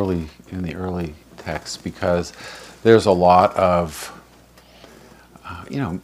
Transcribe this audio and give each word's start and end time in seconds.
early 0.00 0.26
in 0.50 0.64
the 0.64 0.74
early 0.74 1.14
texts 1.36 1.76
because 1.76 2.32
there's 2.82 3.06
a 3.06 3.12
lot 3.12 3.54
of 3.54 4.10
uh, 5.44 5.64
you 5.70 5.76
know 5.76 6.00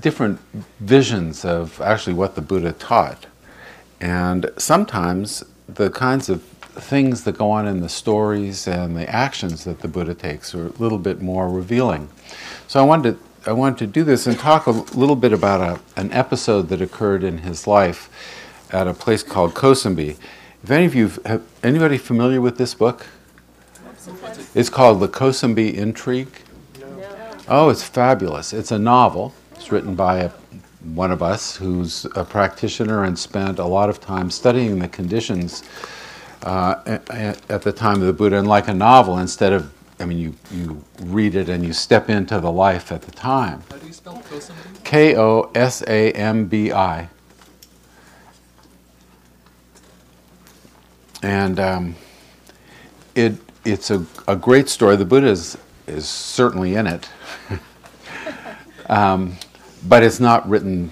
different 0.00 0.40
visions 0.80 1.44
of 1.44 1.80
actually 1.80 2.14
what 2.14 2.34
the 2.34 2.40
Buddha 2.40 2.72
taught, 2.72 3.26
and 4.00 4.50
sometimes 4.56 5.44
the 5.68 5.88
kinds 5.88 6.28
of 6.28 6.42
things 6.42 7.22
that 7.22 7.38
go 7.38 7.48
on 7.48 7.64
in 7.68 7.78
the 7.78 7.88
stories 7.88 8.66
and 8.66 8.96
the 8.96 9.08
actions 9.08 9.62
that 9.62 9.78
the 9.78 9.88
Buddha 9.88 10.12
takes 10.12 10.52
are 10.52 10.66
a 10.66 10.78
little 10.80 10.98
bit 10.98 11.22
more 11.22 11.48
revealing. 11.48 12.08
So 12.66 12.80
I 12.80 12.82
wanted 12.82 13.18
to, 13.44 13.50
I 13.50 13.52
wanted 13.52 13.78
to 13.78 13.86
do 13.86 14.02
this 14.02 14.26
and 14.26 14.36
talk 14.36 14.66
a 14.66 14.72
little 14.72 15.14
bit 15.14 15.32
about 15.32 15.60
a, 15.60 16.00
an 16.00 16.12
episode 16.12 16.70
that 16.70 16.82
occurred 16.82 17.22
in 17.22 17.38
his 17.38 17.68
life 17.68 18.10
at 18.72 18.88
a 18.88 18.94
place 18.94 19.22
called 19.22 19.54
Kosambi. 19.54 20.16
If 20.66 20.72
any 20.72 20.86
of 20.86 20.96
you 20.96 21.12
have 21.24 21.44
anybody 21.62 21.96
familiar 21.96 22.40
with 22.40 22.58
this 22.58 22.74
book? 22.74 23.06
It's 24.52 24.68
called 24.68 24.98
The 24.98 25.06
Kosambi 25.06 25.72
Intrigue. 25.72 26.40
Oh, 27.46 27.68
it's 27.68 27.84
fabulous. 27.84 28.52
It's 28.52 28.72
a 28.72 28.78
novel. 28.80 29.32
It's 29.54 29.70
written 29.70 29.94
by 29.94 30.22
a, 30.22 30.30
one 30.82 31.12
of 31.12 31.22
us 31.22 31.54
who's 31.54 32.04
a 32.16 32.24
practitioner 32.24 33.04
and 33.04 33.16
spent 33.16 33.60
a 33.60 33.64
lot 33.64 33.88
of 33.88 34.00
time 34.00 34.28
studying 34.28 34.80
the 34.80 34.88
conditions 34.88 35.62
uh, 36.42 36.82
at, 36.84 37.48
at 37.48 37.62
the 37.62 37.70
time 37.70 38.00
of 38.00 38.08
the 38.08 38.12
Buddha. 38.12 38.36
And 38.36 38.48
like 38.48 38.66
a 38.66 38.74
novel, 38.74 39.18
instead 39.18 39.52
of, 39.52 39.72
I 40.00 40.04
mean, 40.04 40.18
you, 40.18 40.34
you 40.50 40.82
read 41.02 41.36
it 41.36 41.48
and 41.48 41.64
you 41.64 41.72
step 41.72 42.10
into 42.10 42.40
the 42.40 42.50
life 42.50 42.90
at 42.90 43.02
the 43.02 43.12
time. 43.12 43.62
How 43.70 43.76
do 43.76 43.86
you 43.86 43.92
spell 43.92 44.20
Kosambi? 44.28 44.82
K 44.82 45.16
O 45.16 45.48
S 45.54 45.84
A 45.86 46.10
M 46.10 46.46
B 46.46 46.72
I. 46.72 47.08
And 51.22 51.58
um, 51.58 51.94
it, 53.14 53.34
it's 53.64 53.90
a, 53.90 54.04
a 54.28 54.36
great 54.36 54.68
story. 54.68 54.96
The 54.96 55.04
Buddha 55.04 55.28
is, 55.28 55.58
is 55.86 56.08
certainly 56.08 56.74
in 56.74 56.86
it. 56.86 57.08
um, 58.88 59.36
but 59.88 60.02
it's 60.02 60.20
not 60.20 60.48
written 60.48 60.90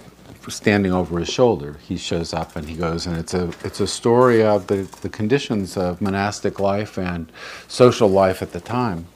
standing 0.48 0.92
over 0.92 1.18
his 1.18 1.28
shoulder. 1.28 1.76
He 1.82 1.96
shows 1.96 2.34
up 2.34 2.56
and 2.56 2.68
he 2.68 2.76
goes, 2.76 3.06
and 3.06 3.16
it's 3.16 3.34
a, 3.34 3.50
it's 3.64 3.80
a 3.80 3.86
story 3.86 4.42
of 4.42 4.66
the, 4.66 4.82
the 5.00 5.08
conditions 5.08 5.76
of 5.76 6.00
monastic 6.00 6.60
life 6.60 6.98
and 6.98 7.30
social 7.68 8.08
life 8.08 8.42
at 8.42 8.52
the 8.52 8.60
time. 8.60 9.06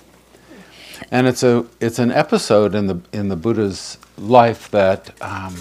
And 1.11 1.27
it's, 1.27 1.43
a, 1.43 1.67
it's 1.81 1.99
an 1.99 2.11
episode 2.11 2.75
in 2.75 2.87
the, 2.87 3.01
in 3.13 3.29
the 3.29 3.37
Buddha's 3.37 3.99
life 4.17 4.71
that 4.71 5.11
um, 5.23 5.57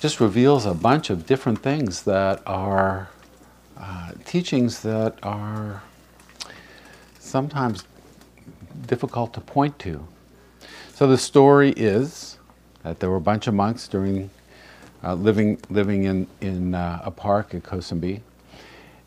just 0.00 0.20
reveals 0.20 0.66
a 0.66 0.74
bunch 0.74 1.10
of 1.10 1.26
different 1.26 1.62
things 1.62 2.02
that 2.02 2.42
are 2.46 3.08
uh, 3.78 4.12
teachings 4.24 4.80
that 4.82 5.18
are 5.22 5.82
sometimes 7.18 7.84
difficult 8.86 9.32
to 9.34 9.40
point 9.40 9.78
to. 9.80 10.06
So 10.94 11.06
the 11.06 11.18
story 11.18 11.70
is 11.76 12.38
that 12.82 13.00
there 13.00 13.10
were 13.10 13.16
a 13.16 13.20
bunch 13.20 13.46
of 13.46 13.54
monks 13.54 13.86
during 13.88 14.30
uh, 15.04 15.14
living 15.14 15.58
living 15.70 16.04
in 16.04 16.26
in 16.40 16.74
uh, 16.74 17.00
a 17.04 17.10
park 17.10 17.54
at 17.54 17.62
Kosambi, 17.62 18.20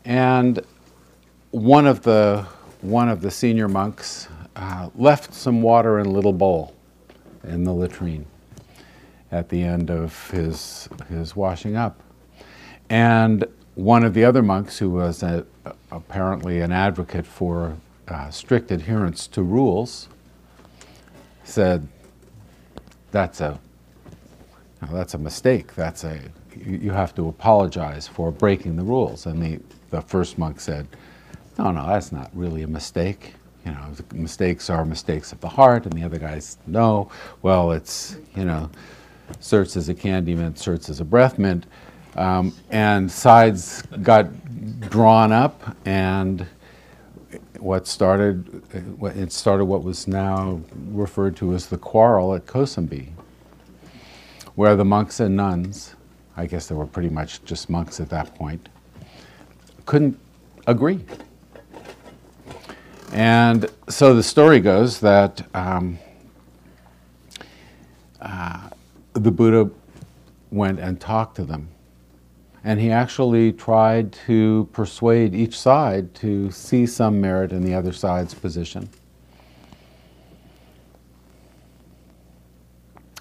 and 0.04 0.60
one 1.50 1.86
of 1.86 2.02
the 2.02 2.46
one 2.80 3.08
of 3.08 3.20
the 3.20 3.30
senior 3.30 3.68
monks 3.68 4.28
uh, 4.56 4.88
left 4.94 5.34
some 5.34 5.60
water 5.60 5.98
in 5.98 6.06
a 6.06 6.10
little 6.10 6.32
bowl 6.32 6.74
in 7.44 7.64
the 7.64 7.72
latrine 7.72 8.24
at 9.30 9.48
the 9.48 9.62
end 9.62 9.90
of 9.90 10.30
his 10.30 10.88
his 11.08 11.36
washing 11.36 11.76
up, 11.76 12.00
and 12.88 13.44
one 13.74 14.04
of 14.04 14.14
the 14.14 14.24
other 14.24 14.42
monks, 14.42 14.78
who 14.78 14.90
was 14.90 15.22
a, 15.22 15.46
apparently 15.90 16.60
an 16.60 16.72
advocate 16.72 17.26
for 17.26 17.76
uh, 18.08 18.30
strict 18.30 18.70
adherence 18.70 19.26
to 19.28 19.42
rules, 19.42 20.08
said, 21.44 21.88
"That's 23.10 23.40
a 23.40 23.58
that's 24.90 25.14
a 25.14 25.18
mistake. 25.18 25.74
That's 25.74 26.04
a 26.04 26.20
you, 26.56 26.90
have 26.90 27.14
to 27.14 27.28
apologize 27.28 28.06
for 28.06 28.30
breaking 28.30 28.76
the 28.76 28.82
rules." 28.82 29.26
And 29.26 29.42
the 29.42 29.60
the 29.90 30.02
first 30.02 30.38
monk 30.38 30.60
said, 30.60 30.86
"No, 31.58 31.70
no, 31.70 31.86
that's 31.86 32.12
not 32.12 32.30
really 32.34 32.62
a 32.62 32.68
mistake. 32.68 33.34
You 33.64 33.72
know, 33.72 33.94
mistakes 34.12 34.68
are 34.68 34.84
mistakes 34.84 35.32
of 35.32 35.40
the 35.40 35.48
heart." 35.48 35.86
And 35.86 35.94
the 35.94 36.04
other 36.04 36.18
guys, 36.18 36.58
"No, 36.66 37.10
well, 37.40 37.72
it's 37.72 38.16
you 38.36 38.44
know." 38.44 38.70
Certs 39.40 39.78
as 39.78 39.88
a 39.88 39.94
candy 39.94 40.34
mint, 40.34 40.56
certs 40.56 40.90
as 40.90 41.00
a 41.00 41.04
breath 41.06 41.38
mint. 41.38 41.64
Um, 42.16 42.54
and 42.70 43.10
sides 43.10 43.82
got 44.02 44.28
drawn 44.90 45.32
up, 45.32 45.76
and 45.86 46.46
what 47.58 47.86
started 47.86 48.62
it 49.02 49.32
started 49.32 49.64
what 49.64 49.82
was 49.82 50.06
now 50.06 50.60
referred 50.88 51.36
to 51.36 51.54
as 51.54 51.66
the 51.66 51.78
quarrel 51.78 52.34
at 52.34 52.44
Kosambi, 52.44 53.12
where 54.56 54.76
the 54.76 54.84
monks 54.84 55.20
and 55.20 55.36
nuns, 55.36 55.94
I 56.36 56.46
guess 56.46 56.66
they 56.66 56.74
were 56.74 56.86
pretty 56.86 57.08
much 57.08 57.42
just 57.44 57.70
monks 57.70 57.98
at 57.98 58.10
that 58.10 58.34
point, 58.34 58.68
couldn't 59.86 60.18
agree. 60.66 61.04
And 63.12 63.70
so 63.88 64.14
the 64.14 64.22
story 64.22 64.60
goes 64.60 65.00
that 65.00 65.46
um, 65.54 65.98
uh, 68.20 68.70
the 69.12 69.30
Buddha 69.30 69.70
went 70.50 70.80
and 70.80 71.00
talked 71.00 71.36
to 71.36 71.44
them 71.44 71.68
and 72.64 72.80
he 72.80 72.90
actually 72.90 73.52
tried 73.52 74.12
to 74.12 74.68
persuade 74.72 75.34
each 75.34 75.58
side 75.58 76.14
to 76.14 76.50
see 76.50 76.86
some 76.86 77.20
merit 77.20 77.52
in 77.52 77.64
the 77.64 77.74
other 77.74 77.92
side's 77.92 78.34
position. 78.34 78.88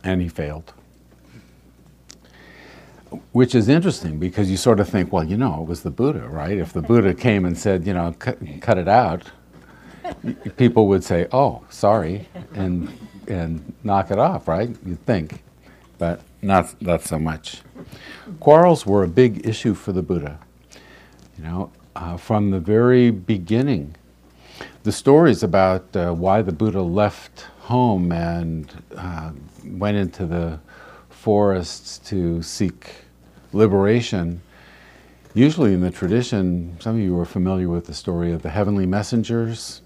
And 0.04 0.22
he 0.22 0.30
failed. 0.30 0.74
Which 3.32 3.56
is 3.56 3.68
interesting 3.68 4.20
because 4.20 4.50
you 4.50 4.58
sort 4.58 4.80
of 4.80 4.88
think, 4.88 5.12
well, 5.12 5.24
you 5.24 5.38
know, 5.38 5.62
it 5.62 5.68
was 5.68 5.84
the 5.84 5.92
Buddha, 5.92 6.28
right? 6.28 6.58
If 6.58 6.74
the 6.74 6.82
Buddha 6.82 7.14
came 7.14 7.46
and 7.46 7.58
said, 7.58 7.86
you 7.86 7.94
know, 7.94 8.16
cut, 8.18 8.38
cut 8.62 8.78
it 8.78 8.88
out, 8.88 9.24
people 10.58 10.88
would 10.88 11.04
say, 11.04 11.28
oh, 11.32 11.64
sorry, 11.70 12.28
and, 12.54 12.92
and 13.28 13.74
knock 13.84 14.12
it 14.12 14.20
off, 14.20 14.48
right? 14.48 14.70
You'd 14.86 15.06
think. 15.06 15.44
But 15.98 16.22
not, 16.42 16.82
not 16.82 17.02
so 17.04 17.20
much. 17.20 17.62
Quarrels 18.40 18.86
were 18.86 19.04
a 19.04 19.08
big 19.08 19.48
issue 19.48 19.74
for 19.74 19.92
the 19.92 20.02
Buddha. 20.02 20.40
You 21.38 21.44
know, 21.44 21.72
uh, 21.96 22.18
from 22.18 22.52
the 22.52 22.60
very 22.60 23.12
beginning, 23.12 23.96
the 24.84 24.92
stories 24.92 25.44
about 25.44 25.96
uh, 25.96 26.14
why 26.14 26.42
the 26.42 26.52
Buddha 26.52 26.82
left 26.82 27.48
home 27.60 28.12
and 28.12 28.72
uh, 28.96 29.32
went 29.66 29.98
into 29.98 30.26
the 30.26 30.60
forests 31.10 32.00
to 32.00 32.42
seek 32.42 32.92
liberation. 33.54 34.42
Usually 35.34 35.74
in 35.74 35.82
the 35.82 35.92
tradition, 35.92 36.76
some 36.80 36.96
of 36.96 37.02
you 37.02 37.18
are 37.20 37.26
familiar 37.26 37.70
with 37.70 37.86
the 37.86 37.94
story 37.94 38.32
of 38.32 38.42
the 38.42 38.50
heavenly 38.50 38.86
messengers. 38.86 39.82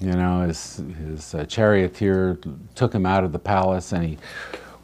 You 0.00 0.12
know, 0.12 0.42
his, 0.42 0.82
his 1.06 1.34
uh, 1.34 1.44
charioteer 1.46 2.38
took 2.74 2.92
him 2.92 3.06
out 3.06 3.24
of 3.24 3.32
the 3.32 3.38
palace 3.38 3.92
and 3.92 4.04
he 4.04 4.18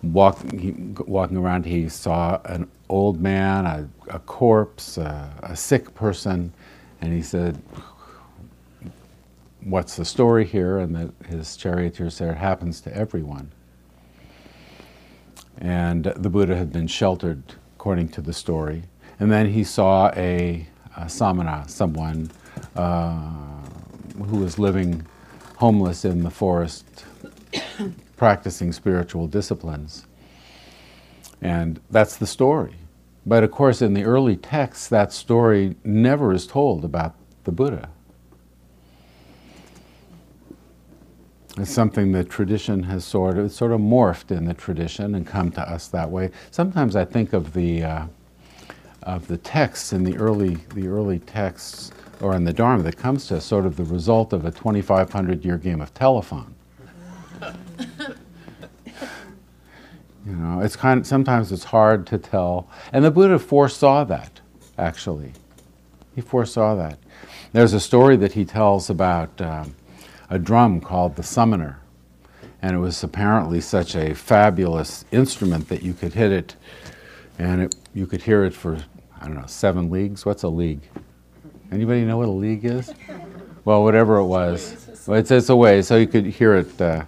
walk, 0.02 0.50
he, 0.52 0.72
walking 1.06 1.36
around, 1.36 1.66
he 1.66 1.88
saw 1.88 2.40
an 2.44 2.70
old 2.88 3.20
man, 3.20 3.66
a, 3.66 3.88
a 4.08 4.18
corpse, 4.20 4.98
a, 4.98 5.32
a 5.42 5.56
sick 5.56 5.94
person, 5.94 6.52
and 7.00 7.12
he 7.12 7.22
said, 7.22 7.60
What's 9.62 9.96
the 9.96 10.06
story 10.06 10.46
here? 10.46 10.78
And 10.78 10.94
the, 10.96 11.26
his 11.28 11.56
charioteer 11.56 12.08
said, 12.08 12.30
It 12.30 12.36
happens 12.38 12.80
to 12.82 12.96
everyone. 12.96 13.50
And 15.58 16.04
the 16.04 16.30
Buddha 16.30 16.56
had 16.56 16.72
been 16.72 16.86
sheltered, 16.86 17.42
according 17.76 18.08
to 18.10 18.22
the 18.22 18.32
story. 18.32 18.84
And 19.18 19.30
then 19.30 19.50
he 19.50 19.64
saw 19.64 20.10
a, 20.16 20.66
a 20.96 21.08
samana, 21.10 21.64
someone 21.68 22.30
uh, 22.74 23.30
who 24.28 24.38
was 24.38 24.58
living 24.58 25.06
homeless 25.56 26.06
in 26.06 26.22
the 26.22 26.30
forest 26.30 27.04
practicing 28.20 28.70
spiritual 28.70 29.26
disciplines. 29.26 30.06
And 31.40 31.80
that's 31.90 32.18
the 32.18 32.26
story. 32.26 32.74
But 33.24 33.42
of 33.44 33.50
course, 33.50 33.80
in 33.80 33.94
the 33.94 34.04
early 34.04 34.36
texts, 34.36 34.88
that 34.88 35.10
story 35.10 35.74
never 35.84 36.34
is 36.34 36.46
told 36.46 36.84
about 36.84 37.14
the 37.44 37.50
Buddha. 37.50 37.88
It's 41.56 41.70
something 41.70 42.12
that 42.12 42.28
tradition 42.28 42.82
has 42.82 43.06
sort 43.06 43.38
of, 43.38 43.52
sort 43.52 43.72
of 43.72 43.80
morphed 43.80 44.30
in 44.30 44.44
the 44.44 44.52
tradition 44.52 45.14
and 45.14 45.26
come 45.26 45.50
to 45.52 45.62
us 45.62 45.88
that 45.88 46.10
way. 46.10 46.30
Sometimes 46.50 46.96
I 46.96 47.06
think 47.06 47.32
of 47.32 47.54
the, 47.54 47.82
uh, 47.84 48.06
of 49.04 49.28
the 49.28 49.38
texts 49.38 49.94
in 49.94 50.04
the 50.04 50.18
early, 50.18 50.56
the 50.74 50.88
early 50.88 51.20
texts, 51.20 51.90
or 52.20 52.36
in 52.36 52.44
the 52.44 52.52
Dharma 52.52 52.82
that 52.82 52.98
comes 52.98 53.28
to 53.28 53.38
us, 53.38 53.46
sort 53.46 53.64
of 53.64 53.78
the 53.78 53.84
result 53.84 54.34
of 54.34 54.44
a 54.44 54.50
2,500 54.50 55.42
year 55.42 55.56
game 55.56 55.80
of 55.80 55.94
telephone. 55.94 56.54
You 60.26 60.36
know, 60.36 60.60
it's 60.60 60.76
kind 60.76 61.00
of, 61.00 61.06
sometimes 61.06 61.50
it's 61.50 61.64
hard 61.64 62.06
to 62.08 62.18
tell. 62.18 62.68
And 62.92 63.04
the 63.04 63.10
Buddha 63.10 63.38
foresaw 63.38 64.04
that, 64.04 64.40
actually. 64.76 65.32
He 66.14 66.20
foresaw 66.20 66.74
that. 66.76 66.98
There's 67.52 67.72
a 67.72 67.80
story 67.80 68.16
that 68.18 68.32
he 68.32 68.44
tells 68.44 68.90
about 68.90 69.40
um, 69.40 69.74
a 70.28 70.38
drum 70.38 70.80
called 70.80 71.16
the 71.16 71.22
summoner, 71.22 71.80
and 72.62 72.76
it 72.76 72.78
was 72.78 73.02
apparently 73.02 73.60
such 73.60 73.96
a 73.96 74.14
fabulous 74.14 75.04
instrument 75.10 75.68
that 75.68 75.82
you 75.82 75.94
could 75.94 76.12
hit 76.12 76.30
it, 76.30 76.54
and 77.38 77.62
it, 77.62 77.74
you 77.94 78.06
could 78.06 78.22
hear 78.22 78.44
it 78.44 78.54
for 78.54 78.78
I 79.20 79.26
don't 79.26 79.34
know 79.34 79.46
seven 79.46 79.90
leagues. 79.90 80.24
What's 80.24 80.42
a 80.44 80.48
league? 80.48 80.82
Anybody 81.72 82.04
know 82.04 82.18
what 82.18 82.28
a 82.28 82.30
league 82.30 82.64
is? 82.64 82.92
Well, 83.64 83.82
whatever 83.82 84.16
it 84.16 84.26
was, 84.26 85.04
well, 85.06 85.18
it's, 85.18 85.30
it's 85.30 85.48
a 85.48 85.56
way, 85.56 85.82
so 85.82 85.96
you 85.96 86.06
could 86.06 86.26
hear 86.26 86.54
it. 86.56 86.80
Uh, 86.80 87.04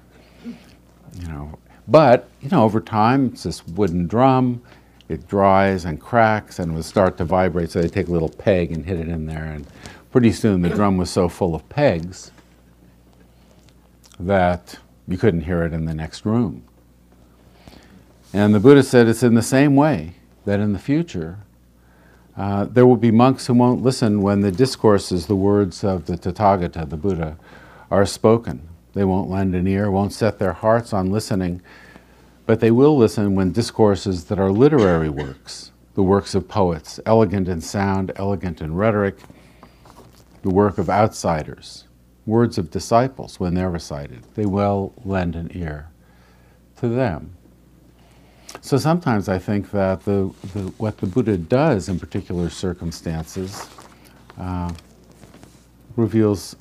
you 1.20 1.28
know, 1.28 1.58
but 1.88 2.28
you 2.40 2.48
know, 2.50 2.64
over 2.64 2.80
time, 2.80 3.26
it's 3.32 3.42
this 3.42 3.66
wooden 3.66 4.06
drum. 4.06 4.62
It 5.08 5.28
dries 5.28 5.84
and 5.84 6.00
cracks 6.00 6.58
and 6.58 6.74
would 6.74 6.84
start 6.84 7.18
to 7.18 7.24
vibrate. 7.24 7.70
So 7.70 7.82
they 7.82 7.88
take 7.88 8.08
a 8.08 8.12
little 8.12 8.30
peg 8.30 8.72
and 8.72 8.84
hit 8.86 8.98
it 8.98 9.08
in 9.08 9.26
there, 9.26 9.44
and 9.44 9.66
pretty 10.10 10.32
soon 10.32 10.62
the 10.62 10.70
drum 10.70 10.96
was 10.96 11.10
so 11.10 11.28
full 11.28 11.54
of 11.54 11.68
pegs 11.68 12.30
that 14.18 14.78
you 15.08 15.18
couldn't 15.18 15.42
hear 15.42 15.62
it 15.64 15.72
in 15.72 15.84
the 15.84 15.94
next 15.94 16.24
room. 16.24 16.62
And 18.32 18.54
the 18.54 18.60
Buddha 18.60 18.82
said 18.82 19.08
it's 19.08 19.22
in 19.22 19.34
the 19.34 19.42
same 19.42 19.76
way 19.76 20.14
that 20.44 20.60
in 20.60 20.72
the 20.72 20.78
future 20.78 21.38
uh, 22.36 22.64
there 22.64 22.86
will 22.86 22.96
be 22.96 23.10
monks 23.10 23.46
who 23.46 23.54
won't 23.54 23.82
listen 23.82 24.22
when 24.22 24.40
the 24.40 24.50
discourses, 24.50 25.26
the 25.26 25.36
words 25.36 25.84
of 25.84 26.06
the 26.06 26.16
Tathagata, 26.16 26.88
the 26.88 26.96
Buddha, 26.96 27.36
are 27.90 28.06
spoken. 28.06 28.66
They 28.94 29.04
won't 29.04 29.30
lend 29.30 29.54
an 29.54 29.66
ear, 29.66 29.90
won't 29.90 30.12
set 30.12 30.38
their 30.38 30.52
hearts 30.52 30.92
on 30.92 31.10
listening, 31.10 31.62
but 32.46 32.60
they 32.60 32.70
will 32.70 32.96
listen 32.96 33.34
when 33.34 33.52
discourses 33.52 34.24
that 34.24 34.38
are 34.38 34.50
literary 34.50 35.08
works, 35.08 35.72
the 35.94 36.02
works 36.02 36.34
of 36.34 36.48
poets, 36.48 37.00
elegant 37.06 37.48
in 37.48 37.60
sound, 37.60 38.12
elegant 38.16 38.60
in 38.60 38.74
rhetoric, 38.74 39.16
the 40.42 40.50
work 40.50 40.76
of 40.78 40.90
outsiders, 40.90 41.84
words 42.26 42.58
of 42.58 42.70
disciples 42.70 43.40
when 43.40 43.54
they're 43.54 43.70
recited, 43.70 44.24
they 44.34 44.46
will 44.46 44.92
lend 45.04 45.36
an 45.36 45.50
ear 45.54 45.88
to 46.76 46.88
them. 46.88 47.36
So 48.60 48.76
sometimes 48.76 49.28
I 49.28 49.38
think 49.38 49.70
that 49.70 50.04
the, 50.04 50.30
the, 50.52 50.60
what 50.76 50.98
the 50.98 51.06
Buddha 51.06 51.38
does 51.38 51.88
in 51.88 51.98
particular 51.98 52.50
circumstances 52.50 53.68
uh, 54.38 54.72
reveals 55.96 56.56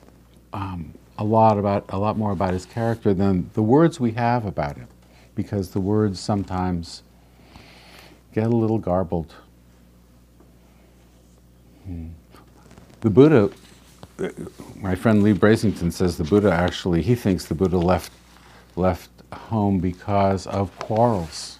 um, 0.53 0.93
a 1.21 1.23
lot 1.23 1.59
about 1.59 1.85
a 1.89 1.99
lot 1.99 2.17
more 2.17 2.31
about 2.31 2.51
his 2.51 2.65
character 2.65 3.13
than 3.13 3.47
the 3.53 3.61
words 3.61 3.99
we 3.99 4.13
have 4.13 4.43
about 4.43 4.75
him, 4.75 4.87
because 5.35 5.69
the 5.69 5.79
words 5.79 6.19
sometimes 6.19 7.03
get 8.33 8.47
a 8.47 8.55
little 8.55 8.79
garbled. 8.79 9.35
Hmm. 11.85 12.07
The 13.01 13.11
Buddha, 13.11 13.51
uh, 14.17 14.29
my 14.77 14.95
friend 14.95 15.21
Leigh 15.21 15.35
Brasington 15.35 15.93
says 15.93 16.17
the 16.17 16.23
Buddha 16.23 16.51
actually 16.51 17.03
he 17.03 17.13
thinks 17.13 17.45
the 17.45 17.55
Buddha 17.55 17.77
left 17.77 18.11
left 18.75 19.11
home 19.31 19.77
because 19.79 20.47
of 20.47 20.75
quarrels. 20.79 21.59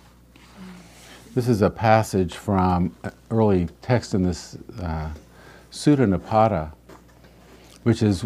This 1.35 1.47
is 1.47 1.61
a 1.61 1.69
passage 1.69 2.35
from 2.35 2.95
early 3.29 3.69
text 3.83 4.15
in 4.15 4.23
this 4.23 4.57
uh, 4.81 5.11
Sutta 5.71 6.07
Nipata, 6.11 6.71
which 7.83 8.01
is 8.01 8.25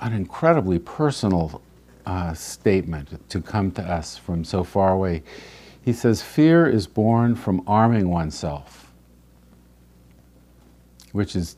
an 0.00 0.12
incredibly 0.12 0.78
personal 0.78 1.62
uh, 2.06 2.34
statement 2.34 3.28
to 3.30 3.40
come 3.40 3.70
to 3.72 3.82
us 3.82 4.16
from 4.16 4.44
so 4.44 4.64
far 4.64 4.92
away. 4.92 5.22
He 5.82 5.92
says, 5.92 6.22
Fear 6.22 6.68
is 6.68 6.86
born 6.86 7.34
from 7.34 7.62
arming 7.66 8.08
oneself, 8.08 8.92
which 11.12 11.36
is 11.36 11.56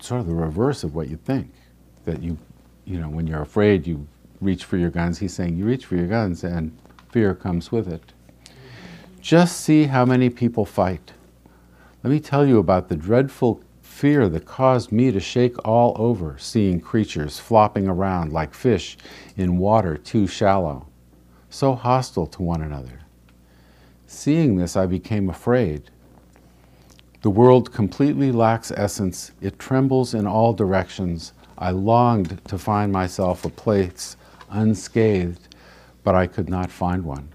sort 0.00 0.20
of 0.20 0.26
the 0.26 0.34
reverse 0.34 0.84
of 0.84 0.94
what 0.94 1.08
you 1.08 1.16
think. 1.16 1.50
That 2.04 2.22
you, 2.22 2.38
you 2.84 2.98
know, 2.98 3.08
when 3.08 3.26
you're 3.26 3.42
afraid, 3.42 3.86
you 3.86 4.06
reach 4.40 4.64
for 4.64 4.76
your 4.76 4.90
guns. 4.90 5.18
He's 5.18 5.34
saying 5.34 5.56
you 5.56 5.64
reach 5.64 5.86
for 5.86 5.96
your 5.96 6.06
guns 6.06 6.44
and 6.44 6.76
fear 7.10 7.34
comes 7.34 7.72
with 7.72 7.88
it. 7.88 8.12
Just 9.20 9.60
see 9.60 9.84
how 9.84 10.04
many 10.04 10.30
people 10.30 10.64
fight. 10.64 11.12
Let 12.02 12.10
me 12.10 12.20
tell 12.20 12.46
you 12.46 12.58
about 12.58 12.88
the 12.88 12.96
dreadful 12.96 13.60
fear 13.98 14.28
that 14.28 14.46
caused 14.46 14.92
me 14.92 15.10
to 15.10 15.18
shake 15.18 15.56
all 15.66 15.92
over 15.96 16.36
seeing 16.38 16.80
creatures 16.80 17.40
flopping 17.40 17.88
around 17.88 18.32
like 18.32 18.54
fish 18.54 18.96
in 19.36 19.58
water 19.58 19.96
too 19.96 20.24
shallow, 20.24 20.86
so 21.50 21.74
hostile 21.74 22.24
to 22.24 22.40
one 22.40 22.62
another. 22.62 23.00
Seeing 24.06 24.54
this, 24.54 24.76
I 24.76 24.86
became 24.86 25.28
afraid. 25.28 25.90
The 27.22 27.30
world 27.30 27.72
completely 27.72 28.30
lacks 28.30 28.70
essence. 28.70 29.32
It 29.40 29.58
trembles 29.58 30.14
in 30.14 30.28
all 30.28 30.52
directions. 30.52 31.32
I 31.58 31.72
longed 31.72 32.40
to 32.46 32.56
find 32.56 32.92
myself 32.92 33.44
a 33.44 33.50
place 33.50 34.16
unscathed, 34.48 35.56
but 36.04 36.14
I 36.14 36.28
could 36.28 36.48
not 36.48 36.70
find 36.70 37.02
one 37.04 37.30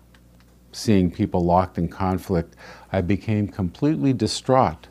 seeing 0.76 1.12
people 1.12 1.46
locked 1.46 1.78
in 1.78 1.88
conflict, 1.88 2.56
I 2.92 3.02
became 3.02 3.48
completely 3.48 4.12
distraught. 4.12 4.88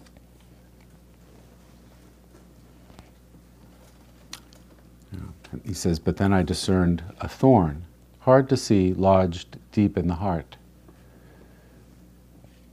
He 5.65 5.75
says, 5.75 5.99
but 5.99 6.17
then 6.17 6.33
I 6.33 6.43
discerned 6.43 7.03
a 7.21 7.29
thorn, 7.29 7.85
hard 8.21 8.49
to 8.49 8.57
see, 8.57 8.95
lodged 8.95 9.59
deep 9.71 9.99
in 9.99 10.09
the 10.09 10.15
heart. 10.15 10.57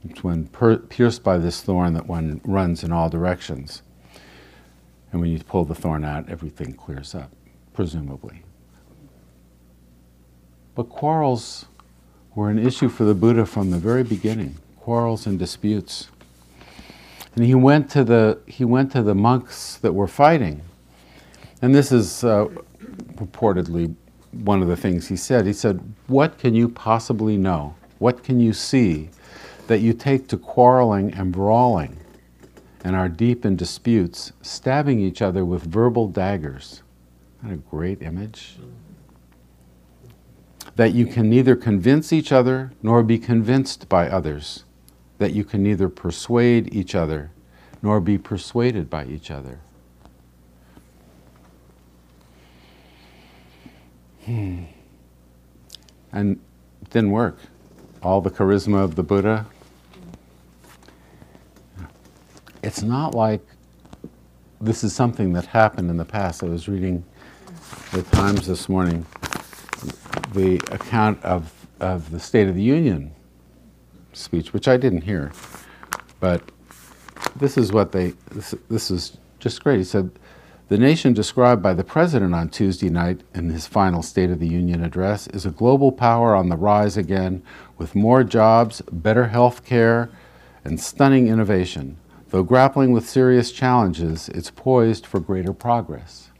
It's 0.08 0.24
when 0.24 0.46
per- 0.46 0.78
pierced 0.78 1.22
by 1.22 1.38
this 1.38 1.62
thorn 1.62 1.92
that 1.94 2.06
one 2.06 2.40
runs 2.44 2.82
in 2.82 2.92
all 2.92 3.10
directions. 3.10 3.82
And 5.12 5.20
when 5.20 5.30
you 5.30 5.38
pull 5.40 5.64
the 5.64 5.74
thorn 5.74 6.04
out, 6.04 6.28
everything 6.28 6.72
clears 6.72 7.14
up, 7.14 7.30
presumably. 7.74 8.42
But 10.74 10.84
quarrels 10.84 11.66
were 12.34 12.48
an 12.48 12.58
issue 12.58 12.88
for 12.88 13.04
the 13.04 13.14
Buddha 13.14 13.44
from 13.44 13.70
the 13.70 13.78
very 13.78 14.04
beginning 14.04 14.56
quarrels 14.78 15.26
and 15.26 15.38
disputes. 15.38 16.08
And 17.36 17.44
he 17.44 17.54
went 17.54 17.90
to 17.90 18.02
the, 18.02 18.40
he 18.46 18.64
went 18.64 18.90
to 18.92 19.02
the 19.02 19.14
monks 19.14 19.76
that 19.76 19.92
were 19.92 20.08
fighting. 20.08 20.62
And 21.62 21.74
this 21.74 21.92
is 21.92 22.24
uh, 22.24 22.48
purportedly 23.14 23.94
one 24.32 24.62
of 24.62 24.68
the 24.68 24.76
things 24.76 25.08
he 25.08 25.16
said. 25.16 25.46
He 25.46 25.52
said, 25.52 25.80
What 26.06 26.38
can 26.38 26.54
you 26.54 26.68
possibly 26.68 27.36
know? 27.36 27.74
What 27.98 28.24
can 28.24 28.40
you 28.40 28.52
see 28.52 29.10
that 29.66 29.80
you 29.80 29.92
take 29.92 30.26
to 30.28 30.38
quarreling 30.38 31.12
and 31.12 31.32
brawling 31.32 31.98
and 32.82 32.96
are 32.96 33.08
deep 33.08 33.44
in 33.44 33.56
disputes, 33.56 34.32
stabbing 34.40 35.00
each 35.00 35.20
other 35.20 35.44
with 35.44 35.62
verbal 35.64 36.08
daggers? 36.08 36.82
What 37.42 37.52
a 37.52 37.56
great 37.56 38.02
image 38.02 38.56
that 40.76 40.94
you 40.94 41.06
can 41.06 41.28
neither 41.28 41.56
convince 41.56 42.12
each 42.12 42.32
other 42.32 42.72
nor 42.82 43.02
be 43.02 43.18
convinced 43.18 43.88
by 43.88 44.08
others, 44.08 44.64
that 45.18 45.34
you 45.34 45.44
can 45.44 45.62
neither 45.62 45.88
persuade 45.88 46.72
each 46.74 46.94
other 46.94 47.30
nor 47.82 48.00
be 48.00 48.16
persuaded 48.16 48.88
by 48.88 49.04
each 49.04 49.30
other. 49.30 49.60
Hmm. 54.30 54.62
And 56.12 56.40
it 56.82 56.90
didn't 56.90 57.10
work. 57.10 57.36
All 58.00 58.20
the 58.20 58.30
charisma 58.30 58.80
of 58.80 58.94
the 58.94 59.02
Buddha. 59.02 59.44
It's 62.62 62.80
not 62.80 63.16
like 63.16 63.44
this 64.60 64.84
is 64.84 64.94
something 64.94 65.32
that 65.32 65.46
happened 65.46 65.90
in 65.90 65.96
the 65.96 66.04
past. 66.04 66.44
I 66.44 66.46
was 66.46 66.68
reading 66.68 67.04
the 67.90 68.04
Times 68.04 68.46
this 68.46 68.68
morning 68.68 69.04
the 70.32 70.58
account 70.70 71.20
of, 71.24 71.52
of 71.80 72.08
the 72.12 72.20
State 72.20 72.46
of 72.46 72.54
the 72.54 72.62
Union 72.62 73.12
speech, 74.12 74.52
which 74.52 74.68
I 74.68 74.76
didn't 74.76 75.00
hear, 75.02 75.32
but 76.20 76.40
this 77.34 77.58
is 77.58 77.72
what 77.72 77.90
they, 77.90 78.12
this, 78.30 78.54
this 78.68 78.92
is 78.92 79.16
just 79.40 79.64
great. 79.64 79.78
He 79.78 79.84
said, 79.84 80.08
the 80.70 80.78
nation 80.78 81.12
described 81.12 81.60
by 81.60 81.74
the 81.74 81.82
president 81.82 82.32
on 82.32 82.48
Tuesday 82.48 82.88
night 82.88 83.22
in 83.34 83.50
his 83.50 83.66
final 83.66 84.04
State 84.04 84.30
of 84.30 84.38
the 84.38 84.46
Union 84.46 84.84
address 84.84 85.26
is 85.26 85.44
a 85.44 85.50
global 85.50 85.90
power 85.90 86.32
on 86.32 86.48
the 86.48 86.56
rise 86.56 86.96
again 86.96 87.42
with 87.76 87.96
more 87.96 88.22
jobs, 88.22 88.80
better 88.92 89.26
health 89.26 89.64
care, 89.64 90.08
and 90.64 90.80
stunning 90.80 91.26
innovation. 91.26 91.96
Though 92.28 92.44
grappling 92.44 92.92
with 92.92 93.08
serious 93.08 93.50
challenges, 93.50 94.28
it's 94.28 94.52
poised 94.52 95.04
for 95.04 95.18
greater 95.18 95.52
progress 95.52 96.30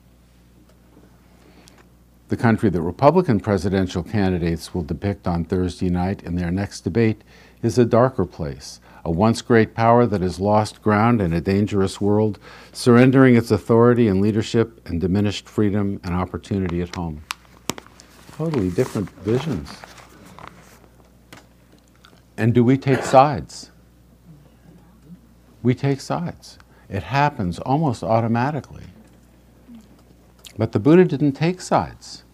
the 2.31 2.37
country 2.37 2.71
that 2.71 2.81
Republican 2.81 3.41
presidential 3.41 4.05
candidates 4.05 4.73
will 4.73 4.85
depict 4.85 5.27
on 5.27 5.45
Thursday 5.45 5.91
night 5.91 6.23
in 6.23 6.37
their 6.37 6.53
next 6.53 6.83
debate 6.83 7.23
is 7.61 7.77
a 7.77 7.85
darker 7.85 8.25
place, 8.25 8.81
a 9.05 9.11
once 9.11 9.43
great 9.43 9.75
power 9.75 10.07
that 10.07 10.21
has 10.21 10.39
lost 10.39 10.83
ground 10.83 11.21
in 11.21 11.33
a 11.33 11.41
dangerous 11.41 12.01
world, 12.01 12.39
surrendering 12.73 13.37
its 13.37 13.51
authority 13.51 14.09
and 14.09 14.21
leadership 14.21 14.87
and 14.87 15.01
diminished 15.01 15.49
freedom 15.49 16.01
and 16.05 16.15
opportunity 16.15 16.83
at 16.83 16.95
home. 16.95 17.23
Totally 18.37 18.71
different 18.71 19.11
visions. 19.21 19.71
And 22.37 22.55
do 22.55 22.65
we 22.65 22.79
take 22.79 23.03
sides? 23.03 23.71
We 25.63 25.75
take 25.75 26.01
sides. 26.01 26.59
It 26.89 27.03
happens 27.03 27.59
almost 27.59 28.03
automatically. 28.03 28.85
But 30.57 30.73
the 30.73 30.79
Buddha 30.79 31.05
didn't 31.05 31.33
take 31.33 31.61
sides. 31.61 32.25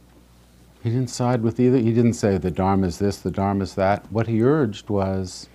He 0.83 0.91
didn't 0.91 1.11
side 1.11 1.43
with 1.43 1.59
either. 1.59 1.79
He 1.79 1.93
didn't 1.93 2.15
say 2.15 2.39
the 2.39 2.51
Dharma 2.51 2.87
is 2.87 2.99
this, 2.99 3.19
the 3.19 3.31
Dharma 3.31 3.65
is 3.65 3.75
that. 3.75 4.11
What 4.13 4.29
he 4.29 4.43
urged 4.43 4.89
was 4.89 5.49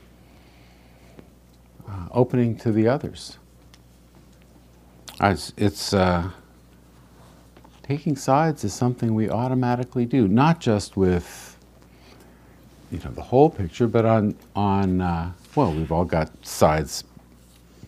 uh, 1.91 2.07
opening 2.11 2.55
to 2.57 2.71
the 2.71 2.87
others. 2.87 3.37
It's, 5.21 5.53
it's 5.57 5.93
uh, 5.93 6.31
taking 7.83 8.15
sides 8.15 8.63
is 8.63 8.73
something 8.73 9.13
we 9.13 9.29
automatically 9.29 10.05
do, 10.05 10.27
not 10.27 10.59
just 10.59 10.97
with 10.97 11.57
you 12.91 12.99
know 12.99 13.11
the 13.11 13.21
whole 13.21 13.49
picture, 13.49 13.87
but 13.87 14.05
on 14.05 14.35
on 14.55 15.01
uh, 15.01 15.31
well, 15.55 15.71
we've 15.71 15.91
all 15.91 16.05
got 16.05 16.29
sides, 16.45 17.03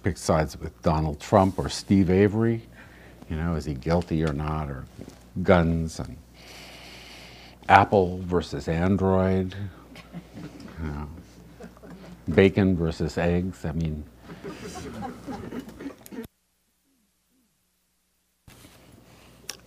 picked 0.03 0.17
sides 0.17 0.59
with 0.59 0.79
Donald 0.81 1.19
Trump 1.19 1.57
or 1.57 1.69
Steve 1.69 2.09
Avery. 2.09 2.61
You 3.29 3.37
know, 3.37 3.55
is 3.55 3.65
he 3.65 3.73
guilty 3.73 4.23
or 4.23 4.33
not, 4.33 4.69
or 4.69 4.85
guns 5.41 5.99
and 5.99 6.17
Apple 7.69 8.19
versus 8.23 8.67
Android, 8.67 9.55
you 10.81 10.87
know, 10.87 11.07
bacon 12.27 12.75
versus 12.75 13.17
eggs. 13.17 13.65
I 13.65 13.71
mean, 13.71 14.03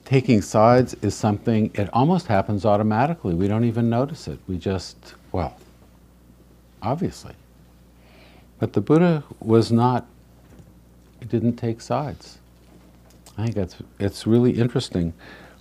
taking 0.05 0.41
sides 0.41 0.95
is 1.03 1.15
something, 1.15 1.71
it 1.75 1.91
almost 1.93 2.27
happens 2.27 2.65
automatically. 2.65 3.35
We 3.35 3.49
don't 3.49 3.65
even 3.65 3.91
notice 3.91 4.29
it. 4.29 4.39
We 4.47 4.57
just, 4.57 5.15
well, 5.33 5.57
obviously. 6.81 7.35
But 8.59 8.73
the 8.73 8.81
Buddha 8.81 9.25
was 9.41 9.71
not, 9.71 10.07
he 11.21 11.27
didn't 11.27 11.57
take 11.57 11.81
sides. 11.81 12.39
I 13.37 13.45
think 13.45 13.55
that's, 13.55 13.77
it's 13.99 14.27
really 14.27 14.53
interesting. 14.53 15.13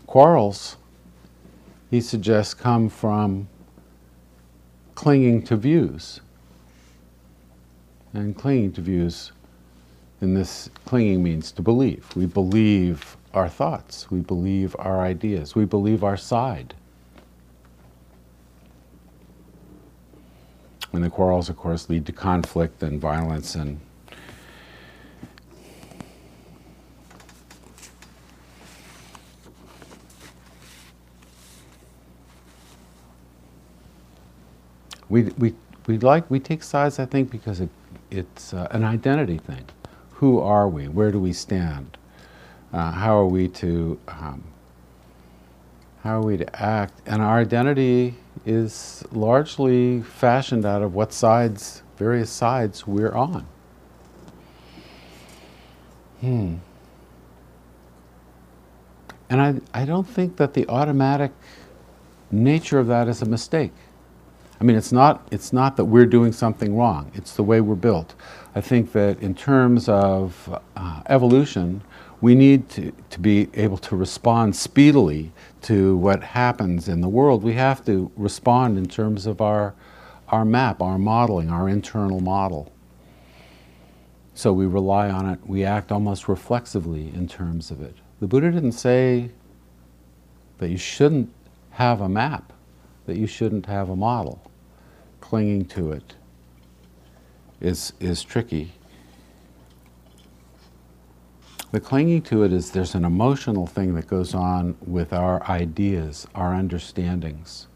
Quarrels 0.08 0.78
he 1.92 2.02
suggests 2.02 2.54
come 2.54 2.90
from 2.90 3.48
clinging 4.96 5.44
to 5.44 5.56
views. 5.56 6.22
And 8.16 8.34
clinging 8.34 8.72
to 8.74 8.82
views, 8.82 9.34
And 10.22 10.38
this, 10.38 10.70
clinging 10.86 11.22
means 11.22 11.52
to 11.52 11.62
believe. 11.62 12.08
We 12.16 12.26
believe 12.26 13.18
our 13.34 13.50
thoughts, 13.50 14.10
we 14.10 14.22
believe 14.22 14.74
our 14.80 15.02
ideas, 15.02 15.54
we 15.54 15.66
believe 15.66 16.02
our 16.02 16.16
side. 16.16 16.74
And 20.94 21.04
the 21.04 21.10
quarrels, 21.10 21.50
of 21.50 21.58
course, 21.58 21.90
lead 21.90 22.06
to 22.06 22.14
conflict 22.14 22.82
and 22.82 23.02
violence 23.02 23.54
and 23.54 23.82
we, 35.10 35.24
we, 35.38 35.54
we 35.86 35.98
like 35.98 36.32
we 36.32 36.40
take 36.40 36.64
sides 36.64 36.98
I 36.98 37.06
think 37.06 37.30
because 37.30 37.60
it, 37.60 37.70
it's 38.16 38.54
uh, 38.54 38.68
an 38.72 38.84
identity 38.84 39.38
thing. 39.38 39.66
Who 40.12 40.40
are 40.40 40.68
we? 40.68 40.88
Where 40.88 41.12
do 41.12 41.20
we 41.20 41.34
stand? 41.34 41.98
Uh, 42.72 42.92
how 42.92 43.18
are 43.18 43.28
we 43.28 43.48
to 43.50 44.00
um, 44.08 44.44
how 46.04 46.20
are 46.20 46.24
we 46.24 46.38
to 46.38 46.62
act? 46.62 47.02
And 47.08 47.22
our 47.22 47.40
identity 47.40 48.14
is 48.46 49.04
largely 49.12 50.04
fashioned 50.04 50.64
out 50.64 50.84
of 50.84 50.94
what 50.94 51.12
sides, 51.12 51.82
various 51.98 52.30
sides 52.30 52.86
we're 52.86 53.14
on. 53.14 53.48
Hmm. 56.22 56.56
And 59.32 59.42
I, 59.42 59.56
I 59.74 59.86
don't 59.86 60.08
think 60.08 60.38
that 60.38 60.54
the 60.54 60.68
automatic 60.70 61.32
nature 62.30 62.78
of 62.78 62.86
that 62.88 63.08
is 63.08 63.24
a 63.24 63.26
mistake. 63.26 63.74
I 64.60 64.64
mean, 64.64 64.78
it's 64.78 64.92
not, 64.92 65.28
it's 65.32 65.52
not 65.52 65.76
that 65.78 65.86
we're 65.86 66.06
doing 66.06 66.32
something 66.32 66.76
wrong, 66.76 67.12
it's 67.14 67.36
the 67.36 67.44
way 67.44 67.62
we're 67.62 67.76
built. 67.76 68.16
I 68.56 68.62
think 68.62 68.94
that 68.94 69.20
in 69.22 69.36
terms 69.36 69.90
of 69.90 70.60
uh, 70.76 71.02
evolution, 71.08 71.82
we 72.22 72.36
need 72.36 72.70
to, 72.70 72.94
to 73.10 73.20
be 73.20 73.50
able 73.54 73.78
to 73.80 73.96
respond 73.96 74.56
speedily 74.56 75.34
to 75.64 75.98
what 75.98 76.24
happens 76.24 76.88
in 76.88 77.02
the 77.02 77.10
world. 77.10 77.44
We 77.44 77.54
have 77.54 77.86
to 77.86 78.10
respond 78.16 78.78
in 78.78 78.86
terms 78.88 79.26
of 79.26 79.42
our, 79.42 79.74
our 80.30 80.46
map, 80.46 80.82
our 80.82 80.98
modeling, 80.98 81.50
our 81.50 81.68
internal 81.68 82.22
model. 82.22 82.72
So 84.34 84.54
we 84.54 84.66
rely 84.66 85.10
on 85.10 85.30
it, 85.30 85.40
we 85.46 85.64
act 85.64 85.92
almost 85.92 86.28
reflexively 86.28 87.10
in 87.14 87.28
terms 87.28 87.72
of 87.72 87.82
it. 87.82 87.96
The 88.22 88.28
Buddha 88.28 88.52
didn't 88.52 88.74
say 88.74 89.32
that 90.58 90.70
you 90.70 90.78
shouldn't 90.78 91.32
have 91.72 92.00
a 92.00 92.10
map 92.10 92.54
that 93.06 93.18
you 93.18 93.28
shouldn't 93.28 93.66
have 93.66 93.90
a 93.90 93.96
model. 93.96 94.42
Clinging 95.22 95.66
to 95.66 95.92
it 95.92 96.16
is, 97.62 97.94
is 98.00 98.24
tricky. 98.24 98.74
The 101.72 101.80
clinging 101.80 102.22
to 102.24 102.44
it 102.44 102.54
is 102.54 102.72
there's 102.72 102.96
an 102.96 103.04
emotional 103.04 103.68
thing 103.68 103.96
that 103.96 104.08
goes 104.08 104.34
on 104.34 104.78
with 104.86 105.12
our 105.12 105.44
ideas, 105.44 106.28
our 106.36 106.54
understandings. 106.54 107.68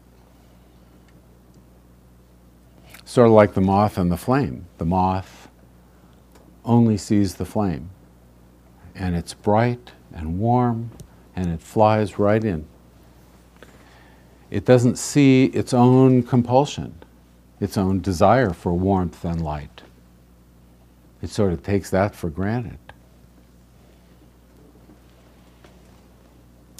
Sort 3.04 3.26
of 3.26 3.32
like 3.32 3.54
the 3.54 3.60
moth 3.60 3.98
and 3.98 4.10
the 4.10 4.16
flame. 4.16 4.66
The 4.78 4.84
moth 4.84 5.48
only 6.64 6.96
sees 6.96 7.34
the 7.34 7.44
flame, 7.44 7.90
and 8.94 9.16
it's 9.16 9.34
bright 9.34 9.90
and 10.12 10.38
warm, 10.38 10.92
and 11.34 11.50
it 11.50 11.60
flies 11.60 12.18
right 12.18 12.44
in 12.44 12.66
it 14.50 14.64
doesn't 14.64 14.98
see 14.98 15.46
its 15.46 15.72
own 15.72 16.22
compulsion, 16.22 16.94
its 17.60 17.76
own 17.78 18.00
desire 18.00 18.50
for 18.50 18.72
warmth 18.72 19.24
and 19.24 19.42
light. 19.42 19.82
It 21.22 21.30
sort 21.30 21.52
of 21.52 21.62
takes 21.62 21.90
that 21.90 22.14
for 22.14 22.30
granted. 22.30 22.78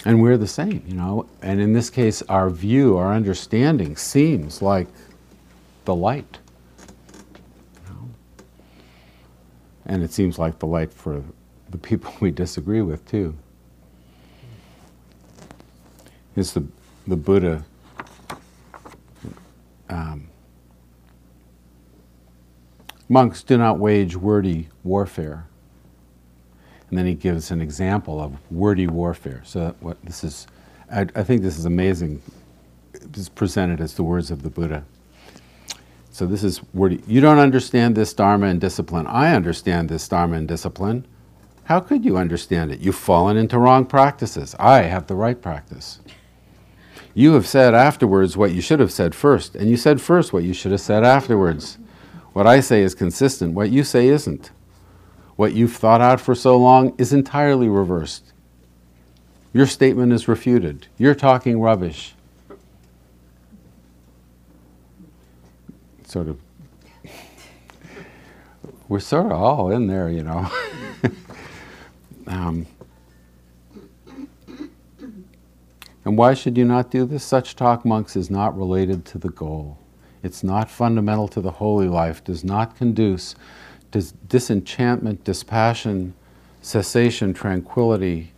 And 0.04 0.22
we're 0.22 0.38
the 0.38 0.46
same, 0.46 0.82
you 0.86 0.94
know. 0.94 1.28
And 1.42 1.60
in 1.60 1.74
this 1.74 1.90
case, 1.90 2.22
our 2.22 2.48
view, 2.48 2.96
our 2.96 3.12
understanding 3.12 3.96
seems 3.96 4.62
like 4.62 4.88
the 5.84 5.94
light. 5.94 6.38
You 7.74 7.94
know? 7.94 8.08
And 9.84 10.02
it 10.02 10.10
seems 10.10 10.38
like 10.38 10.58
the 10.58 10.66
light 10.66 10.92
for 10.92 11.22
the 11.68 11.78
people 11.78 12.12
we 12.18 12.30
disagree 12.30 12.80
with, 12.80 13.06
too. 13.06 13.36
It's 16.34 16.52
the 16.52 16.64
the 17.10 17.16
Buddha 17.16 17.64
um, 19.88 20.28
monks 23.08 23.42
do 23.42 23.58
not 23.58 23.78
wage 23.78 24.16
wordy 24.16 24.68
warfare. 24.84 25.46
And 26.88 26.98
then 26.98 27.06
he 27.06 27.14
gives 27.14 27.50
an 27.50 27.60
example 27.60 28.20
of 28.20 28.36
wordy 28.50 28.86
warfare. 28.86 29.42
So 29.44 29.74
what 29.80 30.02
this 30.04 30.24
is, 30.24 30.46
I, 30.90 31.02
I 31.14 31.22
think 31.22 31.42
this 31.42 31.58
is 31.58 31.64
amazing. 31.64 32.22
It's 32.94 33.28
presented 33.28 33.80
as 33.80 33.94
the 33.94 34.02
words 34.02 34.30
of 34.30 34.42
the 34.42 34.50
Buddha. 34.50 34.84
So 36.12 36.26
this 36.26 36.42
is 36.42 36.60
wordy. 36.74 37.02
You 37.06 37.20
don't 37.20 37.38
understand 37.38 37.96
this 37.96 38.12
dharma 38.12 38.46
and 38.46 38.60
discipline. 38.60 39.06
I 39.06 39.34
understand 39.34 39.88
this 39.88 40.06
dharma 40.08 40.36
and 40.36 40.48
discipline. 40.48 41.06
How 41.64 41.78
could 41.78 42.04
you 42.04 42.16
understand 42.16 42.72
it? 42.72 42.80
You've 42.80 42.96
fallen 42.96 43.36
into 43.36 43.58
wrong 43.58 43.86
practices. 43.86 44.56
I 44.58 44.82
have 44.82 45.06
the 45.06 45.14
right 45.14 45.40
practice. 45.40 46.00
You 47.14 47.32
have 47.32 47.46
said 47.46 47.74
afterwards 47.74 48.36
what 48.36 48.52
you 48.52 48.60
should 48.60 48.80
have 48.80 48.92
said 48.92 49.14
first, 49.14 49.56
and 49.56 49.68
you 49.68 49.76
said 49.76 50.00
first 50.00 50.32
what 50.32 50.44
you 50.44 50.54
should 50.54 50.72
have 50.72 50.80
said 50.80 51.04
afterwards. 51.04 51.78
What 52.32 52.46
I 52.46 52.60
say 52.60 52.82
is 52.82 52.94
consistent, 52.94 53.54
what 53.54 53.70
you 53.70 53.82
say 53.82 54.08
isn't. 54.08 54.50
What 55.34 55.54
you've 55.54 55.74
thought 55.74 56.00
out 56.00 56.20
for 56.20 56.34
so 56.34 56.56
long 56.56 56.94
is 56.98 57.12
entirely 57.12 57.68
reversed. 57.68 58.32
Your 59.52 59.66
statement 59.66 60.12
is 60.12 60.28
refuted. 60.28 60.86
You're 60.96 61.14
talking 61.14 61.60
rubbish. 61.60 62.14
Sort 66.04 66.28
of, 66.28 66.40
we're 68.88 69.00
sort 69.00 69.26
of 69.26 69.32
all 69.32 69.70
in 69.70 69.86
there, 69.86 70.08
you 70.08 70.22
know. 70.22 70.50
um, 72.26 72.66
And 76.04 76.16
why 76.16 76.34
should 76.34 76.56
you 76.56 76.64
not 76.64 76.90
do 76.90 77.04
this? 77.04 77.24
Such 77.24 77.56
talk, 77.56 77.84
monks, 77.84 78.16
is 78.16 78.30
not 78.30 78.56
related 78.56 79.04
to 79.06 79.18
the 79.18 79.28
goal. 79.28 79.78
It's 80.22 80.42
not 80.42 80.70
fundamental 80.70 81.28
to 81.28 81.40
the 81.40 81.50
holy 81.50 81.88
life, 81.88 82.22
does 82.24 82.44
not 82.44 82.76
conduce 82.76 83.34
to 83.92 84.02
disenchantment, 84.28 85.24
dispassion, 85.24 86.14
cessation, 86.62 87.34
tranquility, 87.34 88.32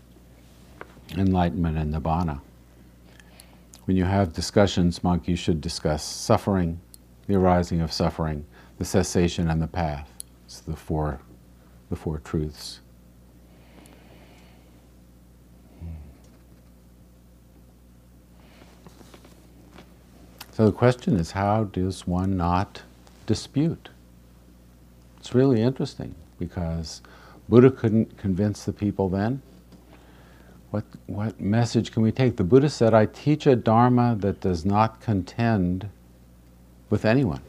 enlightenment, 1.17 1.77
and 1.77 1.93
nibbana. 1.93 2.41
When 3.85 3.97
you 3.97 4.05
have 4.05 4.33
discussions, 4.33 5.03
monk, 5.03 5.27
you 5.27 5.37
should 5.37 5.61
discuss 5.61 6.05
suffering, 6.05 6.81
the 7.27 7.35
arising 7.35 7.81
of 7.81 7.93
suffering, 7.93 8.47
the 8.79 8.85
cessation, 8.85 9.51
and 9.51 9.61
the 9.61 9.67
path. 9.67 10.09
It's 10.45 10.61
the 10.61 10.77
four, 10.77 11.21
the 11.91 11.97
four 11.97 12.19
truths. 12.19 12.82
So 20.53 20.67
the 20.67 20.73
question 20.73 21.17
is 21.17 21.31
how 21.31 21.65
does 21.65 22.07
one 22.07 22.37
not 22.37 22.83
dispute? 23.27 23.89
It's 25.19 25.35
really 25.35 25.63
interesting 25.63 26.15
because 26.39 27.01
Buddha 27.49 27.71
couldn't 27.71 28.19
convince 28.19 28.65
the 28.65 28.73
people 28.73 29.09
then. 29.09 29.41
What, 30.71 30.85
what 31.07 31.41
message 31.41 31.91
can 31.93 32.03
we 32.03 32.13
take? 32.13 32.37
The 32.37 32.45
Buddha 32.45 32.69
said, 32.69 32.93
I 32.93 33.07
teach 33.07 33.47
a 33.47 33.57
Dharma 33.57 34.17
that 34.21 34.41
does 34.41 34.65
not 34.65 35.01
contend 35.01 35.89
with 36.91 37.07
anyone. 37.07 37.41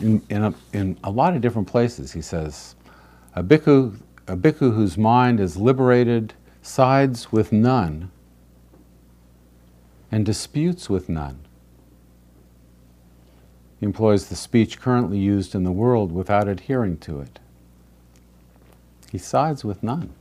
In, 0.00 0.22
in, 0.30 0.44
a, 0.44 0.54
in 0.72 0.98
a 1.04 1.10
lot 1.10 1.36
of 1.36 1.42
different 1.42 1.68
places, 1.68 2.12
he 2.12 2.22
says, 2.22 2.74
a 3.34 3.42
bhikkhu, 3.42 3.96
a 4.28 4.36
bhikkhu 4.36 4.74
whose 4.74 4.96
mind 4.96 5.40
is 5.40 5.56
liberated 5.58 6.32
sides 6.62 7.30
with 7.30 7.52
none 7.52 8.10
and 10.12 10.26
disputes 10.26 10.90
with 10.90 11.08
none. 11.08 11.40
He 13.80 13.86
employs 13.86 14.28
the 14.28 14.36
speech 14.36 14.78
currently 14.78 15.18
used 15.18 15.54
in 15.54 15.64
the 15.64 15.72
world 15.72 16.12
without 16.12 16.46
adhering 16.46 16.98
to 16.98 17.20
it. 17.20 17.40
He 19.10 19.18
sides 19.18 19.64
with 19.64 19.82
none. 19.82 20.12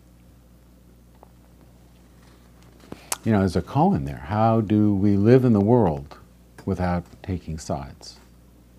You 3.24 3.34
know, 3.34 3.40
there's 3.40 3.56
a 3.56 3.62
koan 3.62 4.06
there. 4.06 4.24
How 4.28 4.62
do 4.62 4.96
we 4.96 5.16
live 5.16 5.46
in 5.46 5.54
the 5.54 5.62
world 5.62 6.18
without 6.66 7.04
taking 7.22 7.60
sides? 7.60 8.18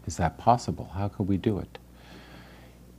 Is 0.06 0.16
that 0.16 0.36
possible? 0.38 0.90
How 0.94 1.08
could 1.08 1.28
we 1.28 1.36
do 1.36 1.58
it? 1.58 1.78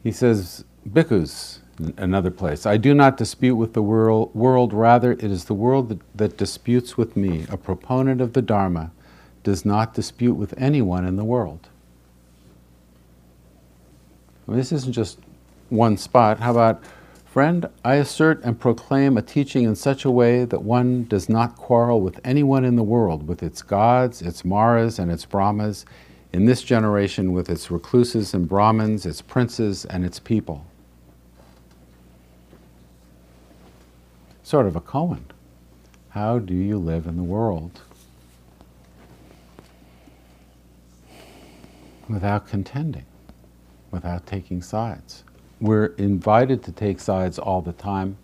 He 0.04 0.12
says, 0.12 0.64
Bhikkhus, 0.88 1.60
another 1.98 2.32
place, 2.32 2.66
I 2.66 2.78
do 2.78 2.94
not 2.94 3.18
dispute 3.18 3.56
with 3.56 3.74
the 3.74 3.82
world, 3.82 4.34
world 4.34 4.74
rather, 4.74 5.14
it 5.14 5.24
is 5.24 5.46
the 5.46 5.54
world 5.54 5.90
that, 5.90 6.00
that 6.16 6.38
disputes 6.38 6.98
with 6.98 7.18
me. 7.18 7.46
A 7.50 7.58
proponent 7.58 8.22
of 8.22 8.34
the 8.34 8.42
Dharma 8.42 8.92
does 9.44 9.66
not 9.66 9.94
dispute 9.94 10.36
with 10.36 10.54
anyone 10.58 11.06
in 11.06 11.16
the 11.16 11.26
world. 11.26 11.70
This 14.48 14.72
isn't 14.72 14.94
just 14.94 15.20
one 15.70 15.98
spot. 15.98 16.40
How 16.40 16.52
about, 16.52 16.84
friend, 17.26 17.68
I 17.84 17.96
assert 17.96 18.44
and 18.44 18.60
proclaim 18.60 19.18
a 19.18 19.22
teaching 19.22 19.64
in 19.64 19.76
such 19.76 20.06
a 20.06 20.12
way 20.12 20.46
that 20.46 20.64
one 20.64 21.06
does 21.06 21.30
not 21.30 21.56
quarrel 21.56 22.02
with 22.02 22.20
anyone 22.24 22.66
in 22.66 22.76
the 22.76 22.84
world, 22.84 23.28
with 23.28 23.42
its 23.42 23.62
gods, 23.62 24.22
its 24.22 24.44
maras, 24.46 25.00
and 25.00 25.12
its 25.12 25.26
brahmas, 25.26 25.86
in 26.34 26.46
this 26.46 26.62
generation 26.64 27.32
with 27.32 27.50
its 27.50 27.72
recluses 27.72 28.34
and 28.34 28.50
brahmins, 28.50 29.06
its 29.06 29.22
princes, 29.22 29.86
and 29.86 30.04
its 30.04 30.20
people. 30.20 30.66
Sort 34.44 34.68
of 34.68 34.76
a 34.76 34.82
koan. 34.82 35.22
How 36.10 36.38
do 36.38 36.54
you 36.54 36.78
live 36.78 37.08
in 37.08 37.16
the 37.16 37.24
world 37.24 37.80
without 42.10 42.48
contending, 42.48 43.06
without 43.90 44.28
taking 44.28 44.62
sides? 44.62 45.24
We're 45.62 45.88
invited 45.98 46.62
to 46.64 46.74
take 46.74 47.00
sides 47.00 47.40
all 47.40 47.62
the 47.62 47.72
time, 47.72 48.18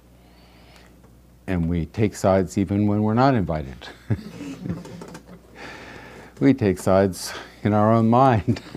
and 1.47 1.69
we 1.69 1.85
take 1.85 2.13
sides 2.13 2.57
even 2.57 2.85
when 2.85 3.01
we're 3.01 3.13
not 3.13 3.33
invited. 3.33 3.87
we 6.41 6.53
take 6.53 6.79
sides 6.79 7.33
in 7.63 7.73
our 7.73 7.93
own 7.93 8.09
mind. 8.09 8.61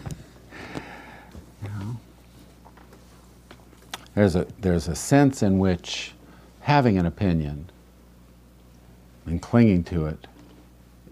There's 4.14 4.36
a, 4.36 4.46
there's 4.60 4.88
a 4.88 4.94
sense 4.94 5.42
in 5.42 5.58
which 5.58 6.12
having 6.62 6.98
an 6.98 7.06
opinion 7.06 7.70
and 9.26 9.40
clinging 9.40 9.84
to 9.84 10.06
it 10.06 10.26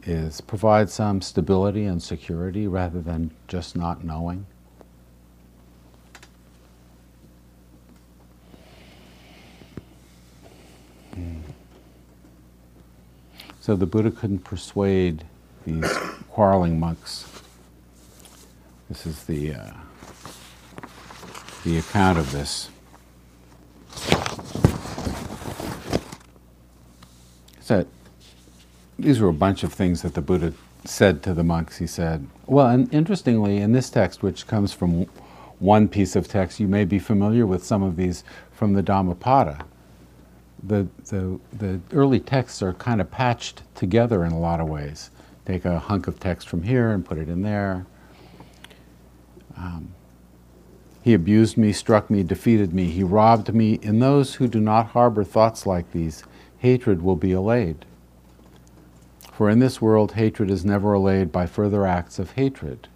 is 0.04 0.40
provide 0.40 0.90
some 0.90 1.20
stability 1.20 1.84
and 1.84 2.02
security 2.02 2.66
rather 2.66 3.00
than 3.00 3.30
just 3.46 3.76
not 3.76 4.02
knowing. 4.02 4.46
Hmm. 11.14 11.40
So 13.60 13.76
the 13.76 13.86
Buddha 13.86 14.10
couldn't 14.10 14.44
persuade 14.44 15.24
these 15.66 15.92
quarreling 16.30 16.80
monks 16.80 17.40
this 18.90 19.06
is 19.06 19.22
the, 19.22 19.54
uh, 19.54 19.70
the 21.64 21.78
account 21.78 22.18
of 22.18 22.32
this. 22.32 22.68
So, 27.70 27.86
these 28.98 29.20
were 29.20 29.28
a 29.28 29.32
bunch 29.32 29.62
of 29.62 29.72
things 29.72 30.02
that 30.02 30.14
the 30.14 30.20
Buddha 30.20 30.52
said 30.84 31.22
to 31.22 31.32
the 31.32 31.44
monks. 31.44 31.78
He 31.78 31.86
said, 31.86 32.26
well, 32.48 32.66
and 32.66 32.92
interestingly, 32.92 33.58
in 33.58 33.70
this 33.70 33.90
text, 33.90 34.24
which 34.24 34.48
comes 34.48 34.72
from 34.72 35.06
one 35.60 35.86
piece 35.86 36.16
of 36.16 36.26
text, 36.26 36.58
you 36.58 36.66
may 36.66 36.84
be 36.84 36.98
familiar 36.98 37.46
with 37.46 37.62
some 37.62 37.84
of 37.84 37.94
these 37.94 38.24
from 38.50 38.72
the 38.72 38.82
Dhammapada. 38.82 39.64
The, 40.64 40.88
the, 41.10 41.38
the 41.52 41.80
early 41.92 42.18
texts 42.18 42.60
are 42.60 42.72
kind 42.72 43.00
of 43.00 43.08
patched 43.08 43.62
together 43.76 44.24
in 44.24 44.32
a 44.32 44.40
lot 44.40 44.58
of 44.58 44.68
ways. 44.68 45.10
Take 45.46 45.64
a 45.64 45.78
hunk 45.78 46.08
of 46.08 46.18
text 46.18 46.48
from 46.48 46.64
here 46.64 46.90
and 46.90 47.06
put 47.06 47.18
it 47.18 47.28
in 47.28 47.42
there. 47.42 47.86
Um, 49.56 49.94
he 51.02 51.14
abused 51.14 51.56
me, 51.56 51.72
struck 51.72 52.10
me, 52.10 52.24
defeated 52.24 52.74
me. 52.74 52.86
He 52.86 53.04
robbed 53.04 53.54
me. 53.54 53.74
In 53.74 54.00
those 54.00 54.34
who 54.34 54.48
do 54.48 54.58
not 54.58 54.86
harbor 54.86 55.22
thoughts 55.22 55.66
like 55.66 55.92
these, 55.92 56.24
hatred 56.60 57.02
will 57.02 57.16
be 57.16 57.32
allayed. 57.32 57.84
For 59.32 59.50
in 59.50 59.58
this 59.58 59.82
world, 59.82 60.12
hatred 60.12 60.50
is 60.50 60.64
never 60.64 60.92
allayed 60.94 61.32
by 61.32 61.46
further 61.46 61.86
acts 61.86 62.18
of 62.18 62.32
hatred, 62.32 62.88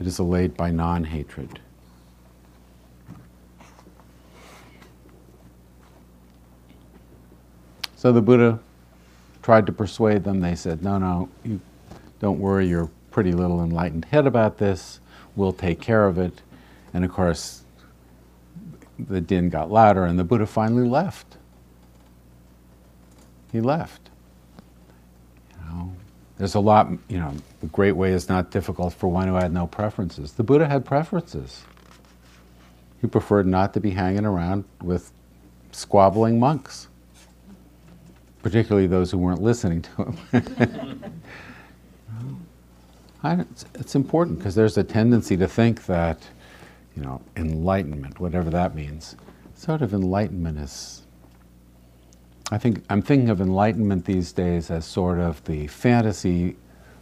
it 0.00 0.06
is 0.06 0.18
allayed 0.18 0.56
by 0.56 0.70
non 0.70 1.04
hatred. 1.04 1.60
So 7.96 8.12
the 8.12 8.22
Buddha 8.22 8.60
tried 9.42 9.66
to 9.66 9.72
persuade 9.72 10.24
them. 10.24 10.40
They 10.40 10.54
said, 10.54 10.82
No, 10.82 10.98
no, 10.98 11.28
you 11.42 11.60
don't 12.20 12.38
worry 12.38 12.68
your 12.68 12.90
pretty 13.10 13.32
little 13.32 13.62
enlightened 13.62 14.06
head 14.06 14.26
about 14.26 14.58
this 14.58 15.00
we'll 15.36 15.52
take 15.52 15.80
care 15.80 16.06
of 16.06 16.18
it. 16.18 16.42
And 16.92 17.04
of 17.04 17.12
course, 17.12 17.62
the 18.98 19.20
din 19.20 19.50
got 19.50 19.70
louder, 19.70 20.04
and 20.04 20.18
the 20.18 20.24
Buddha 20.24 20.46
finally 20.46 20.88
left. 20.88 21.36
He 23.54 23.60
left. 23.60 24.10
You 25.52 25.64
know, 25.70 25.92
there's 26.38 26.56
a 26.56 26.60
lot, 26.60 26.90
you 27.06 27.18
know, 27.18 27.32
the 27.60 27.68
great 27.68 27.92
way 27.92 28.10
is 28.10 28.28
not 28.28 28.50
difficult 28.50 28.92
for 28.92 29.06
one 29.06 29.28
who 29.28 29.34
had 29.34 29.52
no 29.52 29.68
preferences. 29.68 30.32
The 30.32 30.42
Buddha 30.42 30.66
had 30.66 30.84
preferences. 30.84 31.62
He 33.00 33.06
preferred 33.06 33.46
not 33.46 33.72
to 33.74 33.80
be 33.80 33.90
hanging 33.90 34.24
around 34.24 34.64
with 34.82 35.12
squabbling 35.70 36.40
monks, 36.40 36.88
particularly 38.42 38.88
those 38.88 39.12
who 39.12 39.18
weren't 39.18 39.40
listening 39.40 39.82
to 39.82 40.02
him. 40.02 41.14
it's, 43.24 43.66
it's 43.76 43.94
important 43.94 44.38
because 44.38 44.56
there's 44.56 44.76
a 44.78 44.82
tendency 44.82 45.36
to 45.36 45.46
think 45.46 45.86
that, 45.86 46.18
you 46.96 47.02
know, 47.02 47.22
enlightenment, 47.36 48.18
whatever 48.18 48.50
that 48.50 48.74
means, 48.74 49.14
sort 49.54 49.80
of 49.80 49.94
enlightenment 49.94 50.58
is. 50.58 51.03
I 52.50 52.58
think 52.58 52.84
I'm 52.90 53.00
thinking 53.00 53.30
of 53.30 53.40
enlightenment 53.40 54.04
these 54.04 54.32
days 54.32 54.70
as 54.70 54.84
sort 54.84 55.18
of 55.18 55.42
the 55.44 55.66
fantasy 55.66 56.56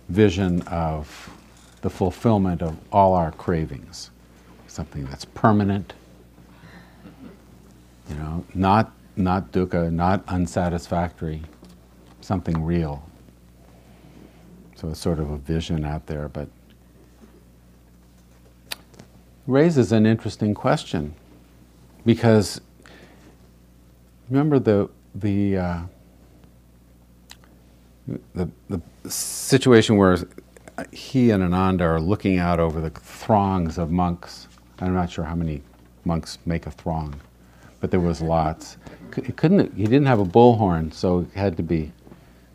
vision 0.09 0.63
of 0.63 1.31
the 1.81 1.91
fulfillment 1.91 2.63
of 2.63 2.77
all 2.93 3.15
our 3.15 3.33
cravings, 3.33 4.11
something 4.69 5.05
that's 5.07 5.25
permanent, 5.25 5.95
you 8.09 8.15
know, 8.15 8.45
not 8.55 8.93
not 9.17 9.53
dukkha, 9.53 9.93
not 9.93 10.25
unsatisfactory, 10.29 11.43
something 12.21 12.65
real. 12.65 13.05
So 14.77 14.89
it's 14.89 15.01
sort 15.01 15.19
of 15.19 15.31
a 15.31 15.37
vision 15.37 15.85
out 15.85 16.07
there, 16.07 16.29
but 16.29 16.49
raises 19.47 19.93
an 19.93 20.07
interesting 20.07 20.55
question. 20.55 21.15
Because 22.05 22.61
remember 24.29 24.59
the 24.59 24.89
the 25.15 25.57
uh, 25.57 25.81
the, 28.35 28.51
the 28.69 28.81
situation 29.11 29.97
where 29.97 30.19
he 30.93 31.31
and 31.31 31.43
Ananda 31.43 31.85
are 31.85 32.01
looking 32.01 32.39
out 32.39 32.59
over 32.59 32.81
the 32.81 32.91
throngs 32.91 33.79
of 33.79 33.91
monks. 33.91 34.49
I'm 34.81 34.95
not 34.95 35.11
sure 35.11 35.25
how 35.25 35.35
many 35.35 35.63
monks 36.05 36.39
make 36.47 36.67
a 36.67 36.71
throng, 36.71 37.15
but 37.81 37.91
there 37.91 38.01
was 38.01 38.21
lots. 38.21 38.77
It 39.17 39.37
couldn't. 39.37 39.75
He 39.75 39.85
didn't 39.85 40.07
have 40.07 40.19
a 40.19 40.25
bullhorn, 40.25 40.93
so 40.93 41.21
it 41.21 41.31
had 41.35 41.57
to 41.59 41.63
be 41.63 41.93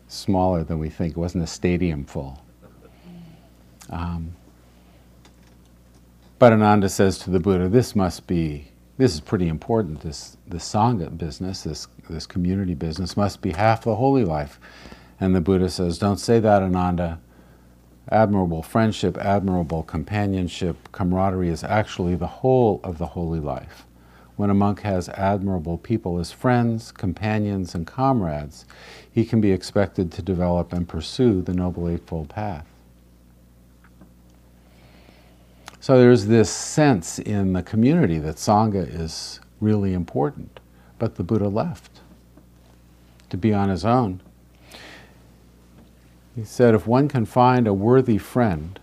smaller 0.08 0.64
than 0.64 0.78
we 0.78 0.90
think. 0.90 1.12
It 1.12 1.18
wasn't 1.18 1.44
a 1.44 1.46
stadium 1.46 2.04
full. 2.04 2.42
Um, 3.90 4.34
but 6.38 6.52
Ananda 6.52 6.88
says 6.88 7.18
to 7.20 7.30
the 7.30 7.40
Buddha, 7.40 7.68
this 7.68 7.96
must 7.96 8.26
be, 8.26 8.68
this 8.96 9.14
is 9.14 9.20
pretty 9.20 9.48
important, 9.48 10.00
this, 10.00 10.36
this 10.46 10.70
Sangha 10.70 11.16
business, 11.16 11.62
this, 11.62 11.88
this 12.08 12.26
community 12.26 12.74
business 12.74 13.16
must 13.16 13.40
be 13.40 13.52
half 13.52 13.84
the 13.84 13.96
holy 13.96 14.24
life. 14.24 14.58
And 15.20 15.34
the 15.34 15.40
Buddha 15.40 15.68
says, 15.68 15.98
Don't 15.98 16.18
say 16.18 16.40
that, 16.40 16.62
Ananda. 16.62 17.20
Admirable 18.10 18.62
friendship, 18.62 19.18
admirable 19.18 19.82
companionship, 19.82 20.90
camaraderie 20.92 21.50
is 21.50 21.62
actually 21.62 22.14
the 22.14 22.26
whole 22.26 22.80
of 22.82 22.98
the 22.98 23.06
holy 23.08 23.40
life. 23.40 23.84
When 24.36 24.50
a 24.50 24.54
monk 24.54 24.80
has 24.82 25.08
admirable 25.10 25.76
people 25.78 26.18
as 26.18 26.32
friends, 26.32 26.90
companions, 26.92 27.74
and 27.74 27.86
comrades, 27.86 28.64
he 29.10 29.24
can 29.24 29.40
be 29.40 29.52
expected 29.52 30.10
to 30.12 30.22
develop 30.22 30.72
and 30.72 30.88
pursue 30.88 31.42
the 31.42 31.52
Noble 31.52 31.88
Eightfold 31.88 32.30
Path. 32.30 32.66
So 35.80 35.98
there's 35.98 36.26
this 36.26 36.50
sense 36.50 37.18
in 37.18 37.52
the 37.52 37.62
community 37.62 38.18
that 38.18 38.36
Sangha 38.36 38.86
is 38.88 39.40
really 39.60 39.92
important, 39.92 40.60
but 40.98 41.16
the 41.16 41.24
Buddha 41.24 41.48
left 41.48 41.97
to 43.30 43.36
be 43.36 43.52
on 43.52 43.68
his 43.68 43.84
own. 43.84 44.20
He 46.34 46.44
said, 46.44 46.74
if 46.74 46.86
one 46.86 47.08
can 47.08 47.24
find 47.24 47.66
a 47.66 47.74
worthy 47.74 48.18
friend, 48.18 48.78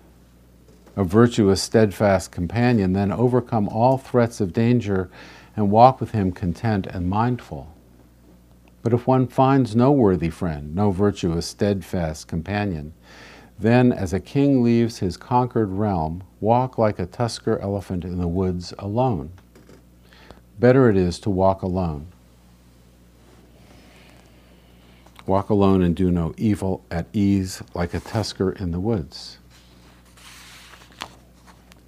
a 0.95 1.03
virtuous, 1.03 1.62
steadfast 1.62 2.31
companion, 2.31 2.93
then 2.93 3.12
overcome 3.12 3.67
all 3.69 3.97
threats 3.97 4.41
of 4.41 4.53
danger 4.53 5.10
and 5.55 5.71
walk 5.71 5.99
with 5.99 6.12
him 6.12 6.31
content 6.31 6.88
and 6.88 7.10
mindful. 7.10 7.73
But 8.81 8.93
if 8.93 9.08
one 9.08 9.27
finds 9.27 9.75
no 9.75 9.91
worthy 9.91 10.29
friend, 10.29 10.75
no 10.75 10.91
virtuous, 10.91 11.45
steadfast 11.45 12.27
companion, 12.27 12.93
then, 13.58 13.93
as 13.93 14.12
a 14.12 14.19
king 14.19 14.62
leaves 14.62 14.99
his 14.99 15.15
conquered 15.15 15.71
realm, 15.71 16.23
walk 16.41 16.77
like 16.77 16.99
a 16.99 17.05
tusker 17.05 17.58
elephant 17.60 18.03
in 18.03 18.17
the 18.17 18.27
woods 18.27 18.73
alone. 18.77 19.31
Better 20.60 20.89
it 20.89 20.97
is 20.97 21.19
to 21.19 21.29
walk 21.29 21.62
alone. 21.62 22.08
Walk 25.27 25.49
alone 25.49 25.81
and 25.81 25.95
do 25.95 26.11
no 26.11 26.33
evil 26.38 26.85
at 26.91 27.07
ease 27.11 27.63
like 27.73 27.93
a 27.93 27.99
tusker 27.99 28.51
in 28.51 28.71
the 28.71 28.79
woods. 28.79 29.39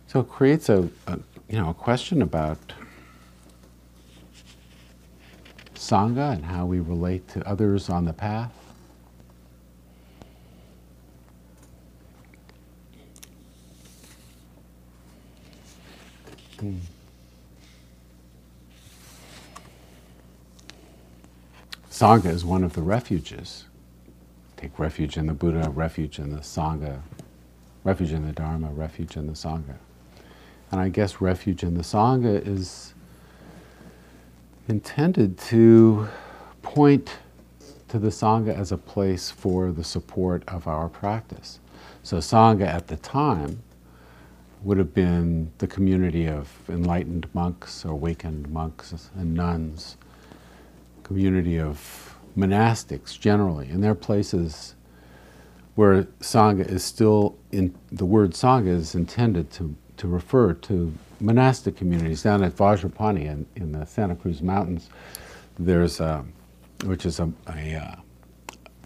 So 0.07 0.21
it 0.21 0.29
creates 0.29 0.69
a, 0.69 0.89
a 1.05 1.19
you 1.47 1.59
know 1.59 1.69
a 1.69 1.73
question 1.73 2.21
about 2.21 2.73
Sangha 5.75 6.33
and 6.33 6.45
how 6.45 6.65
we 6.65 6.79
relate 6.79 7.27
to 7.29 7.47
others 7.47 7.89
on 7.89 8.05
the 8.05 8.13
path. 8.13 8.51
Hmm. 16.59 16.77
Sangha 21.97 22.27
is 22.27 22.45
one 22.45 22.63
of 22.63 22.73
the 22.73 22.83
refuges. 22.83 23.65
Take 24.55 24.77
refuge 24.77 25.17
in 25.17 25.25
the 25.25 25.33
Buddha, 25.33 25.71
refuge 25.71 26.19
in 26.19 26.29
the 26.29 26.41
Sangha, 26.41 27.01
refuge 27.83 28.11
in 28.11 28.23
the 28.23 28.33
Dharma, 28.33 28.67
refuge 28.67 29.17
in 29.17 29.25
the 29.25 29.33
Sangha. 29.33 29.77
And 30.69 30.79
I 30.79 30.89
guess 30.89 31.21
refuge 31.21 31.63
in 31.63 31.73
the 31.73 31.81
Sangha 31.81 32.47
is 32.47 32.93
intended 34.67 35.39
to 35.49 36.07
point 36.61 37.17
to 37.87 37.97
the 37.97 38.09
Sangha 38.09 38.55
as 38.55 38.71
a 38.71 38.77
place 38.77 39.31
for 39.31 39.71
the 39.71 39.83
support 39.83 40.43
of 40.47 40.67
our 40.67 40.89
practice. 40.89 41.59
So, 42.03 42.17
Sangha 42.17 42.67
at 42.67 42.89
the 42.89 42.97
time 42.97 43.63
would 44.61 44.77
have 44.77 44.93
been 44.93 45.51
the 45.57 45.65
community 45.65 46.27
of 46.27 46.47
enlightened 46.69 47.27
monks, 47.33 47.83
awakened 47.83 48.51
monks, 48.51 49.09
and 49.15 49.33
nuns, 49.33 49.97
community 51.07 51.59
of 51.59 52.15
monastics 52.37 53.19
generally, 53.19 53.69
and 53.69 53.83
they're 53.83 53.95
places 53.95 54.75
where 55.75 56.03
Sangha 56.19 56.67
is 56.67 56.83
still 56.83 57.37
in 57.51 57.75
the 57.91 58.05
word 58.05 58.31
Sangha 58.31 58.67
is 58.67 58.95
intended 58.95 59.51
to, 59.51 59.75
to 59.97 60.07
refer 60.07 60.53
to 60.53 60.93
monastic 61.19 61.75
communities 61.75 62.23
down 62.23 62.43
at 62.43 62.55
Vajrapani 62.55 63.25
in, 63.25 63.45
in 63.55 63.71
the 63.71 63.85
Santa 63.85 64.15
Cruz 64.15 64.41
Mountains. 64.41 64.89
There's 65.59 65.99
a, 65.99 66.25
which 66.85 67.05
is 67.05 67.19
a, 67.19 67.31
a, 67.49 67.75
uh, 67.75 67.95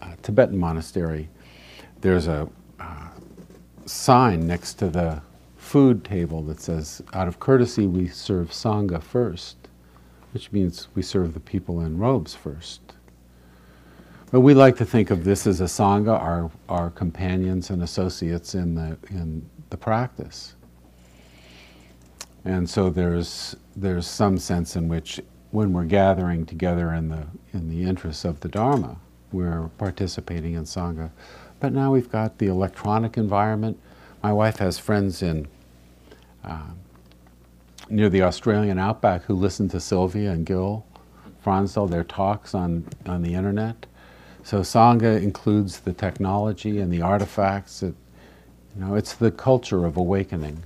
a 0.02 0.16
Tibetan 0.22 0.58
monastery. 0.58 1.28
There's 2.00 2.26
a, 2.26 2.48
a 2.78 3.08
sign 3.86 4.46
next 4.46 4.74
to 4.74 4.88
the 4.88 5.22
food 5.56 6.04
table 6.04 6.42
that 6.42 6.60
says, 6.60 7.02
out 7.12 7.28
of 7.28 7.38
courtesy, 7.38 7.86
we 7.86 8.08
serve 8.08 8.50
Sangha 8.50 9.02
first, 9.02 9.56
which 10.32 10.50
means 10.52 10.88
we 10.94 11.02
serve 11.02 11.34
the 11.34 11.40
people 11.40 11.80
in 11.80 11.98
robes 11.98 12.34
first. 12.34 12.80
But 14.30 14.40
we 14.40 14.54
like 14.54 14.76
to 14.76 14.86
think 14.86 15.10
of 15.10 15.24
this 15.24 15.46
as 15.46 15.60
a 15.60 15.64
Sangha, 15.64 16.18
our, 16.18 16.50
our 16.68 16.90
companions 16.90 17.68
and 17.68 17.82
associates 17.82 18.54
in 18.54 18.74
the, 18.74 18.96
in 19.10 19.48
the 19.68 19.76
practice. 19.76 20.54
And 22.44 22.68
so 22.68 22.88
there's, 22.88 23.54
there's 23.76 24.06
some 24.06 24.38
sense 24.38 24.74
in 24.74 24.88
which 24.88 25.20
when 25.50 25.74
we're 25.74 25.84
gathering 25.84 26.46
together 26.46 26.94
in 26.94 27.10
the, 27.10 27.26
in 27.52 27.68
the 27.68 27.82
interests 27.82 28.24
of 28.24 28.40
the 28.40 28.48
Dharma, 28.48 28.96
we're 29.32 29.68
participating 29.76 30.54
in 30.54 30.64
Sangha. 30.64 31.10
But 31.60 31.74
now 31.74 31.92
we've 31.92 32.10
got 32.10 32.38
the 32.38 32.46
electronic 32.46 33.18
environment. 33.18 33.78
My 34.22 34.32
wife 34.32 34.56
has 34.56 34.78
friends 34.78 35.22
in 35.22 35.46
uh, 36.42 36.70
near 37.92 38.08
the 38.08 38.22
Australian 38.22 38.78
outback 38.78 39.22
who 39.24 39.34
listen 39.34 39.68
to 39.68 39.78
Sylvia 39.78 40.32
and 40.32 40.46
Gil 40.46 40.84
Fronsdal, 41.44 41.90
their 41.90 42.04
talks 42.04 42.54
on, 42.54 42.86
on 43.06 43.22
the 43.22 43.34
internet. 43.34 43.86
So 44.44 44.60
Sangha 44.60 45.22
includes 45.22 45.80
the 45.80 45.92
technology 45.92 46.78
and 46.78 46.92
the 46.92 47.02
artifacts. 47.02 47.82
It, 47.82 47.94
you 48.74 48.84
know, 48.84 48.94
it's 48.94 49.14
the 49.14 49.30
culture 49.30 49.84
of 49.84 49.96
awakening. 49.96 50.62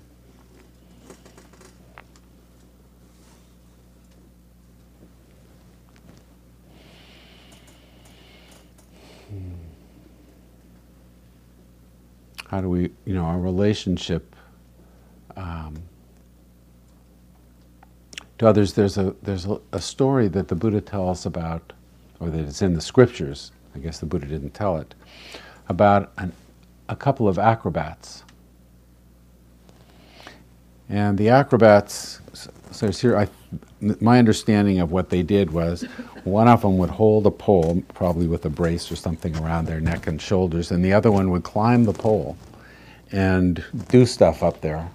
How 12.49 12.61
do 12.61 12.69
we, 12.69 12.91
you 13.05 13.15
know, 13.15 13.25
our 13.25 13.41
relationship 13.41 14.37
um, 15.37 15.77
to 18.39 18.47
others? 18.47 18.73
There's 18.75 18.99
a 18.99 19.15
there's 19.23 19.47
a, 19.47 19.61
a, 19.73 19.81
story 19.81 20.29
that 20.29 20.49
the 20.49 20.55
Buddha 20.55 20.81
tells 20.81 21.27
about, 21.27 21.73
or 22.21 22.31
that 22.31 22.41
it's 22.41 22.63
in 22.63 22.75
the 22.75 22.81
scriptures. 22.81 23.53
I 23.75 23.79
guess 23.79 23.99
the 23.99 24.07
Buddha 24.07 24.27
didn't 24.27 24.55
tell 24.55 24.79
it 24.79 24.95
about 25.69 26.13
an, 26.19 26.33
a 26.89 26.97
couple 26.97 27.29
of 27.29 27.39
acrobats. 27.39 28.23
And 30.89 31.19
the 31.19 31.31
acrobats, 31.31 32.21
so 32.71 32.91
here, 32.93 33.17
I, 33.17 33.29
my 33.81 34.19
understanding 34.19 34.79
of 34.79 34.93
what 34.93 35.11
they 35.11 35.23
did 35.23 35.51
was 35.51 35.83
one 36.25 36.47
of 36.47 36.63
them 36.63 36.79
would 36.79 36.91
hold 36.91 37.27
a 37.27 37.31
pole, 37.31 37.83
probably 37.95 38.29
with 38.29 38.45
a 38.45 38.51
brace 38.51 38.91
or 38.91 38.97
something 38.97 39.37
around 39.39 39.67
their 39.67 39.81
neck 39.81 40.07
and 40.07 40.21
shoulders, 40.21 40.71
and 40.71 40.85
the 40.85 40.93
other 40.93 41.11
one 41.11 41.31
would 41.31 41.43
climb 41.43 41.85
the 41.85 41.93
pole 41.93 42.37
and 43.11 43.65
do 43.89 44.07
stuff 44.07 44.43
up 44.43 44.61
there, 44.61 44.89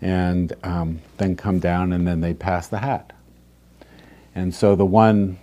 and 0.00 0.52
um, 0.62 1.00
then 1.16 1.36
come 1.36 1.58
down, 1.58 1.92
and 1.92 2.06
then 2.06 2.20
they'd 2.20 2.38
pass 2.38 2.68
the 2.68 2.78
hat. 2.78 3.12
And 4.34 4.54
so 4.54 4.76
the 4.76 4.86
one 4.86 5.38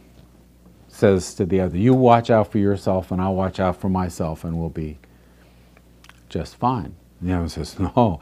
says 0.87 1.33
to 1.35 1.45
the 1.45 1.59
other, 1.59 1.77
You 1.77 1.93
watch 1.93 2.29
out 2.29 2.51
for 2.51 2.57
yourself, 2.57 3.11
and 3.11 3.21
I'll 3.21 3.35
watch 3.35 3.59
out 3.59 3.79
for 3.79 3.89
myself, 3.89 4.43
and 4.43 4.57
we'll 4.57 4.69
be 4.69 4.97
just 6.29 6.55
fine. 6.55 6.95
And 7.19 7.29
the 7.29 7.33
other 7.33 7.49
says, 7.49 7.77
No, 7.79 8.21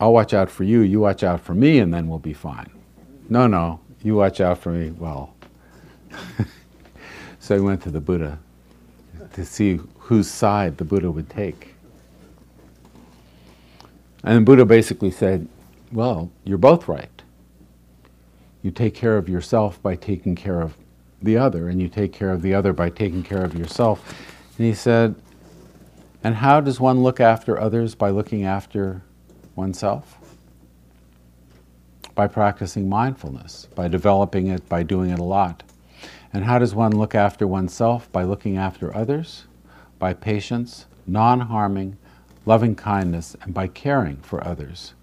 I'll 0.00 0.12
watch 0.12 0.34
out 0.34 0.50
for 0.50 0.64
you, 0.64 0.80
you 0.80 1.00
watch 1.00 1.22
out 1.22 1.40
for 1.40 1.54
me, 1.54 1.78
and 1.78 1.92
then 1.92 2.08
we'll 2.08 2.18
be 2.18 2.32
fine. 2.32 2.70
No, 3.28 3.46
no, 3.46 3.80
you 4.02 4.14
watch 4.14 4.40
out 4.40 4.58
for 4.58 4.70
me. 4.70 4.90
Well, 4.90 5.34
so 7.38 7.54
he 7.54 7.60
went 7.60 7.82
to 7.82 7.90
the 7.90 8.00
Buddha 8.00 8.38
to 9.34 9.44
see 9.44 9.80
whose 9.98 10.28
side 10.28 10.78
the 10.78 10.84
Buddha 10.84 11.10
would 11.10 11.28
take. 11.30 11.67
And 14.24 14.44
Buddha 14.44 14.64
basically 14.64 15.10
said, 15.10 15.48
Well, 15.92 16.30
you're 16.44 16.58
both 16.58 16.88
right. 16.88 17.22
You 18.62 18.70
take 18.70 18.94
care 18.94 19.16
of 19.16 19.28
yourself 19.28 19.80
by 19.82 19.96
taking 19.96 20.34
care 20.34 20.60
of 20.60 20.76
the 21.22 21.36
other, 21.36 21.68
and 21.68 21.80
you 21.80 21.88
take 21.88 22.12
care 22.12 22.30
of 22.30 22.42
the 22.42 22.54
other 22.54 22.72
by 22.72 22.90
taking 22.90 23.22
care 23.22 23.44
of 23.44 23.54
yourself. 23.54 24.14
And 24.56 24.66
he 24.66 24.74
said, 24.74 25.14
And 26.24 26.36
how 26.36 26.60
does 26.60 26.80
one 26.80 27.02
look 27.02 27.20
after 27.20 27.60
others 27.60 27.94
by 27.94 28.10
looking 28.10 28.44
after 28.44 29.02
oneself? 29.54 30.16
By 32.14 32.26
practicing 32.26 32.88
mindfulness, 32.88 33.68
by 33.74 33.86
developing 33.88 34.48
it, 34.48 34.68
by 34.68 34.82
doing 34.82 35.10
it 35.10 35.20
a 35.20 35.24
lot. 35.24 35.62
And 36.32 36.44
how 36.44 36.58
does 36.58 36.74
one 36.74 36.92
look 36.92 37.14
after 37.14 37.46
oneself? 37.46 38.10
By 38.12 38.24
looking 38.24 38.56
after 38.56 38.94
others, 38.94 39.44
by 39.98 40.14
patience, 40.14 40.86
non 41.06 41.40
harming, 41.40 41.96
loving 42.48 42.74
kindness, 42.74 43.36
and 43.42 43.52
by 43.52 43.66
caring 43.66 44.16
for 44.16 44.42
others. 44.42 44.94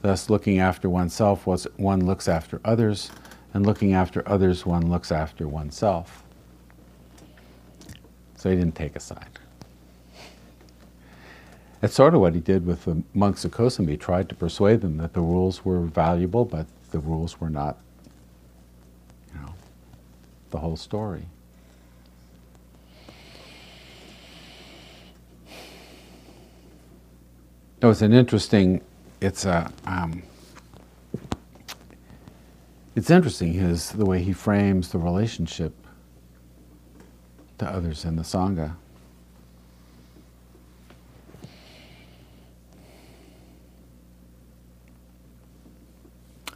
Thus, 0.00 0.28
looking 0.28 0.58
after 0.58 0.90
oneself, 0.90 1.46
one 1.46 2.04
looks 2.04 2.26
after 2.26 2.60
others, 2.64 3.12
and 3.54 3.64
looking 3.64 3.94
after 3.94 4.28
others, 4.28 4.66
one 4.66 4.90
looks 4.90 5.12
after 5.12 5.46
oneself. 5.46 6.24
So 8.34 8.50
he 8.50 8.56
didn't 8.56 8.74
take 8.74 8.96
a 8.96 9.00
side. 9.00 9.38
That's 11.80 11.94
sort 11.94 12.14
of 12.14 12.20
what 12.20 12.34
he 12.34 12.40
did 12.40 12.66
with 12.66 12.84
the 12.84 13.04
monks 13.14 13.44
of 13.44 13.52
Kosambi. 13.52 13.98
Tried 13.98 14.28
to 14.30 14.34
persuade 14.34 14.80
them 14.80 14.96
that 14.96 15.12
the 15.12 15.20
rules 15.20 15.64
were 15.64 15.82
valuable, 15.82 16.44
but 16.44 16.66
the 16.90 16.98
rules 16.98 17.40
were 17.40 17.50
not, 17.50 17.78
you 19.32 19.40
know, 19.40 19.54
the 20.50 20.58
whole 20.58 20.76
story. 20.76 21.26
It 27.82 27.86
was 27.86 28.00
an 28.00 28.12
interesting. 28.12 28.80
It's 29.20 29.44
a. 29.44 29.72
Um, 29.86 30.22
it's 32.94 33.10
interesting 33.10 33.54
his 33.54 33.90
the 33.90 34.04
way 34.04 34.22
he 34.22 34.32
frames 34.32 34.90
the 34.90 34.98
relationship 34.98 35.74
to 37.58 37.66
others 37.66 38.04
in 38.04 38.14
the 38.14 38.22
sangha. 38.22 38.76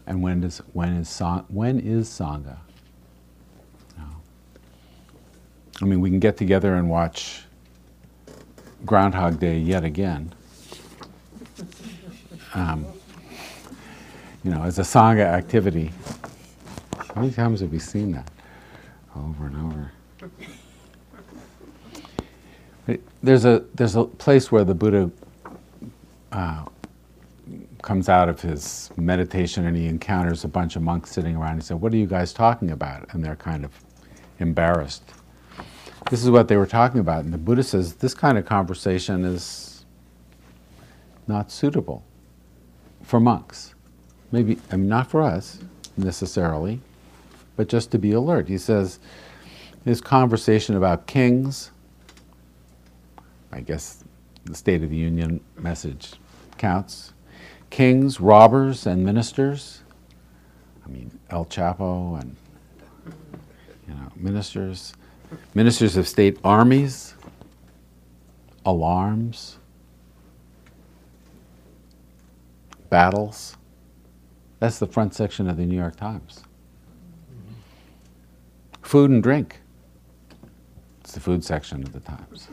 And 0.07 0.23
when 0.23 0.45
is 0.45 0.59
when 0.75 0.93
is 0.93 1.21
when 1.49 1.81
is 1.81 2.09
sangha? 2.09 2.59
No. 3.99 4.05
I 5.83 5.87
mean, 5.87 6.01
we 6.01 6.09
can 6.09 6.21
get 6.21 6.37
together 6.37 6.77
and 6.77 6.89
watch 6.89 7.43
Groundhog 8.85 9.41
Day 9.41 9.59
yet 9.59 9.83
again. 9.83 10.33
Um, 12.57 12.87
you 14.43 14.51
know, 14.51 14.63
as 14.63 14.79
a 14.79 14.83
sangha 14.83 15.25
activity. 15.25 15.93
How 17.15 17.21
many 17.21 17.33
times 17.33 17.61
have 17.61 17.71
we 17.71 17.79
seen 17.79 18.13
that? 18.13 18.31
Over 19.15 19.47
and 19.47 19.93
over. 22.87 22.99
There's 23.23 23.45
a 23.45 23.65
there's 23.75 23.97
a 23.97 24.05
place 24.05 24.51
where 24.51 24.65
the 24.65 24.75
Buddha 24.75 25.11
uh, 26.33 26.65
comes 27.83 28.09
out 28.09 28.31
of 28.31 28.41
his 28.41 28.91
meditation 28.97 29.67
and 29.67 29.77
he 29.77 29.87
encounters 29.87 30.45
a 30.45 30.49
bunch 30.49 30.77
of 30.77 30.83
monks 30.83 31.11
sitting 31.11 31.37
around. 31.37 31.57
He 31.57 31.63
said, 31.63 31.79
What 31.81 31.93
are 31.93 31.97
you 31.97 32.07
guys 32.07 32.33
talking 32.33 32.71
about? 32.71 33.13
And 33.13 33.23
they're 33.23 33.37
kind 33.37 33.67
of 33.67 33.73
embarrassed. 34.39 35.03
This 36.09 36.23
is 36.23 36.31
what 36.31 36.49
they 36.49 36.57
were 36.57 36.67
talking 36.67 37.01
about. 37.01 37.25
And 37.25 37.35
the 37.35 37.39
Buddha 37.39 37.63
says, 37.63 37.97
This 37.97 38.15
kind 38.15 38.39
of 38.39 38.47
conversation 38.47 39.27
is 39.27 39.85
not 41.27 41.51
suitable 41.51 42.03
for 43.07 43.21
monks. 43.21 43.75
Maybe, 44.33 44.59
I 44.71 44.77
mean, 44.77 44.89
not 44.89 45.09
for 45.11 45.23
us 45.23 45.61
necessarily, 45.97 46.81
but 47.55 47.69
just 47.69 47.91
to 47.93 47.99
be 47.99 48.13
alert. 48.13 48.49
He 48.49 48.59
says, 48.59 48.99
This 49.85 50.01
conversation 50.01 50.77
about 50.77 51.07
kings, 51.07 51.71
I 53.53 53.61
guess 53.61 54.05
the 54.45 54.55
State 54.55 54.83
of 54.83 54.91
the 54.91 54.97
Union 54.97 55.41
message 55.57 56.15
counts 56.59 57.13
kings, 57.71 58.21
robbers, 58.21 58.87
and 58.87 59.05
ministers. 59.05 59.83
I 60.85 60.89
mean, 60.89 61.19
El 61.31 61.45
Chapo 61.47 62.21
and 62.21 62.37
you 63.87 63.95
know, 63.95 64.11
ministers, 64.17 64.95
ministers 65.55 65.97
of 65.97 66.09
state 66.09 66.39
armies, 66.45 67.15
alarms, 68.65 69.59
battles. 72.97 73.59
That's 74.59 74.79
the 74.79 74.87
front 74.87 75.13
section 75.13 75.51
of 75.51 75.59
the 75.59 75.67
New 75.67 75.77
York 75.77 75.97
Times. 75.97 76.43
Food 78.81 79.11
and 79.11 79.23
drink. 79.23 79.61
It's 81.03 81.13
the 81.13 81.21
food 81.21 81.45
section 81.45 81.83
of 81.83 81.93
the 81.93 82.01
Times. 82.01 82.49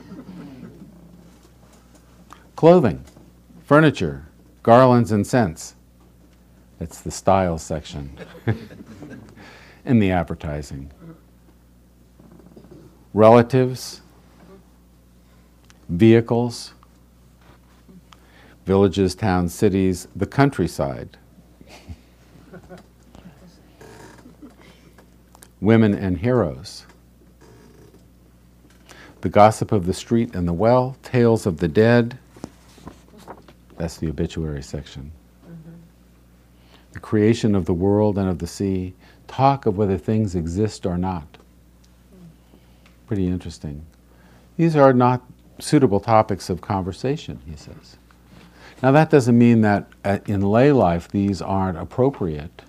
Clothing, 2.58 3.06
furniture, 3.64 4.26
garlands 4.64 5.14
and 5.14 5.26
scents. 5.26 5.76
It's 6.82 7.00
the 7.00 7.12
style 7.12 7.58
section 7.58 8.18
in 9.86 10.00
the 10.00 10.12
advertising. 10.12 10.92
Relatives, 13.14 14.02
vehicles, 15.88 16.74
villages, 18.66 19.16
towns, 19.16 19.54
cities, 19.54 20.08
the 20.16 20.26
countryside. 20.26 21.18
Women 25.62 25.94
and 25.94 26.18
heroes. 26.18 26.86
The 29.22 29.30
gossip 29.30 29.72
of 29.72 29.86
the 29.86 29.94
street 29.94 30.36
and 30.36 30.48
the 30.48 30.54
well, 30.54 30.98
tales 31.04 31.46
of 31.46 31.58
the 31.58 31.70
dead, 31.70 32.18
that's 33.78 33.98
the 33.98 34.10
obituary 34.10 34.62
section. 34.62 35.12
Mm-hmm. 35.46 35.72
The 36.92 37.00
creation 37.00 37.56
of 37.56 37.66
the 37.66 37.74
world 37.74 38.18
and 38.18 38.30
of 38.30 38.40
the 38.40 38.48
sea. 38.48 38.94
Talk 39.28 39.66
of 39.66 39.78
whether 39.78 39.98
things 39.98 40.36
exist 40.36 40.86
or 40.86 40.98
not. 40.98 41.38
Pretty 43.08 43.28
interesting. 43.28 43.86
These 44.58 44.76
are 44.76 44.94
not 44.94 45.22
suitable 45.60 46.00
topics 46.00 46.50
of 46.50 46.62
conversation, 46.62 47.40
he 47.50 47.56
says. 47.56 47.98
Now, 48.84 48.92
that 48.92 49.10
doesn't 49.10 49.38
mean 49.38 49.62
that 49.62 49.88
uh, 50.04 50.20
in 50.26 50.42
lay 50.42 50.74
life 50.74 51.08
these 51.08 51.42
aren't 51.42 51.78
appropriate, 51.78 52.64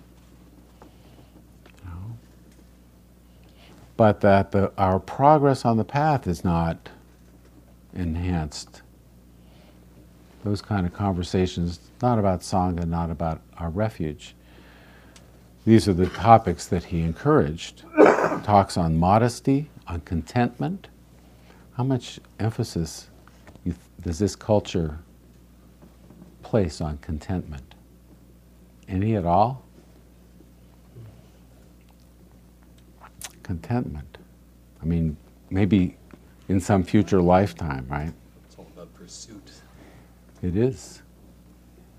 but 3.97 4.21
that 4.21 4.53
the, 4.53 4.71
our 4.79 5.01
progress 5.01 5.65
on 5.65 5.77
the 5.77 5.85
path 5.85 6.29
is 6.29 6.45
not 6.45 6.89
enhanced 7.93 8.83
those 10.45 10.63
kind 10.63 10.87
of 10.87 10.93
conversations, 10.93 11.81
not 12.01 12.21
about 12.21 12.43
Sangha, 12.43 12.87
not 12.87 13.11
about 13.11 13.41
our 13.59 13.71
refuge. 13.71 14.37
These 15.65 15.89
are 15.89 15.95
the 15.95 16.07
topics 16.07 16.67
that 16.69 16.85
he 16.85 17.01
encouraged. 17.01 17.83
Talks 18.45 18.77
on 18.77 18.99
modesty, 18.99 19.69
on 19.89 20.03
contentment. 20.03 20.87
How 21.77 21.83
much 21.83 22.21
emphasis 22.39 23.09
does 24.01 24.21
this 24.21 24.37
culture 24.37 24.99
place 26.45 26.81
on 26.81 26.99
contentment? 26.99 27.75
Any 28.89 29.17
at 29.17 29.25
all? 29.25 29.65
Contentment. 33.43 34.19
I 34.81 34.85
mean, 34.85 35.17
maybe 35.51 35.97
in 36.49 36.61
some 36.61 36.83
future 36.85 37.21
lifetime, 37.21 37.87
right? 37.89 38.13
It's 38.47 38.57
all 38.59 38.67
about 38.75 38.93
pursuit. 38.95 39.51
It 40.43 40.57
is. 40.57 41.03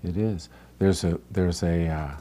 It 0.02 0.16
is. 0.16 0.48
There's 0.78 1.04
a 1.04 1.18
there's 1.30 1.62
a, 1.62 1.88
uh, 1.88 2.16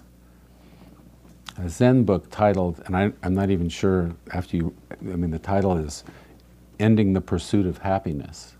a 1.57 1.69
Zen 1.69 2.03
book 2.03 2.29
titled, 2.31 2.81
and 2.85 2.97
I, 2.97 3.11
I'm 3.21 3.35
not 3.35 3.49
even 3.49 3.69
sure 3.69 4.15
after 4.31 4.57
you. 4.57 4.75
I 4.91 5.15
mean, 5.15 5.31
the 5.31 5.39
title 5.39 5.77
is 5.77 6.03
"Ending 6.79 7.13
the 7.13 7.21
Pursuit 7.21 7.65
of 7.67 7.79
Happiness." 7.79 8.55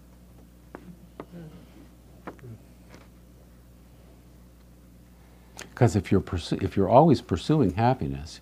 Because 5.75 5.97
if 5.97 6.09
you're 6.09 6.23
if 6.61 6.77
you're 6.77 6.88
always 6.88 7.19
pursuing 7.19 7.73
happiness, 7.73 8.39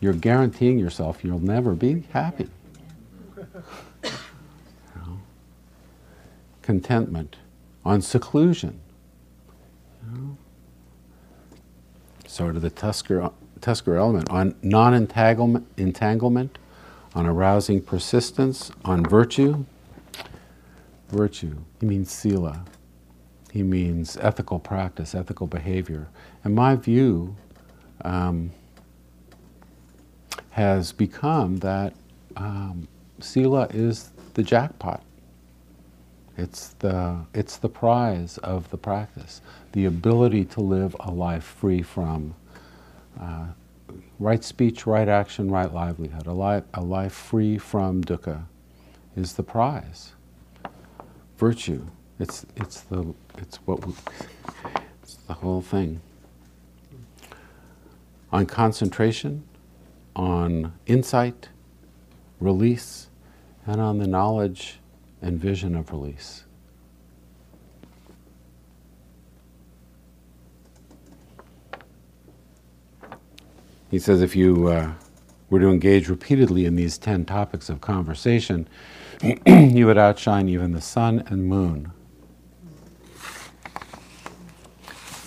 you're 0.00 0.12
guaranteeing 0.12 0.78
yourself 0.78 1.24
you'll 1.24 1.38
never 1.38 1.72
be 1.72 2.04
happy. 2.12 2.48
You 4.04 4.10
know? 4.96 5.18
Contentment 6.60 7.36
on 7.86 8.02
seclusion. 8.02 8.80
You 10.04 10.18
know? 10.18 10.36
Sort 12.26 12.54
of 12.54 12.60
the 12.60 12.68
Tusker, 12.68 13.30
Tusker 13.62 13.96
element 13.96 14.28
on 14.28 14.54
non 14.62 14.92
entanglement, 14.92 15.66
entanglement, 15.78 16.58
on 17.14 17.24
arousing 17.24 17.80
persistence, 17.80 18.70
on 18.84 19.02
virtue. 19.06 19.64
Virtue, 21.08 21.56
he 21.80 21.86
means 21.86 22.10
sila. 22.10 22.66
He 23.50 23.62
means 23.62 24.18
ethical 24.18 24.58
practice, 24.58 25.14
ethical 25.14 25.46
behavior. 25.46 26.08
And 26.44 26.54
my 26.54 26.76
view 26.76 27.34
um, 28.04 28.50
has 30.50 30.92
become 30.92 31.56
that 31.58 31.94
um, 32.36 32.86
sila 33.20 33.66
is 33.70 34.10
the 34.34 34.42
jackpot. 34.42 35.02
It's 36.36 36.70
the, 36.80 37.24
it's 37.32 37.56
the 37.56 37.68
prize 37.68 38.38
of 38.38 38.68
the 38.70 38.76
practice, 38.76 39.40
the 39.72 39.86
ability 39.86 40.44
to 40.46 40.60
live 40.60 40.94
a 41.00 41.10
life 41.10 41.44
free 41.44 41.80
from 41.82 42.34
uh, 43.20 43.46
right 44.18 44.42
speech, 44.42 44.86
right 44.86 45.08
action, 45.08 45.50
right 45.50 45.72
livelihood. 45.72 46.26
A 46.26 46.32
life, 46.32 46.64
a 46.74 46.82
life 46.82 47.12
free 47.12 47.56
from 47.56 48.02
dukkha 48.02 48.42
is 49.16 49.34
the 49.34 49.44
prize. 49.44 50.12
Virtue, 51.38 51.86
it's, 52.18 52.44
it's, 52.56 52.80
the, 52.82 53.14
it's 53.38 53.56
what 53.58 53.86
we, 53.86 53.94
it's 55.02 55.14
the 55.14 55.34
whole 55.34 55.62
thing. 55.62 56.00
On 58.34 58.46
concentration, 58.46 59.44
on 60.16 60.72
insight, 60.86 61.50
release, 62.40 63.08
and 63.64 63.80
on 63.80 63.98
the 63.98 64.08
knowledge 64.08 64.80
and 65.22 65.38
vision 65.38 65.76
of 65.76 65.92
release. 65.92 66.42
He 73.88 74.00
says 74.00 74.20
if 74.20 74.34
you 74.34 74.66
uh, 74.66 74.94
were 75.48 75.60
to 75.60 75.68
engage 75.68 76.08
repeatedly 76.08 76.64
in 76.64 76.74
these 76.74 76.98
10 76.98 77.26
topics 77.26 77.68
of 77.68 77.80
conversation, 77.80 78.66
you 79.46 79.86
would 79.86 79.96
outshine 79.96 80.48
even 80.48 80.72
the 80.72 80.80
sun 80.80 81.22
and 81.28 81.46
moon. 81.46 81.92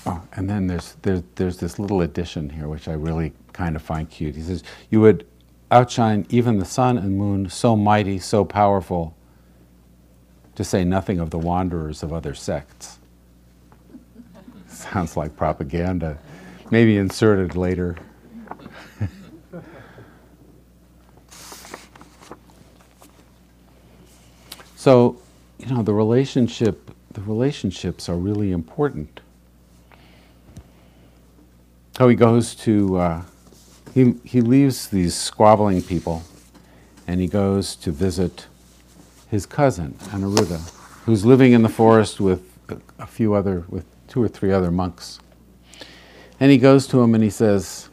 Oh, 0.06 0.27
and 0.38 0.50
then 0.50 0.68
there's, 0.68 0.96
there's, 1.02 1.24
there's 1.34 1.58
this 1.58 1.80
little 1.80 2.02
addition 2.02 2.52
here, 2.52 2.68
which 2.68 2.88
I 2.88 2.94
really 2.94 3.34
kind 3.54 3.76
of 3.76 3.82
find 3.82 4.08
cute. 4.08 4.36
He 4.36 4.44
says, 4.44 4.64
You 4.92 5.02
would 5.02 5.26
outshine 5.72 6.28
even 6.30 6.60
the 6.60 6.66
sun 6.66 7.00
and 7.00 7.18
moon, 7.18 7.50
so 7.50 7.76
mighty, 7.76 8.20
so 8.20 8.46
powerful, 8.46 9.16
to 10.54 10.64
say 10.64 10.84
nothing 10.84 11.20
of 11.20 11.32
the 11.32 11.40
wanderers 11.40 12.04
of 12.04 12.14
other 12.14 12.36
sects. 12.36 13.00
Sounds 14.68 15.18
like 15.18 15.36
propaganda, 15.36 16.20
maybe 16.70 16.98
inserted 16.98 17.56
later. 17.56 17.96
so, 24.76 25.20
you 25.58 25.66
know, 25.66 25.82
the 25.82 25.96
relationship, 25.96 26.92
the 27.12 27.22
relationships 27.22 28.08
are 28.08 28.18
really 28.18 28.52
important. 28.52 29.22
How 31.98 32.08
he 32.08 32.16
goes 32.16 32.54
to, 32.56 32.98
uh, 32.98 33.22
he, 33.94 34.14
he 34.24 34.42
leaves 34.42 34.88
these 34.88 35.16
squabbling 35.16 35.82
people 35.82 36.22
and 37.08 37.20
he 37.20 37.26
goes 37.26 37.76
to 37.78 37.92
visit 37.92 38.46
his 39.32 39.48
cousin, 39.48 39.96
Anuruddha, 40.12 40.60
who's 41.06 41.26
living 41.26 41.54
in 41.54 41.64
the 41.64 41.70
forest 41.70 42.20
with 42.20 42.44
a, 42.70 42.78
a 43.00 43.08
few 43.08 43.34
other, 43.34 43.64
with 43.68 43.84
two 44.08 44.22
or 44.22 44.28
three 44.28 44.52
other 44.52 44.70
monks. 44.70 45.20
And 46.40 46.52
he 46.52 46.60
goes 46.60 46.86
to 46.88 47.02
him 47.02 47.16
and 47.16 47.24
he 47.24 47.32
says, 47.32 47.90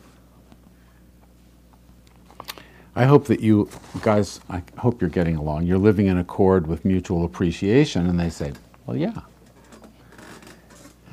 I 2.95 3.07
hope 3.07 3.27
that 3.29 3.41
you 3.41 3.71
guys, 4.03 4.39
I 4.51 4.63
hope 4.77 5.01
you're 5.01 5.09
getting 5.09 5.37
along. 5.37 5.65
You're 5.65 5.79
living 5.79 6.07
in 6.07 6.19
accord 6.19 6.67
with 6.67 6.85
mutual 6.85 7.25
appreciation. 7.25 8.07
And 8.07 8.21
they 8.21 8.31
say, 8.31 8.53
Well, 8.87 8.97
yeah. 8.97 9.23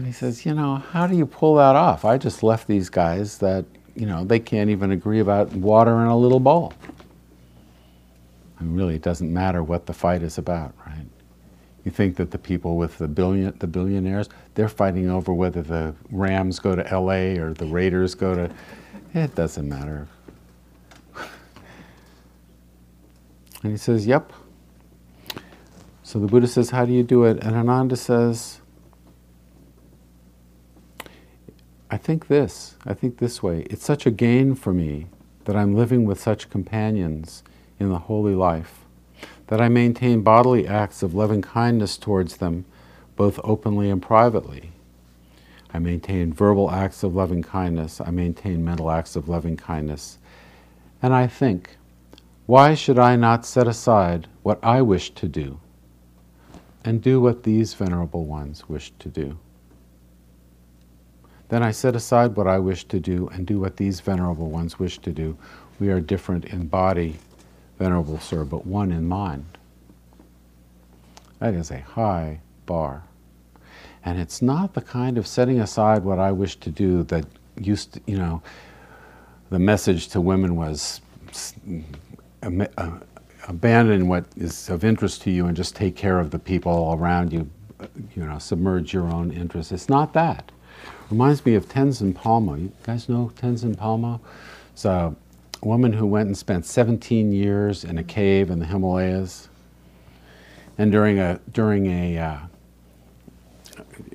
And 0.02 0.08
he 0.08 0.14
says, 0.14 0.48
You 0.48 0.56
know, 0.56 0.78
how 0.78 1.06
do 1.06 1.16
you 1.16 1.28
pull 1.28 1.58
that 1.58 1.76
off? 1.76 2.06
I 2.06 2.18
just 2.18 2.42
left 2.42 2.68
these 2.68 2.90
guys 2.90 3.38
that, 3.38 3.66
you 3.94 4.08
know, 4.08 4.26
they 4.26 4.40
can't 4.40 4.72
even 4.72 4.90
agree 4.90 5.20
about 5.20 5.54
water 5.54 6.02
in 6.02 6.08
a 6.08 6.18
little 6.18 6.40
bowl. 6.40 6.74
And 8.58 8.76
really, 8.76 8.96
it 8.96 9.04
doesn't 9.04 9.32
matter 9.32 9.62
what 9.62 9.86
the 9.86 9.94
fight 9.94 10.24
is 10.24 10.40
about, 10.40 10.74
right? 10.88 11.06
You 11.86 11.92
think 11.92 12.16
that 12.16 12.32
the 12.32 12.40
people 12.40 12.78
with 12.78 12.98
the 12.98 13.08
billion, 13.08 13.56
the 13.60 13.68
billionaires, 13.68 14.28
they're 14.56 14.70
fighting 14.70 15.08
over 15.08 15.36
whether 15.36 15.62
the 15.62 15.94
Rams 16.10 16.58
go 16.58 16.76
to 16.76 16.92
L.A. 16.92 17.38
or 17.38 17.54
the 17.54 17.68
Raiders 17.68 18.16
go 18.16 18.34
to. 18.34 18.52
It 19.14 19.36
doesn't 19.36 19.70
matter. 19.70 20.08
and 23.62 23.72
he 23.72 23.78
says, 23.78 24.08
"Yep." 24.08 24.34
So 26.02 26.18
the 26.18 26.26
Buddha 26.26 26.48
says, 26.48 26.72
"How 26.72 26.86
do 26.86 26.92
you 26.92 27.04
do 27.04 27.24
it?" 27.26 27.44
And 27.44 27.56
Ananda 27.56 27.96
says, 27.96 28.61
"I 31.92 31.98
think 31.98 32.28
this. 32.28 32.76
I 32.86 32.96
think 32.96 33.18
this 33.18 33.44
way. 33.44 33.68
It's 33.70 33.86
such 33.86 34.08
a 34.08 34.12
gain 34.12 34.56
for 34.56 34.74
me 34.74 35.06
that 35.46 35.56
I'm 35.56 35.76
living 35.76 36.06
with 36.06 36.20
such 36.20 36.50
companions 36.50 37.44
in 37.80 37.90
the 37.90 38.00
holy 38.00 38.34
life." 38.34 38.82
that 39.52 39.60
I 39.60 39.68
maintain 39.68 40.22
bodily 40.22 40.66
acts 40.66 41.04
of 41.04 41.14
loving 41.14 41.42
kindness 41.42 41.98
towards 41.98 42.38
them, 42.38 42.64
both 43.18 43.38
openly 43.44 43.90
and 43.90 44.02
privately. 44.02 44.72
I 45.74 45.80
maintain 45.80 46.32
verbal 46.32 46.72
acts 46.72 47.04
of 47.04 47.14
loving 47.14 47.42
kindness. 47.42 48.00
I 48.00 48.12
maintain 48.12 48.64
mental 48.64 48.90
acts 48.90 49.18
of 49.18 49.28
loving 49.28 49.58
kindness. 49.58 50.20
And 51.02 51.14
I 51.14 51.28
think, 51.28 51.76
why 52.46 52.76
should 52.76 52.98
I 52.98 53.18
not 53.18 53.46
set 53.46 53.68
aside 53.68 54.30
what 54.42 54.58
I 54.64 54.82
wish 54.82 55.12
to 55.16 55.28
do 55.28 55.60
and 56.86 57.02
do 57.02 57.20
what 57.20 57.44
these 57.44 57.74
venerable 57.74 58.24
ones 58.24 58.70
wish 58.70 58.94
to 59.00 59.10
do? 59.10 59.38
Then 61.52 61.64
I 61.64 61.72
set 61.72 61.98
aside 61.98 62.38
what 62.38 62.48
I 62.48 62.60
wish 62.60 62.86
to 62.86 62.98
do 62.98 63.28
and 63.28 63.46
do 63.46 63.60
what 63.60 63.76
these 63.76 64.00
venerable 64.00 64.50
ones 64.50 64.80
wish 64.80 65.00
to 65.00 65.12
do. 65.12 65.38
We 65.82 65.90
are 65.90 66.00
different 66.00 66.46
in 66.46 66.68
body 66.68 67.18
Venerable 67.78 68.20
Sir, 68.20 68.46
but 68.46 68.66
one 68.66 68.90
in 68.90 69.06
mind. 69.06 69.44
That 71.40 71.54
is 71.54 71.70
a 71.70 71.80
high 71.80 72.40
bar. 72.66 73.04
And 74.06 74.18
it's 74.18 74.42
not 74.42 74.76
the 74.76 74.82
kind 74.82 75.18
of 75.18 75.28
setting 75.28 75.60
aside 75.60 76.06
what 76.06 76.20
I 76.20 76.32
wish 76.32 76.56
to 76.56 76.70
do 76.70 77.04
that 77.04 77.26
used 77.60 77.96
to, 77.96 78.02
you 78.06 78.18
know, 78.18 78.42
the 79.50 79.60
message 79.60 80.08
to 80.10 80.22
women 80.22 80.56
was 80.56 81.02
uh, 82.44 82.92
abandon 83.50 84.08
what 84.08 84.24
is 84.38 84.70
of 84.70 84.86
interest 84.86 85.24
to 85.24 85.32
you 85.32 85.48
and 85.48 85.58
just 85.58 85.76
take 85.76 85.98
care 85.98 86.18
of 86.18 86.32
the 86.32 86.40
people 86.40 86.96
around 86.98 87.34
you, 87.34 87.50
you 88.16 88.26
know, 88.26 88.40
submerge 88.40 88.94
your 88.94 89.08
own 89.12 89.32
interests. 89.32 89.74
It's 89.74 89.90
not 89.90 90.14
that. 90.14 90.50
Reminds 91.12 91.46
me 91.46 91.56
of 91.56 91.68
Tenzin 91.68 92.14
Palmo. 92.14 92.58
You 92.58 92.72
guys 92.84 93.10
know 93.10 93.34
Tenzin 93.36 93.76
Palmo? 93.76 94.22
It's 94.72 94.86
a 94.86 95.14
woman 95.62 95.92
who 95.92 96.06
went 96.06 96.28
and 96.28 96.38
spent 96.38 96.66
17 96.66 97.34
years 97.34 97.84
in 97.84 97.98
a 97.98 98.04
cave 98.04 98.50
in 98.50 98.60
the 98.60 98.66
Himalayas. 98.66 99.50
And 100.78 100.90
during 100.90 101.20
a, 101.20 101.38
during 101.52 101.88
a 101.88 102.18
uh, 102.18 102.40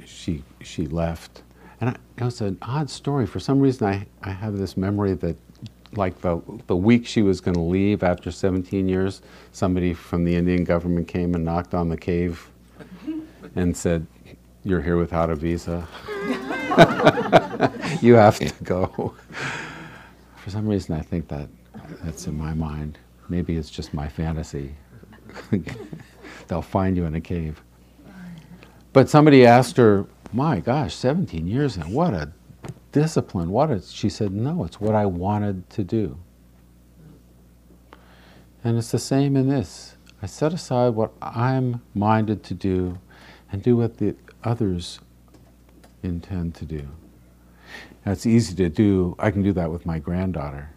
she, 0.06 0.42
she 0.62 0.86
left. 0.86 1.42
And 1.82 1.90
I, 1.90 1.96
it 2.16 2.24
was 2.24 2.40
an 2.40 2.56
odd 2.62 2.88
story. 2.88 3.26
For 3.26 3.40
some 3.40 3.60
reason, 3.60 3.86
I, 3.86 4.06
I 4.22 4.30
have 4.30 4.56
this 4.56 4.78
memory 4.78 5.12
that 5.12 5.36
like 5.92 6.22
the, 6.22 6.40
the 6.66 6.76
week 6.76 7.06
she 7.06 7.20
was 7.20 7.42
going 7.42 7.56
to 7.56 7.60
leave 7.60 8.02
after 8.02 8.30
17 8.30 8.88
years, 8.88 9.20
somebody 9.52 9.92
from 9.92 10.24
the 10.24 10.34
Indian 10.34 10.64
government 10.64 11.08
came 11.08 11.34
and 11.34 11.44
knocked 11.44 11.74
on 11.74 11.90
the 11.90 11.96
cave 11.98 12.48
and 13.54 13.76
said, 13.76 14.06
You're 14.64 14.80
here 14.80 14.96
without 14.96 15.28
a 15.28 15.36
visa. 15.36 15.86
you 18.02 18.14
have 18.14 18.38
to 18.38 18.52
go. 18.62 19.14
For 20.36 20.50
some 20.50 20.66
reason, 20.66 20.94
I 20.94 21.00
think 21.00 21.28
that 21.28 21.48
that's 22.02 22.26
in 22.26 22.36
my 22.36 22.54
mind. 22.54 22.98
Maybe 23.28 23.56
it's 23.56 23.70
just 23.70 23.94
my 23.94 24.08
fantasy. 24.08 24.74
They'll 26.48 26.62
find 26.62 26.96
you 26.96 27.04
in 27.06 27.14
a 27.14 27.20
cave. 27.20 27.62
But 28.92 29.08
somebody 29.08 29.46
asked 29.46 29.76
her, 29.76 30.06
"My 30.32 30.60
gosh, 30.60 30.94
17 30.94 31.46
years 31.46 31.76
and 31.76 31.92
what 31.92 32.14
a 32.14 32.32
discipline! 32.92 33.50
What 33.50 33.70
a," 33.70 33.80
she 33.82 34.08
said, 34.08 34.32
"No, 34.32 34.64
it's 34.64 34.80
what 34.80 34.94
I 34.94 35.06
wanted 35.06 35.68
to 35.70 35.84
do." 35.84 36.18
And 38.62 38.76
it's 38.76 38.90
the 38.90 38.98
same 38.98 39.36
in 39.36 39.48
this. 39.48 39.96
I 40.22 40.26
set 40.26 40.52
aside 40.52 40.94
what 40.94 41.12
I'm 41.22 41.82
minded 41.94 42.42
to 42.44 42.54
do 42.54 42.98
and 43.52 43.62
do 43.62 43.76
what 43.76 43.98
the 43.98 44.16
others 44.42 45.00
intend 46.02 46.54
to 46.56 46.64
do. 46.64 46.86
That's 48.04 48.26
easy 48.26 48.54
to 48.56 48.68
do. 48.68 49.16
I 49.18 49.30
can 49.30 49.42
do 49.42 49.52
that 49.54 49.70
with 49.70 49.84
my 49.84 49.98
granddaughter. 49.98 50.70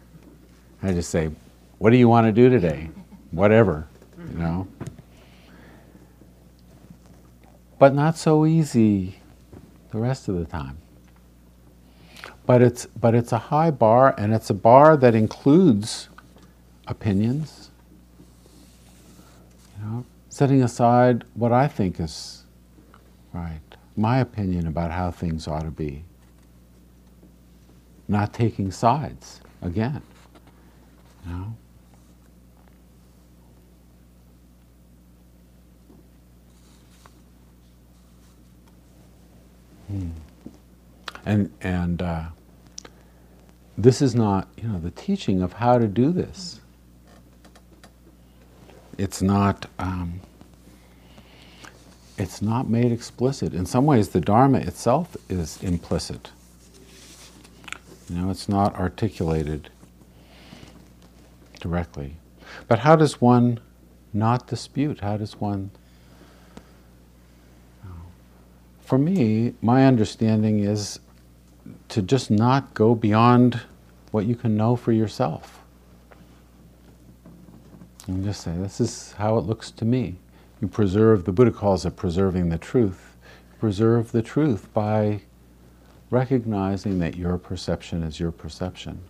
I 0.82 0.92
just 0.92 1.10
say, 1.10 1.30
What 1.78 1.90
do 1.90 1.96
you 1.96 2.08
want 2.08 2.26
to 2.26 2.32
do 2.32 2.48
today? 2.48 2.90
Whatever, 3.30 3.86
you 4.18 4.38
know? 4.38 4.66
But 7.78 7.94
not 7.94 8.18
so 8.18 8.44
easy 8.44 9.20
the 9.90 9.98
rest 9.98 10.28
of 10.28 10.36
the 10.36 10.44
time. 10.44 10.78
But 12.46 12.62
it's, 12.62 12.86
but 12.86 13.14
it's 13.14 13.32
a 13.32 13.38
high 13.38 13.70
bar, 13.70 14.14
and 14.18 14.34
it's 14.34 14.50
a 14.50 14.54
bar 14.54 14.96
that 14.96 15.14
includes 15.14 16.08
opinions. 16.86 17.70
You 19.78 19.84
know, 19.86 20.06
setting 20.28 20.62
aside 20.62 21.24
what 21.34 21.52
I 21.52 21.68
think 21.68 22.00
is 22.00 22.44
right, 23.32 23.60
my 24.00 24.18
opinion 24.18 24.66
about 24.66 24.90
how 24.90 25.10
things 25.10 25.46
ought 25.46 25.62
to 25.64 25.70
be 25.70 26.04
not 28.08 28.32
taking 28.32 28.72
sides 28.72 29.40
again. 29.62 30.02
You 31.26 31.32
know? 31.32 31.56
Hmm. 39.88 40.10
And 41.26 41.52
and 41.60 42.02
uh, 42.02 42.24
this 43.76 44.00
is 44.00 44.14
not 44.14 44.48
you 44.56 44.68
know 44.68 44.80
the 44.80 44.90
teaching 44.90 45.42
of 45.42 45.52
how 45.52 45.78
to 45.78 45.86
do 45.86 46.10
this. 46.10 46.60
It's 48.98 49.20
not. 49.20 49.66
Um, 49.78 50.20
it's 52.20 52.42
not 52.42 52.68
made 52.68 52.92
explicit. 52.92 53.54
In 53.54 53.64
some 53.64 53.86
ways, 53.86 54.10
the 54.10 54.20
Dharma 54.20 54.58
itself 54.58 55.16
is 55.30 55.62
implicit. 55.62 56.30
You 58.10 58.16
know, 58.16 58.30
it's 58.30 58.46
not 58.46 58.74
articulated 58.74 59.70
directly. 61.60 62.16
But 62.68 62.80
how 62.80 62.94
does 62.94 63.22
one 63.22 63.58
not 64.12 64.46
dispute? 64.46 65.00
How 65.00 65.16
does 65.16 65.40
one. 65.40 65.70
For 68.82 68.98
me, 68.98 69.54
my 69.62 69.86
understanding 69.86 70.60
is 70.60 71.00
to 71.88 72.02
just 72.02 72.30
not 72.30 72.74
go 72.74 72.94
beyond 72.94 73.62
what 74.10 74.26
you 74.26 74.34
can 74.34 74.58
know 74.58 74.76
for 74.76 74.92
yourself. 74.92 75.62
And 78.06 78.22
just 78.22 78.42
say, 78.42 78.52
this 78.58 78.78
is 78.78 79.12
how 79.12 79.38
it 79.38 79.46
looks 79.46 79.70
to 79.70 79.86
me. 79.86 80.16
You 80.60 80.68
preserve, 80.68 81.24
the 81.24 81.32
Buddha 81.32 81.50
calls 81.50 81.86
it 81.86 81.96
preserving 81.96 82.50
the 82.50 82.58
truth. 82.58 83.16
Preserve 83.58 84.12
the 84.12 84.22
truth 84.22 84.72
by 84.74 85.22
recognizing 86.10 86.98
that 86.98 87.16
your 87.16 87.38
perception 87.38 88.02
is 88.02 88.20
your 88.20 88.30
perception. 88.30 89.00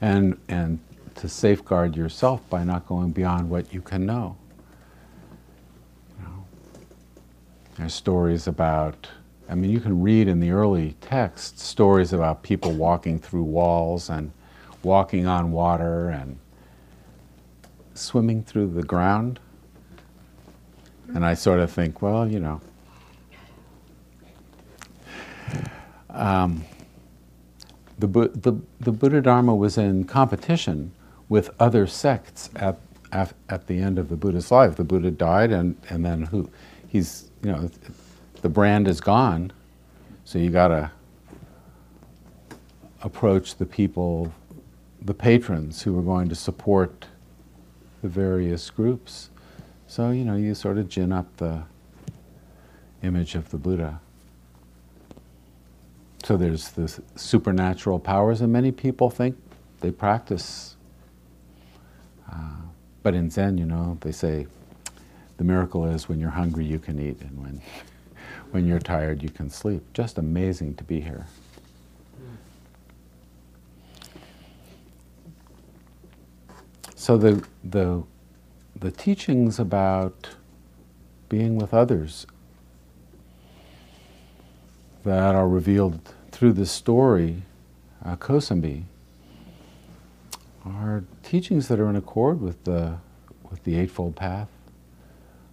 And, 0.00 0.38
and 0.48 0.80
to 1.16 1.28
safeguard 1.28 1.96
yourself 1.96 2.48
by 2.48 2.64
not 2.64 2.86
going 2.86 3.10
beyond 3.10 3.50
what 3.50 3.72
you 3.72 3.80
can 3.80 4.06
know. 4.06 4.36
You 6.18 6.24
know. 6.24 6.46
There's 7.76 7.94
stories 7.94 8.46
about, 8.46 9.08
I 9.48 9.54
mean, 9.54 9.70
you 9.70 9.80
can 9.80 10.00
read 10.00 10.28
in 10.28 10.40
the 10.40 10.50
early 10.50 10.94
texts 11.00 11.64
stories 11.64 12.12
about 12.12 12.42
people 12.42 12.72
walking 12.72 13.18
through 13.18 13.42
walls 13.42 14.08
and 14.08 14.32
walking 14.82 15.26
on 15.26 15.50
water 15.52 16.08
and 16.08 16.38
swimming 17.98 18.42
through 18.42 18.72
the 18.72 18.82
ground. 18.82 19.40
And 21.14 21.24
I 21.24 21.34
sort 21.34 21.60
of 21.60 21.70
think, 21.70 22.02
well, 22.02 22.28
you 22.28 22.38
know, 22.38 22.60
um, 26.10 26.64
the, 27.98 28.06
the, 28.06 28.60
the 28.80 28.92
Buddha 28.92 29.20
Dharma 29.20 29.54
was 29.54 29.78
in 29.78 30.04
competition 30.04 30.92
with 31.28 31.50
other 31.58 31.86
sects 31.86 32.50
at, 32.56 32.78
at, 33.12 33.32
at, 33.48 33.66
the 33.66 33.80
end 33.80 33.98
of 33.98 34.08
the 34.08 34.16
Buddha's 34.16 34.50
life. 34.50 34.76
The 34.76 34.84
Buddha 34.84 35.10
died, 35.10 35.50
and, 35.50 35.76
and 35.88 36.04
then 36.04 36.22
who? 36.22 36.50
He's, 36.88 37.30
you 37.42 37.52
know, 37.52 37.70
the 38.40 38.48
brand 38.48 38.88
is 38.88 39.00
gone, 39.00 39.52
so 40.24 40.38
you 40.38 40.50
got 40.50 40.68
to 40.68 40.90
approach 43.02 43.56
the 43.56 43.66
people, 43.66 44.32
the 45.02 45.14
patrons 45.14 45.82
who 45.82 45.98
are 45.98 46.02
going 46.02 46.28
to 46.28 46.34
support 46.34 47.06
the 48.02 48.08
various 48.08 48.70
groups. 48.70 49.30
So, 49.86 50.10
you 50.10 50.24
know, 50.24 50.36
you 50.36 50.54
sort 50.54 50.78
of 50.78 50.88
gin 50.88 51.12
up 51.12 51.36
the 51.38 51.62
image 53.02 53.34
of 53.34 53.50
the 53.50 53.56
Buddha. 53.56 54.00
So 56.24 56.36
there's 56.36 56.70
the 56.70 57.00
supernatural 57.16 57.98
powers, 57.98 58.40
and 58.40 58.52
many 58.52 58.70
people 58.72 59.08
think 59.08 59.36
they 59.80 59.90
practice. 59.90 60.76
Uh, 62.30 62.56
but 63.02 63.14
in 63.14 63.30
Zen, 63.30 63.56
you 63.56 63.64
know, 63.64 63.96
they 64.00 64.12
say 64.12 64.46
the 65.38 65.44
miracle 65.44 65.86
is 65.86 66.08
when 66.08 66.20
you're 66.20 66.30
hungry, 66.30 66.66
you 66.66 66.78
can 66.78 67.00
eat, 67.00 67.20
and 67.22 67.40
when, 67.40 67.62
when 68.50 68.66
you're 68.66 68.80
tired, 68.80 69.22
you 69.22 69.30
can 69.30 69.48
sleep. 69.48 69.82
Just 69.94 70.18
amazing 70.18 70.74
to 70.74 70.84
be 70.84 71.00
here. 71.00 71.26
So 76.98 77.16
the, 77.16 77.44
the, 77.62 78.02
the 78.74 78.90
teachings 78.90 79.60
about 79.60 80.30
being 81.28 81.56
with 81.56 81.72
others 81.72 82.26
that 85.04 85.36
are 85.36 85.48
revealed 85.48 86.12
through 86.32 86.54
this 86.54 86.72
story, 86.72 87.42
uh, 88.04 88.16
Kosambi, 88.16 88.82
are 90.66 91.04
teachings 91.22 91.68
that 91.68 91.78
are 91.78 91.88
in 91.88 91.94
accord 91.94 92.40
with 92.40 92.64
the, 92.64 92.96
with 93.48 93.62
the 93.62 93.76
Eightfold 93.76 94.16
Path, 94.16 94.50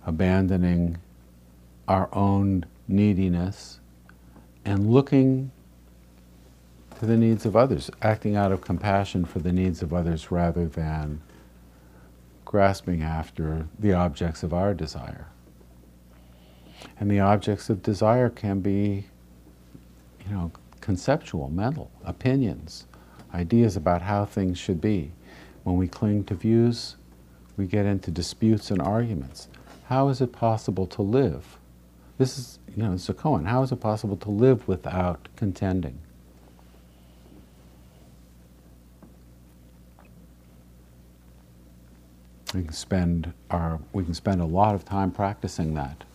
abandoning 0.04 0.98
our 1.88 2.10
own 2.12 2.66
neediness 2.88 3.80
and 4.66 4.90
looking 4.90 5.52
to 7.00 7.06
the 7.06 7.16
needs 7.16 7.46
of 7.46 7.56
others, 7.56 7.92
acting 8.02 8.36
out 8.36 8.52
of 8.52 8.62
compassion 8.62 9.26
for 9.26 9.38
the 9.38 9.54
needs 9.54 9.84
of 9.84 9.94
others 9.94 10.32
rather 10.32 10.66
than 10.66 11.22
grasping 12.56 13.04
after 13.04 13.68
the 13.78 13.92
objects 13.92 14.42
of 14.42 14.54
our 14.54 14.74
desire. 14.74 15.28
And 16.98 17.12
the 17.12 17.20
objects 17.20 17.70
of 17.70 17.84
desire 17.84 18.30
can 18.30 18.62
be 18.62 19.08
you 20.26 20.34
know, 20.34 20.50
conceptual, 20.80 21.50
mental, 21.50 21.92
opinions, 22.06 22.86
ideas 23.34 23.76
about 23.76 24.04
how 24.04 24.24
things 24.24 24.58
should 24.58 24.80
be. 24.80 25.12
When 25.66 25.76
we 25.76 25.90
cling 25.90 26.24
to 26.28 26.34
views, 26.34 26.96
we 27.58 27.68
get 27.68 27.86
into 27.86 28.10
disputes 28.10 28.72
and 28.72 28.82
arguments. 28.82 29.50
How 29.90 30.08
is 30.08 30.22
it 30.22 30.32
possible 30.32 30.88
to 30.88 31.02
live? 31.02 31.58
This 32.18 32.38
is, 32.38 32.60
you 32.74 32.82
know, 32.82 32.94
it's 32.94 33.10
a 33.10 33.14
koan. 33.14 33.48
How 33.48 33.64
is 33.64 33.74
it 33.74 33.82
possible 33.82 34.16
to 34.16 34.30
live 34.30 34.66
without 34.66 35.28
contending? 35.36 36.00
We 42.56 42.64
can 42.64 42.74
spend 42.74 43.34
our, 43.52 43.80
we 43.92 44.06
can 44.06 44.14
spend 44.14 44.40
a 44.40 44.46
lot 44.46 44.76
of 44.76 44.86
time 44.86 45.12
practicing 45.12 45.74
that, 45.74 46.06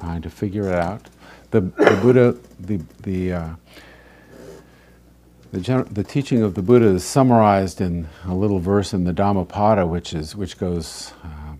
trying 0.00 0.20
to 0.22 0.30
figure 0.30 0.68
it 0.68 0.74
out 0.74 1.08
the, 1.52 1.60
the 1.60 1.98
Buddha, 2.02 2.36
the, 2.58 2.80
the, 3.02 3.32
uh, 3.32 3.48
the, 5.52 5.86
the, 5.90 6.02
teaching 6.02 6.42
of 6.42 6.54
the 6.54 6.62
Buddha 6.62 6.86
is 6.86 7.04
summarized 7.04 7.80
in 7.80 8.08
a 8.24 8.34
little 8.34 8.58
verse 8.58 8.92
in 8.92 9.04
the 9.04 9.12
Dhammapada, 9.12 9.86
which, 9.86 10.12
is, 10.12 10.36
which 10.36 10.58
goes, 10.58 11.12
um, 11.22 11.58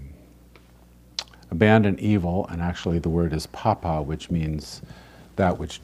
abandon 1.51 1.99
evil, 1.99 2.47
and 2.49 2.61
actually 2.61 2.99
the 2.99 3.09
word 3.09 3.33
is 3.33 3.47
papa, 3.49 4.03
which 4.03 4.31
means 4.31 4.83
that 5.37 5.59
which 5.59 5.81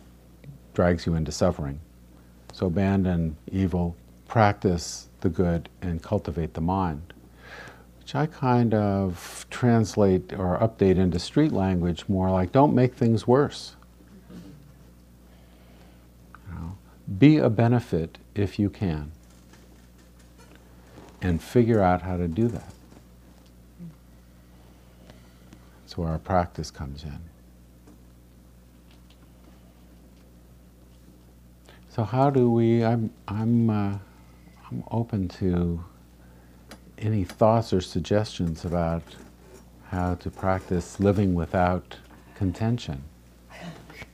drags 0.74 1.06
you 1.06 1.14
into 1.14 1.32
suffering. 1.32 1.80
So 2.52 2.66
abandon 2.66 3.36
evil, 3.52 3.96
practice 4.28 5.08
the 5.20 5.28
good, 5.28 5.68
and 5.82 6.02
cultivate 6.02 6.54
the 6.54 6.60
mind 6.60 7.12
which 8.06 8.14
I 8.14 8.26
kind 8.26 8.72
of 8.72 9.46
translate 9.50 10.32
or 10.32 10.56
update 10.60 10.96
into 10.96 11.18
street 11.18 11.50
language 11.50 12.04
more 12.06 12.30
like 12.30 12.52
don't 12.52 12.72
make 12.72 12.94
things 12.94 13.26
worse. 13.26 13.74
Be 17.18 17.38
a 17.38 17.50
benefit 17.50 18.18
if 18.32 18.60
you 18.60 18.70
can. 18.70 19.10
And 21.20 21.42
figure 21.42 21.82
out 21.82 22.02
how 22.02 22.16
to 22.16 22.28
do 22.28 22.46
that. 22.46 22.72
That's 25.82 25.98
where 25.98 26.08
our 26.08 26.20
practice 26.20 26.70
comes 26.70 27.02
in. 27.02 27.18
So 31.88 32.04
how 32.04 32.30
do 32.30 32.48
we? 32.52 32.84
I'm 32.84 33.10
I'm 33.26 33.68
uh, 33.68 33.98
I'm 34.70 34.84
open 34.92 35.26
to 35.40 35.82
any 36.98 37.24
thoughts 37.24 37.72
or 37.72 37.80
suggestions 37.80 38.64
about 38.64 39.02
how 39.90 40.14
to 40.16 40.30
practice 40.30 40.98
living 41.00 41.34
without 41.34 41.96
contention. 42.34 43.02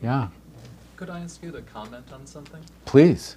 Yeah. 0.03 0.29
Could 0.97 1.11
I 1.11 1.21
ask 1.21 1.43
you 1.43 1.51
to 1.53 1.63
comment 1.63 2.07
on 2.13 2.27
something? 2.27 2.61
Please. 2.85 3.37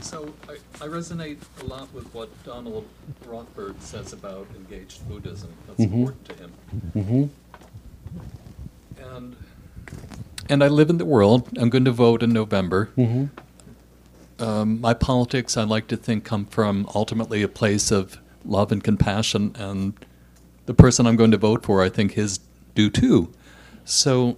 So 0.00 0.32
I, 0.48 0.52
I 0.84 0.88
resonate 0.88 1.38
a 1.62 1.64
lot 1.64 1.92
with 1.92 2.12
what 2.14 2.28
Donald 2.44 2.86
Rothberg 3.26 3.80
says 3.80 4.12
about 4.12 4.46
engaged 4.56 5.06
Buddhism. 5.08 5.50
That's 5.66 5.80
Mhm. 5.80 5.92
important 5.92 6.24
to 6.26 6.34
him. 6.34 6.52
Mm-hmm. 6.94 7.24
And 9.14 9.36
and 10.48 10.62
I 10.62 10.68
live 10.68 10.90
in 10.90 10.98
the 10.98 11.04
world. 11.04 11.48
I'm 11.58 11.70
going 11.70 11.84
to 11.86 11.90
vote 11.92 12.22
in 12.22 12.32
November. 12.32 12.90
Mm-hmm. 12.96 13.24
Um, 14.38 14.80
my 14.80 14.94
politics, 14.94 15.56
I 15.56 15.64
like 15.64 15.86
to 15.88 15.96
think, 15.96 16.24
come 16.24 16.44
from 16.46 16.88
ultimately 16.94 17.42
a 17.42 17.48
place 17.48 17.90
of 17.90 18.18
love 18.44 18.70
and 18.70 18.84
compassion, 18.84 19.54
and 19.58 19.94
the 20.66 20.74
person 20.74 21.06
I'm 21.06 21.16
going 21.16 21.30
to 21.30 21.38
vote 21.38 21.64
for, 21.64 21.82
I 21.82 21.88
think, 21.88 22.12
his 22.12 22.40
do 22.74 22.90
too. 22.90 23.32
So 23.84 24.36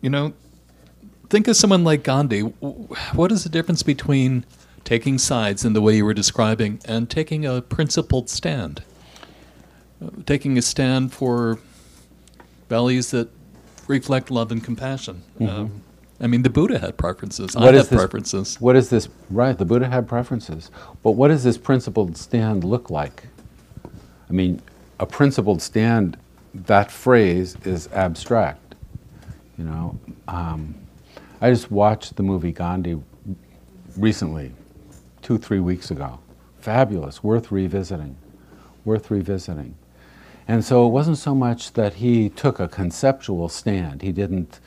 you 0.00 0.10
know, 0.10 0.32
think 1.28 1.48
of 1.48 1.56
someone 1.56 1.84
like 1.84 2.02
Gandhi. 2.02 2.40
What 2.40 3.32
is 3.32 3.44
the 3.44 3.50
difference 3.50 3.82
between 3.82 4.44
taking 4.84 5.18
sides 5.18 5.64
in 5.64 5.72
the 5.72 5.80
way 5.80 5.96
you 5.96 6.04
were 6.04 6.14
describing 6.14 6.80
and 6.84 7.08
taking 7.08 7.44
a 7.44 7.60
principled 7.60 8.30
stand? 8.30 8.82
Uh, 10.02 10.10
taking 10.24 10.56
a 10.56 10.62
stand 10.62 11.12
for 11.12 11.58
values 12.68 13.10
that 13.10 13.28
reflect 13.86 14.30
love 14.30 14.50
and 14.50 14.64
compassion. 14.64 15.22
Mm-hmm. 15.38 15.48
Um, 15.48 15.82
I 16.20 16.26
mean, 16.26 16.42
the 16.42 16.50
Buddha 16.50 16.78
had 16.78 16.98
preferences. 16.98 17.54
What 17.54 17.74
I 17.74 17.78
have 17.78 17.88
preferences. 17.88 18.60
What 18.60 18.76
is 18.76 18.90
this? 18.90 19.08
Right, 19.30 19.56
the 19.56 19.64
Buddha 19.64 19.88
had 19.88 20.06
preferences. 20.06 20.70
But 21.02 21.12
what 21.12 21.28
does 21.28 21.44
this 21.44 21.56
principled 21.56 22.16
stand 22.16 22.62
look 22.62 22.90
like? 22.90 23.24
I 23.84 24.32
mean, 24.32 24.60
a 24.98 25.06
principled 25.06 25.62
stand, 25.62 26.18
that 26.52 26.90
phrase 26.90 27.56
is 27.64 27.88
abstract. 27.88 28.74
You 29.56 29.64
know, 29.64 29.98
um, 30.28 30.74
I 31.40 31.50
just 31.50 31.70
watched 31.70 32.16
the 32.16 32.22
movie 32.22 32.52
Gandhi 32.52 33.00
recently, 33.96 34.52
two, 35.22 35.38
three 35.38 35.60
weeks 35.60 35.90
ago. 35.90 36.20
Fabulous, 36.60 37.24
worth 37.24 37.50
revisiting, 37.50 38.16
worth 38.84 39.10
revisiting. 39.10 39.74
And 40.46 40.64
so 40.64 40.86
it 40.86 40.90
wasn't 40.90 41.18
so 41.18 41.34
much 41.34 41.72
that 41.74 41.94
he 41.94 42.28
took 42.28 42.60
a 42.60 42.68
conceptual 42.68 43.48
stand. 43.48 44.02
He 44.02 44.12
didn't 44.12 44.60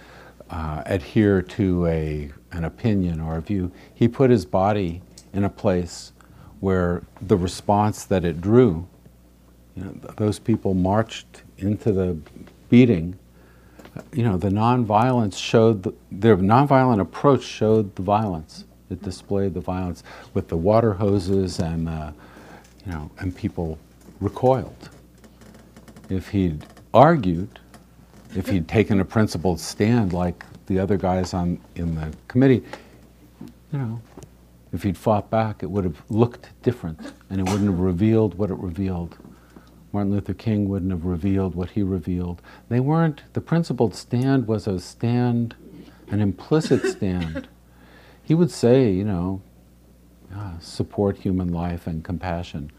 uh, 0.54 0.84
adhere 0.86 1.42
to 1.42 1.88
a, 1.88 2.32
an 2.52 2.64
opinion 2.64 3.20
or 3.20 3.38
a 3.38 3.42
view. 3.42 3.72
He 3.92 4.08
put 4.08 4.30
his 4.30 4.46
body 4.46 5.02
in 5.34 5.44
a 5.44 5.50
place 5.50 6.12
where 6.60 7.02
the 7.20 7.36
response 7.36 8.06
that 8.06 8.24
it 8.24 8.40
drew, 8.40 8.88
you 9.76 9.84
know, 9.84 9.92
th- 9.94 10.16
those 10.18 10.38
people 10.38 10.76
marched 10.76 11.42
into 11.58 11.92
the 11.92 12.16
beating. 12.70 13.18
You 14.14 14.24
know, 14.24 14.38
the 14.38 14.50
nonviolence 14.50 15.38
showed, 15.38 15.84
the, 15.84 15.94
their 16.12 16.38
nonviolent 16.38 17.02
approach 17.02 17.42
showed 17.44 17.96
the 17.96 18.04
violence. 18.04 18.66
It 18.92 19.02
displayed 19.02 19.56
the 19.56 19.60
violence 19.60 20.04
with 20.36 20.50
the 20.50 20.58
water 20.58 20.94
hoses 20.94 21.58
and, 21.58 21.90
uh, 21.90 22.12
you 22.86 22.92
know, 22.92 23.10
and 23.18 23.36
people 23.36 23.80
recoiled. 24.20 24.90
If 26.10 26.30
he'd 26.30 26.64
argued, 26.94 27.60
if 28.36 28.48
he'd 28.48 28.68
taken 28.68 29.00
a 29.00 29.06
principled 29.06 29.60
stand 29.60 30.14
like 30.14 30.44
the 30.68 30.80
other 30.80 30.98
guys 30.98 31.34
on 31.34 31.60
in 31.76 31.96
the 31.96 32.12
committee, 32.28 32.64
you 33.72 33.80
know, 33.80 34.02
if 34.72 34.84
he'd 34.84 34.98
fought 34.98 35.30
back, 35.30 35.62
it 35.62 35.70
would 35.70 35.84
have 35.84 36.02
looked 36.10 36.50
different, 36.64 37.00
and 37.30 37.40
it 37.40 37.44
wouldn't 37.44 37.70
have 37.70 37.80
revealed 37.80 38.36
what 38.36 38.50
it 38.50 38.58
revealed. 38.58 39.18
Martin 39.92 40.12
Luther 40.12 40.34
King 40.34 40.68
wouldn't 40.68 40.92
have 40.92 41.06
revealed 41.06 41.54
what 41.54 41.70
he 41.72 41.84
revealed. 41.84 42.42
They 42.70 42.80
weren't. 42.80 43.22
The 43.34 43.42
principled 43.42 43.94
stand 43.94 44.48
was 44.48 44.66
a 44.66 44.80
stand, 44.80 45.56
an 46.10 46.20
implicit 46.20 46.84
stand. 46.98 47.48
He 48.24 48.34
would 48.34 48.50
say, 48.50 48.92
you 48.92 49.04
know, 49.04 49.42
uh, 50.36 50.58
support 50.60 51.18
human 51.18 51.54
life 51.54 51.86
and 51.86 52.04
compassion. 52.04 52.72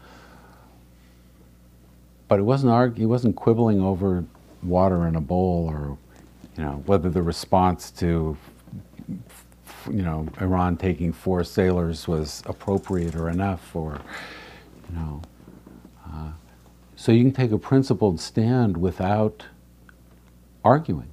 But 2.27 2.39
it 2.39 2.43
wasn't 2.43 2.73
arg- 2.73 2.97
he 2.97 3.05
wasn't 3.05 3.37
quibbling 3.37 3.81
over 3.81 4.25
water 4.67 5.07
in 5.07 5.15
a 5.15 5.21
bowl 5.21 5.67
or, 5.69 5.97
you 6.57 6.63
know, 6.63 6.83
whether 6.85 7.09
the 7.09 7.21
response 7.21 7.91
to, 7.91 8.37
you 9.87 10.01
know, 10.01 10.27
Iran 10.41 10.77
taking 10.77 11.13
four 11.13 11.43
sailors 11.43 12.07
was 12.07 12.43
appropriate 12.45 13.15
or 13.15 13.29
enough 13.29 13.75
or, 13.75 13.99
you 14.89 14.95
know. 14.95 15.21
Uh, 16.05 16.31
so 16.95 17.11
you 17.11 17.23
can 17.23 17.33
take 17.33 17.51
a 17.51 17.57
principled 17.57 18.19
stand 18.19 18.77
without 18.77 19.45
arguing. 20.63 21.09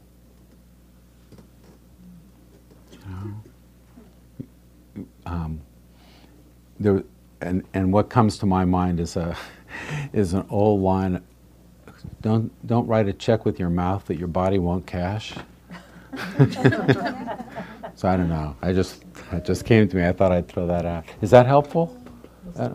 You 2.93 2.99
know? 3.11 5.07
Um, 5.27 5.61
there, 6.79 7.05
and, 7.41 7.65
and 7.75 7.93
what 7.93 8.11
comes 8.11 8.39
to 8.39 8.47
my 8.47 8.65
mind 8.65 9.01
is 9.01 9.17
a 9.17 9.37
is 10.13 10.35
an 10.35 10.47
old 10.51 10.81
line. 10.83 11.23
Don't 12.21 12.51
don't 12.67 12.87
write 12.87 13.09
a 13.09 13.13
check 13.13 13.45
with 13.45 13.59
your 13.59 13.71
mouth 13.71 14.07
that 14.07 14.17
your 14.19 14.29
body 14.29 14.59
won't 14.59 14.87
cash. 14.87 15.35
so 17.95 18.09
I 18.09 18.17
don't 18.17 18.29
know. 18.29 18.57
I 18.63 18.73
just 18.73 19.05
it 19.33 19.45
just 19.45 19.65
came 19.65 19.89
to 19.89 19.97
me. 19.97 20.07
I 20.07 20.13
thought 20.13 20.33
I'd 20.33 20.49
throw 20.49 20.67
that 20.67 20.85
out. 20.85 21.05
Is 21.21 21.31
that 21.31 21.47
helpful? 21.47 21.97
I 22.59 22.71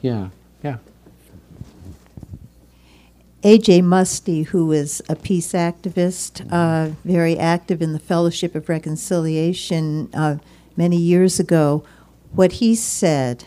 yeah, 0.00 0.30
yeah. 0.62 0.78
A.J. 3.44 3.82
Muste, 3.82 4.46
who 4.46 4.70
is 4.70 5.02
a 5.08 5.16
peace 5.16 5.52
activist, 5.52 6.46
uh, 6.52 6.94
very 7.04 7.36
active 7.36 7.82
in 7.82 7.92
the 7.92 7.98
Fellowship 7.98 8.54
of 8.54 8.68
Reconciliation 8.68 10.08
uh, 10.14 10.36
many 10.76 10.96
years 10.96 11.40
ago, 11.40 11.84
what 12.32 12.52
he 12.52 12.76
said 12.76 13.44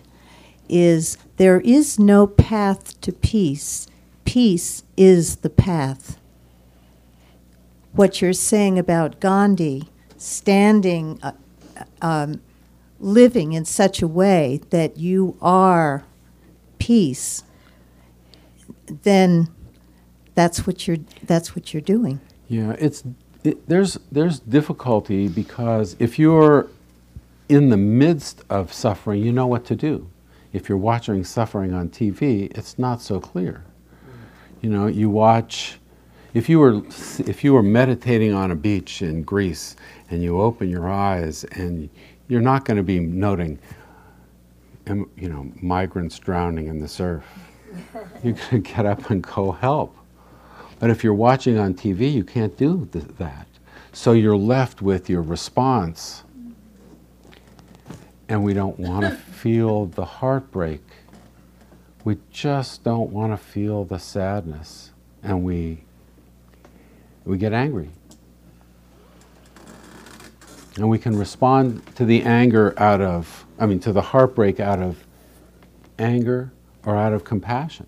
is 0.68 1.18
there 1.38 1.62
is 1.62 1.98
no 1.98 2.28
path 2.28 3.00
to 3.02 3.14
peace. 3.14 3.88
Peace 4.36 4.84
is 4.98 5.38
the 5.38 5.50
path. 5.50 6.20
What 7.94 8.22
you're 8.22 8.34
saying 8.34 8.78
about 8.78 9.22
Gandhi, 9.22 9.88
standing, 10.18 11.22
uh, 11.24 11.32
um, 12.02 12.42
living 13.00 13.54
in 13.54 13.64
such 13.64 14.02
a 14.02 14.10
way 14.10 14.60
that 14.72 14.98
you 14.98 15.38
are 15.42 16.04
peace, 16.80 17.46
then 19.04 19.48
that's 20.34 20.68
what 20.68 20.86
you're 20.86 20.98
that's 21.24 21.56
what 21.56 21.74
you're 21.74 21.80
doing. 21.80 22.20
Yeah, 22.50 22.76
it's 22.78 23.06
it, 23.46 23.66
there's 23.70 23.98
there's 24.12 24.42
difficulty 24.42 25.30
because 25.30 25.96
if 25.98 26.20
you're 26.20 26.68
in 27.48 27.70
the 27.70 27.78
midst 27.78 28.44
of 28.50 28.74
suffering, 28.74 29.24
you 29.24 29.32
know 29.32 29.48
what 29.48 29.64
to 29.68 29.78
do. 29.78 30.10
If 30.52 30.68
you're 30.68 30.78
watching 30.78 31.24
suffering 31.24 31.74
on 31.74 31.88
TV, 31.88 32.52
it's 32.58 32.78
not 32.78 33.02
so 33.02 33.22
clear. 33.22 33.64
You 34.66 34.72
know, 34.72 34.88
you 34.88 35.12
watch 35.12 35.78
if 36.34 36.50
you 36.50 36.58
were 36.58 36.82
if 37.20 37.44
you 37.44 37.54
were 37.54 37.62
meditating 37.62 38.34
on 38.34 38.50
a 38.50 38.56
beach 38.56 39.04
in 39.04 39.22
Greece 39.22 39.76
and 40.10 40.24
you 40.24 40.42
open 40.42 40.72
your 40.72 40.90
eyes 40.90 41.44
and 41.52 41.88
you're 42.30 42.42
not 42.42 42.66
going 42.66 42.78
to 42.78 42.82
be 42.82 43.00
noting 43.00 43.60
you 44.88 45.30
know 45.30 45.52
migrants 45.62 46.18
drowning 46.18 46.66
in 46.66 46.80
the 46.80 46.88
surf. 46.88 47.24
You're 48.24 48.34
going 48.50 48.64
to 48.64 48.74
get 48.74 48.88
up 48.88 49.08
and 49.12 49.22
go 49.22 49.52
help. 49.52 49.96
But 50.80 50.90
if 50.90 51.04
you're 51.04 51.14
watching 51.14 51.60
on 51.60 51.76
TV, 51.76 52.12
you 52.12 52.24
can't 52.24 52.58
do 52.58 52.90
th- 52.92 53.06
that. 53.20 53.46
So 53.94 54.14
you're 54.14 54.36
left 54.36 54.82
with 54.82 55.12
your 55.12 55.22
response. 55.22 56.24
And 58.30 58.44
we 58.44 58.56
don't 58.56 58.80
want 58.80 59.06
to 59.06 59.12
feel 59.32 59.86
the 59.86 60.06
heartbreak. 60.06 60.82
We 62.06 62.18
just 62.30 62.84
don't 62.84 63.10
want 63.10 63.34
to 63.34 63.38
feel 63.38 63.84
the 63.84 63.98
sadness. 63.98 64.92
And 65.24 65.44
we, 65.44 65.84
we 67.26 67.40
get 67.40 67.52
angry. 67.52 67.90
And 70.76 70.88
we 70.88 71.00
can 71.00 71.18
respond 71.18 71.84
to 71.96 72.06
the 72.06 72.22
anger 72.22 72.76
out 72.78 73.02
of, 73.02 73.46
I 73.58 73.66
mean, 73.66 73.80
to 73.80 73.92
the 73.92 74.04
heartbreak 74.04 74.60
out 74.60 74.80
of 74.80 75.04
anger 75.98 76.52
or 76.86 76.96
out 76.96 77.12
of 77.12 77.24
compassion. 77.24 77.88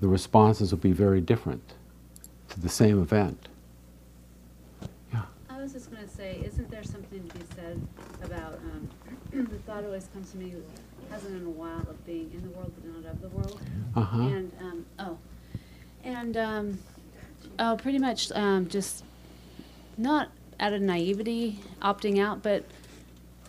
The 0.00 0.08
responses 0.08 0.70
will 0.72 0.78
be 0.78 0.92
very 0.92 1.22
different 1.22 1.62
to 2.50 2.60
the 2.60 2.68
same 2.68 3.00
event. 3.00 3.48
Yeah. 5.10 5.22
I 5.48 5.56
was 5.56 5.72
just 5.72 5.90
going 5.90 6.06
to 6.06 6.14
say, 6.14 6.42
isn't 6.44 6.70
there 6.70 6.84
something 6.84 7.26
to 7.26 7.38
be 7.38 7.44
said 7.54 7.80
about 8.24 8.60
um, 8.72 8.90
the 9.50 9.58
thought 9.60 9.84
always 9.84 10.08
comes 10.12 10.32
to 10.32 10.36
me, 10.36 10.52
hasn't 11.16 11.40
in 11.40 11.46
a 11.46 11.50
while 11.50 11.80
of 11.80 12.04
being 12.04 12.30
in 12.34 12.42
the 12.42 12.50
world 12.50 12.70
but 12.76 13.02
not 13.02 13.10
of 13.10 13.20
the 13.22 13.28
world. 13.28 13.60
Uh-huh. 13.94 14.18
And 14.18 14.52
um, 14.60 14.86
oh, 14.98 15.18
and 16.04 16.36
um, 16.36 16.78
oh, 17.58 17.76
pretty 17.76 17.98
much 17.98 18.30
um, 18.32 18.68
just 18.68 19.02
not 19.96 20.28
out 20.60 20.74
of 20.74 20.82
naivety 20.82 21.58
opting 21.80 22.22
out, 22.22 22.42
but 22.42 22.64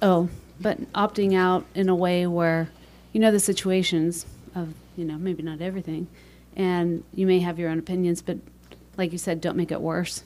oh, 0.02 0.30
but 0.62 0.80
opting 0.94 1.36
out 1.36 1.66
in 1.76 1.90
a 1.90 1.96
way 1.96 2.26
where 2.26 2.70
you 3.12 3.20
know 3.20 3.32
the 3.32 3.40
situations 3.40 4.26
of 4.56 4.74
you 4.96 5.04
know 5.04 5.18
maybe 5.18 5.44
not 5.44 5.60
everything, 5.60 6.08
and 6.56 7.04
you 7.14 7.28
may 7.28 7.40
have 7.40 7.60
your 7.60 7.70
own 7.70 7.80
opinions, 7.80 8.22
but 8.22 8.38
like 8.96 9.12
you 9.12 9.18
said, 9.18 9.42
don't 9.42 9.58
make 9.58 9.72
it 9.72 9.82
worse. 9.82 10.24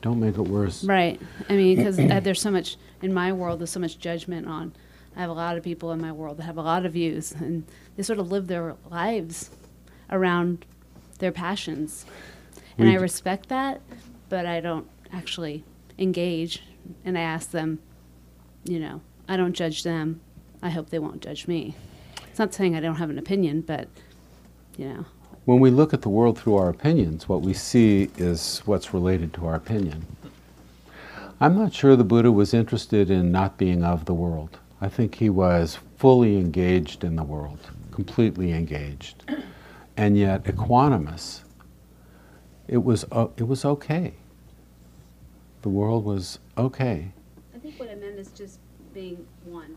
Don't 0.00 0.20
make 0.20 0.38
it 0.38 0.42
worse. 0.42 0.84
Right. 0.84 1.20
I 1.50 1.52
mean, 1.54 1.76
because 1.76 1.96
there's 1.96 2.40
so 2.40 2.50
much 2.50 2.76
in 3.02 3.12
my 3.12 3.32
world. 3.32 3.60
There's 3.60 3.70
so 3.70 3.80
much 3.80 3.98
judgment 3.98 4.46
on. 4.46 4.72
I 5.18 5.22
have 5.22 5.30
a 5.30 5.34
lot 5.34 5.56
of 5.56 5.64
people 5.64 5.90
in 5.90 6.00
my 6.00 6.12
world 6.12 6.36
that 6.36 6.44
have 6.44 6.58
a 6.58 6.62
lot 6.62 6.86
of 6.86 6.92
views, 6.92 7.32
and 7.32 7.64
they 7.96 8.04
sort 8.04 8.20
of 8.20 8.30
live 8.30 8.46
their 8.46 8.76
lives 8.88 9.50
around 10.10 10.64
their 11.18 11.32
passions, 11.32 12.06
and 12.78 12.86
We 12.86 12.94
I 12.94 13.00
respect 13.00 13.48
that, 13.48 13.80
but 14.28 14.46
I 14.46 14.60
don't 14.60 14.86
actually 15.12 15.64
engage. 15.98 16.62
And 17.04 17.18
I 17.18 17.22
ask 17.22 17.50
them, 17.50 17.80
you 18.64 18.78
know, 18.78 19.00
I 19.28 19.36
don't 19.36 19.52
judge 19.54 19.82
them. 19.82 20.20
I 20.62 20.70
hope 20.70 20.90
they 20.90 21.00
won't 21.00 21.20
judge 21.20 21.48
me. 21.48 21.74
It's 22.28 22.38
not 22.38 22.54
saying 22.54 22.76
I 22.76 22.80
don't 22.80 22.94
have 22.94 23.10
an 23.10 23.18
opinion, 23.18 23.62
but 23.62 23.88
you 24.76 24.88
know, 24.88 25.04
When 25.44 25.58
we 25.58 25.70
look 25.70 25.92
at 25.92 26.02
the 26.02 26.08
world 26.08 26.38
through 26.38 26.54
our 26.54 26.68
opinions, 26.68 27.28
what 27.28 27.42
we 27.42 27.54
see 27.54 28.08
is 28.16 28.62
what's 28.64 28.94
related 28.94 29.34
to 29.34 29.46
our 29.46 29.56
opinion. 29.56 30.06
I'm 31.40 31.58
not 31.58 31.74
sure 31.74 31.96
the 31.96 32.04
Buddha 32.04 32.30
was 32.30 32.54
interested 32.54 33.10
in 33.10 33.32
not 33.32 33.58
being 33.58 33.82
of 33.82 34.04
the 34.04 34.14
world. 34.14 34.58
I 34.80 34.88
think 34.88 35.16
he 35.16 35.28
was 35.28 35.78
fully 35.96 36.36
engaged 36.36 37.02
in 37.02 37.16
the 37.16 37.24
world, 37.24 37.58
completely 37.90 38.52
engaged, 38.52 39.24
and 39.96 40.16
yet 40.16 40.44
equanimous. 40.44 41.40
It 42.68 42.84
was, 42.84 43.04
o 43.10 43.32
it 43.36 43.48
was 43.48 43.64
okay. 43.64 44.14
The 45.62 45.68
world 45.68 46.04
was 46.04 46.38
okay. 46.56 47.12
I 47.54 47.58
think 47.58 47.80
what 47.80 47.90
I 47.90 47.96
meant 47.96 48.18
is 48.18 48.28
just 48.28 48.60
being 48.94 49.26
one. 49.44 49.76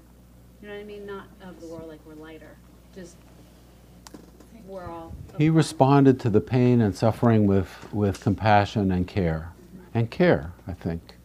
You 0.62 0.68
know 0.68 0.76
what 0.76 0.82
I 0.82 0.84
mean? 0.84 1.08
Not 1.08 1.26
of 1.41 1.60
the 1.60 1.68
world 1.68 1.88
like 1.88 1.99
we're 2.06 2.14
lighter. 2.14 2.56
Just 2.93 3.18
we're 4.68 4.86
all. 4.86 5.14
He 5.38 5.49
responded 5.49 6.20
to 6.22 6.30
the 6.30 6.41
pain 6.41 6.82
and 6.82 6.95
suffering 6.95 7.47
with, 7.47 7.91
with 7.91 8.22
compassion 8.22 8.91
and 8.91 9.08
care. 9.08 9.52
And 9.93 10.10
care, 10.10 10.54
I 10.68 10.74
think. 10.74 11.16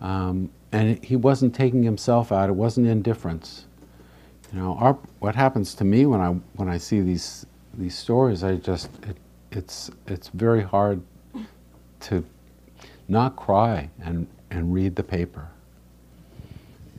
Um, 0.00 0.50
and 0.72 1.02
he 1.04 1.16
wasn't 1.16 1.54
taking 1.54 1.82
himself 1.82 2.32
out, 2.32 2.48
it 2.48 2.54
wasn't 2.54 2.86
indifference. 2.86 3.66
You 4.52 4.58
know, 4.60 4.76
our, 4.80 4.94
what 5.20 5.34
happens 5.34 5.74
to 5.76 5.84
me 5.84 6.06
when 6.06 6.20
I, 6.20 6.30
when 6.54 6.68
I 6.68 6.78
see 6.78 7.00
these, 7.00 7.46
these 7.74 7.96
stories, 7.96 8.42
I 8.42 8.56
just, 8.56 8.90
it 9.04 9.16
it's 9.52 9.90
it's 10.06 10.28
very 10.28 10.62
hard 10.62 11.02
to 12.00 12.24
not 13.08 13.36
cry 13.36 13.90
and 14.02 14.26
and 14.50 14.72
read 14.72 14.96
the 14.96 15.02
paper. 15.02 15.48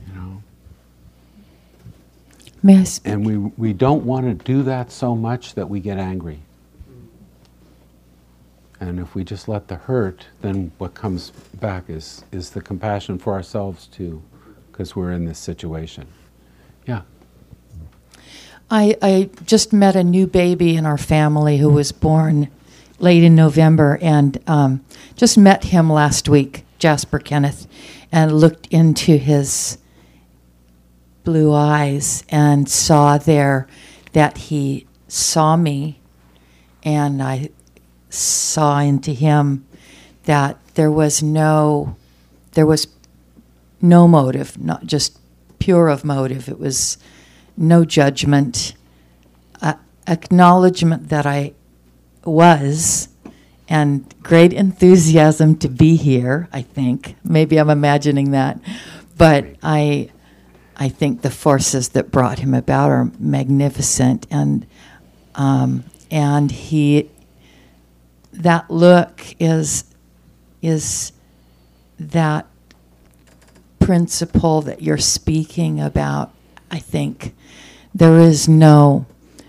You 0.06 0.14
know, 0.14 0.42
May 2.62 2.78
I 2.80 2.84
speak? 2.84 3.12
and 3.12 3.26
we 3.26 3.36
we 3.36 3.72
don't 3.72 4.04
want 4.04 4.26
to 4.26 4.44
do 4.44 4.62
that 4.64 4.90
so 4.92 5.14
much 5.16 5.54
that 5.54 5.68
we 5.68 5.80
get 5.80 5.98
angry. 5.98 6.40
And 8.82 8.98
if 8.98 9.14
we 9.14 9.22
just 9.22 9.46
let 9.46 9.68
the 9.68 9.76
hurt, 9.76 10.26
then 10.40 10.72
what 10.78 10.92
comes 10.92 11.30
back 11.54 11.88
is 11.88 12.24
is 12.32 12.50
the 12.50 12.60
compassion 12.60 13.16
for 13.16 13.32
ourselves 13.32 13.86
too, 13.86 14.24
because 14.72 14.96
we're 14.96 15.12
in 15.12 15.24
this 15.24 15.38
situation. 15.38 16.08
Yeah. 16.84 17.02
I, 18.68 18.96
I 19.00 19.30
just 19.46 19.72
met 19.72 19.94
a 19.94 20.02
new 20.02 20.26
baby 20.26 20.74
in 20.74 20.84
our 20.84 20.98
family 20.98 21.58
who 21.58 21.68
was 21.68 21.92
born 21.92 22.48
late 22.98 23.22
in 23.22 23.36
November 23.36 24.00
and 24.02 24.42
um, 24.48 24.84
just 25.14 25.38
met 25.38 25.62
him 25.62 25.88
last 25.88 26.28
week, 26.28 26.64
Jasper 26.80 27.20
Kenneth, 27.20 27.68
and 28.10 28.32
looked 28.32 28.66
into 28.72 29.16
his 29.16 29.78
blue 31.22 31.54
eyes 31.54 32.24
and 32.30 32.68
saw 32.68 33.16
there 33.16 33.68
that 34.12 34.38
he 34.38 34.88
saw 35.06 35.56
me 35.56 36.00
and 36.82 37.22
I 37.22 37.50
saw 38.12 38.80
into 38.80 39.12
him 39.12 39.66
that 40.24 40.58
there 40.74 40.90
was 40.90 41.22
no 41.22 41.96
there 42.52 42.66
was 42.66 42.86
no 43.80 44.06
motive, 44.06 44.58
not 44.58 44.86
just 44.86 45.18
pure 45.58 45.88
of 45.88 46.04
motive. 46.04 46.48
It 46.48 46.58
was 46.58 46.98
no 47.56 47.84
judgment, 47.84 48.74
acknowledgement 50.06 51.08
that 51.08 51.26
I 51.26 51.52
was, 52.24 53.08
and 53.68 54.14
great 54.22 54.52
enthusiasm 54.52 55.56
to 55.58 55.68
be 55.68 55.96
here. 55.96 56.48
I 56.52 56.62
think 56.62 57.16
maybe 57.24 57.58
I'm 57.58 57.70
imagining 57.70 58.32
that, 58.32 58.58
but 59.16 59.46
I, 59.62 60.10
I 60.76 60.88
think 60.88 61.22
the 61.22 61.30
forces 61.30 61.90
that 61.90 62.10
brought 62.10 62.40
him 62.40 62.54
about 62.54 62.90
are 62.90 63.10
magnificent, 63.18 64.26
and 64.30 64.66
um, 65.34 65.84
and 66.10 66.50
he, 66.50 67.10
that 68.32 68.70
look 68.70 69.22
is, 69.38 69.84
is 70.60 71.12
that 71.98 72.46
principle 73.78 74.62
that 74.62 74.82
you're 74.82 74.98
speaking 74.98 75.80
about, 75.80 76.32
I 76.70 76.78
think 76.78 77.34
there 77.94 78.18
is 78.18 78.48
no 78.48 79.06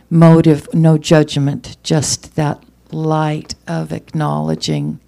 motive, 0.10 0.72
no 0.74 0.98
judgment, 0.98 1.78
just 1.84 2.36
that 2.36 2.64
light 2.92 3.56
of 3.68 3.92
acknowledging, 3.92 5.00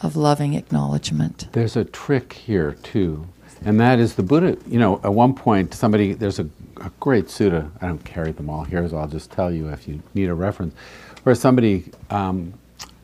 of 0.00 0.16
loving 0.16 0.54
acknowledgement. 0.54 1.48
There's 1.52 1.76
a 1.76 1.84
trick 1.84 2.32
here 2.32 2.72
too, 2.82 3.28
and 3.64 3.78
that 3.80 3.98
is 3.98 4.14
the 4.14 4.22
Buddha. 4.22 4.56
You 4.66 4.78
know, 4.78 5.00
at 5.04 5.12
one 5.12 5.34
point, 5.34 5.74
somebody 5.74 6.14
there's 6.14 6.38
a, 6.38 6.48
a 6.78 6.90
great 6.98 7.26
sutta. 7.26 7.70
I 7.80 7.86
don't 7.86 8.04
carry 8.04 8.32
them 8.32 8.48
all 8.50 8.64
here, 8.64 8.88
so 8.88 8.96
I'll 8.96 9.08
just 9.08 9.30
tell 9.30 9.52
you 9.52 9.68
if 9.68 9.86
you 9.86 10.02
need 10.14 10.28
a 10.28 10.34
reference, 10.34 10.74
where 11.22 11.34
somebody 11.34 11.90
um, 12.10 12.54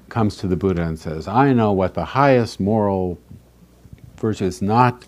comes 0.09 0.37
to 0.39 0.47
the 0.47 0.57
Buddha 0.57 0.83
and 0.83 0.99
says, 0.99 1.29
"I 1.29 1.53
know 1.53 1.73
what 1.73 1.95
the 1.95 2.05
highest 2.05 2.61
moral 2.61 3.19
virtue 4.17 4.45
is 4.45 4.63
not." 4.63 5.05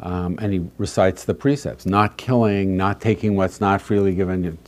Um, 0.00 0.38
and 0.42 0.52
he 0.52 0.66
recites 0.78 1.24
the 1.24 1.34
precepts: 1.34 1.86
not 1.86 2.16
killing, 2.16 2.76
not 2.76 3.00
taking 3.00 3.36
what's 3.36 3.60
not 3.60 3.80
freely 3.80 4.14
given. 4.14 4.58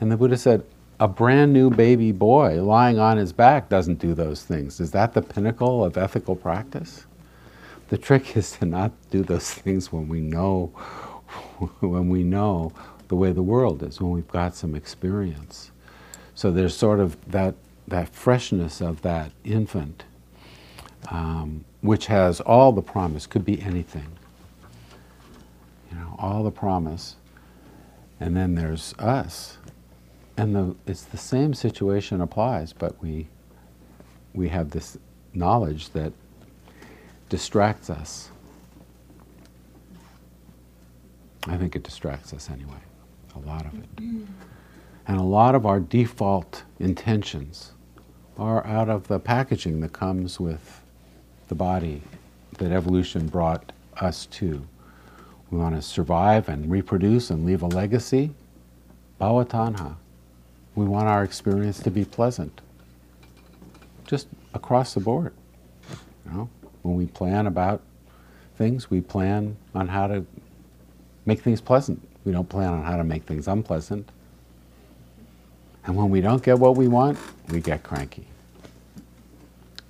And 0.00 0.12
the 0.12 0.16
Buddha 0.16 0.36
said, 0.36 0.64
a 1.00 1.08
brand 1.08 1.52
new 1.52 1.70
baby 1.70 2.12
boy 2.12 2.62
lying 2.62 2.98
on 2.98 3.16
his 3.16 3.32
back 3.32 3.68
doesn't 3.68 3.98
do 3.98 4.14
those 4.14 4.44
things. 4.44 4.80
Is 4.80 4.92
that 4.92 5.12
the 5.12 5.22
pinnacle 5.22 5.84
of 5.84 5.96
ethical 5.96 6.36
practice? 6.36 7.04
The 7.88 7.98
trick 7.98 8.36
is 8.36 8.52
to 8.52 8.64
not 8.64 8.92
do 9.10 9.22
those 9.22 9.50
things 9.50 9.92
when 9.92 10.08
we 10.08 10.20
know 10.20 10.66
when 11.80 12.08
we 12.08 12.22
know 12.22 12.72
the 13.08 13.16
way 13.16 13.32
the 13.32 13.42
world 13.42 13.82
is, 13.82 14.00
when 14.00 14.12
we've 14.12 14.28
got 14.28 14.54
some 14.54 14.74
experience. 14.74 15.72
So 16.34 16.50
there's 16.50 16.76
sort 16.76 17.00
of 17.00 17.16
that 17.30 17.54
that 17.86 18.08
freshness 18.08 18.80
of 18.80 19.02
that 19.02 19.30
infant, 19.44 20.04
um, 21.10 21.64
which 21.82 22.06
has 22.06 22.40
all 22.40 22.72
the 22.72 22.82
promise, 22.82 23.26
could 23.26 23.44
be 23.44 23.60
anything. 23.60 24.06
You 25.90 25.98
know, 25.98 26.16
all 26.18 26.42
the 26.42 26.50
promise. 26.50 27.16
And 28.20 28.34
then 28.36 28.54
there's 28.54 28.94
us 28.98 29.58
and 30.36 30.54
the, 30.54 30.74
it's 30.86 31.04
the 31.04 31.16
same 31.16 31.54
situation 31.54 32.20
applies, 32.20 32.72
but 32.72 33.00
we, 33.02 33.28
we 34.32 34.48
have 34.48 34.70
this 34.70 34.98
knowledge 35.32 35.90
that 35.90 36.12
distracts 37.28 37.90
us. 37.90 38.30
I 41.46 41.56
think 41.56 41.76
it 41.76 41.82
distracts 41.82 42.32
us 42.32 42.50
anyway, 42.50 42.72
a 43.36 43.38
lot 43.46 43.66
of 43.66 43.74
it. 43.74 43.88
And 45.06 45.18
a 45.18 45.22
lot 45.22 45.54
of 45.54 45.66
our 45.66 45.80
default 45.80 46.62
intentions 46.78 47.72
are 48.38 48.66
out 48.66 48.88
of 48.88 49.08
the 49.08 49.18
packaging 49.18 49.80
that 49.80 49.92
comes 49.92 50.40
with 50.40 50.80
the 51.48 51.54
body 51.54 52.02
that 52.58 52.72
evolution 52.72 53.26
brought 53.26 53.72
us 54.00 54.26
to. 54.26 54.66
We 55.50 55.58
want 55.58 55.74
to 55.76 55.82
survive 55.82 56.48
and 56.48 56.70
reproduce 56.70 57.30
and 57.30 57.44
leave 57.44 57.62
a 57.62 57.66
legacy. 57.66 58.30
Bhavatanha. 59.20 59.96
We 60.74 60.86
want 60.86 61.06
our 61.06 61.22
experience 61.22 61.78
to 61.80 61.90
be 61.90 62.04
pleasant. 62.04 62.60
Just 64.06 64.26
across 64.54 64.94
the 64.94 65.00
board. 65.00 65.32
You 66.26 66.32
know, 66.32 66.48
when 66.82 66.96
we 66.96 67.06
plan 67.06 67.46
about 67.46 67.82
things, 68.56 68.90
we 68.90 69.00
plan 69.00 69.56
on 69.74 69.88
how 69.88 70.06
to 70.06 70.24
make 71.26 71.40
things 71.42 71.60
pleasant. 71.60 72.06
We 72.24 72.32
don't 72.32 72.48
plan 72.48 72.72
on 72.72 72.82
how 72.82 72.96
to 72.96 73.04
make 73.04 73.24
things 73.24 73.46
unpleasant. 73.46 74.08
And 75.86 75.96
when 75.96 76.10
we 76.10 76.20
don't 76.20 76.42
get 76.42 76.58
what 76.58 76.76
we 76.76 76.88
want, 76.88 77.18
we 77.50 77.60
get 77.60 77.82
cranky. 77.82 78.26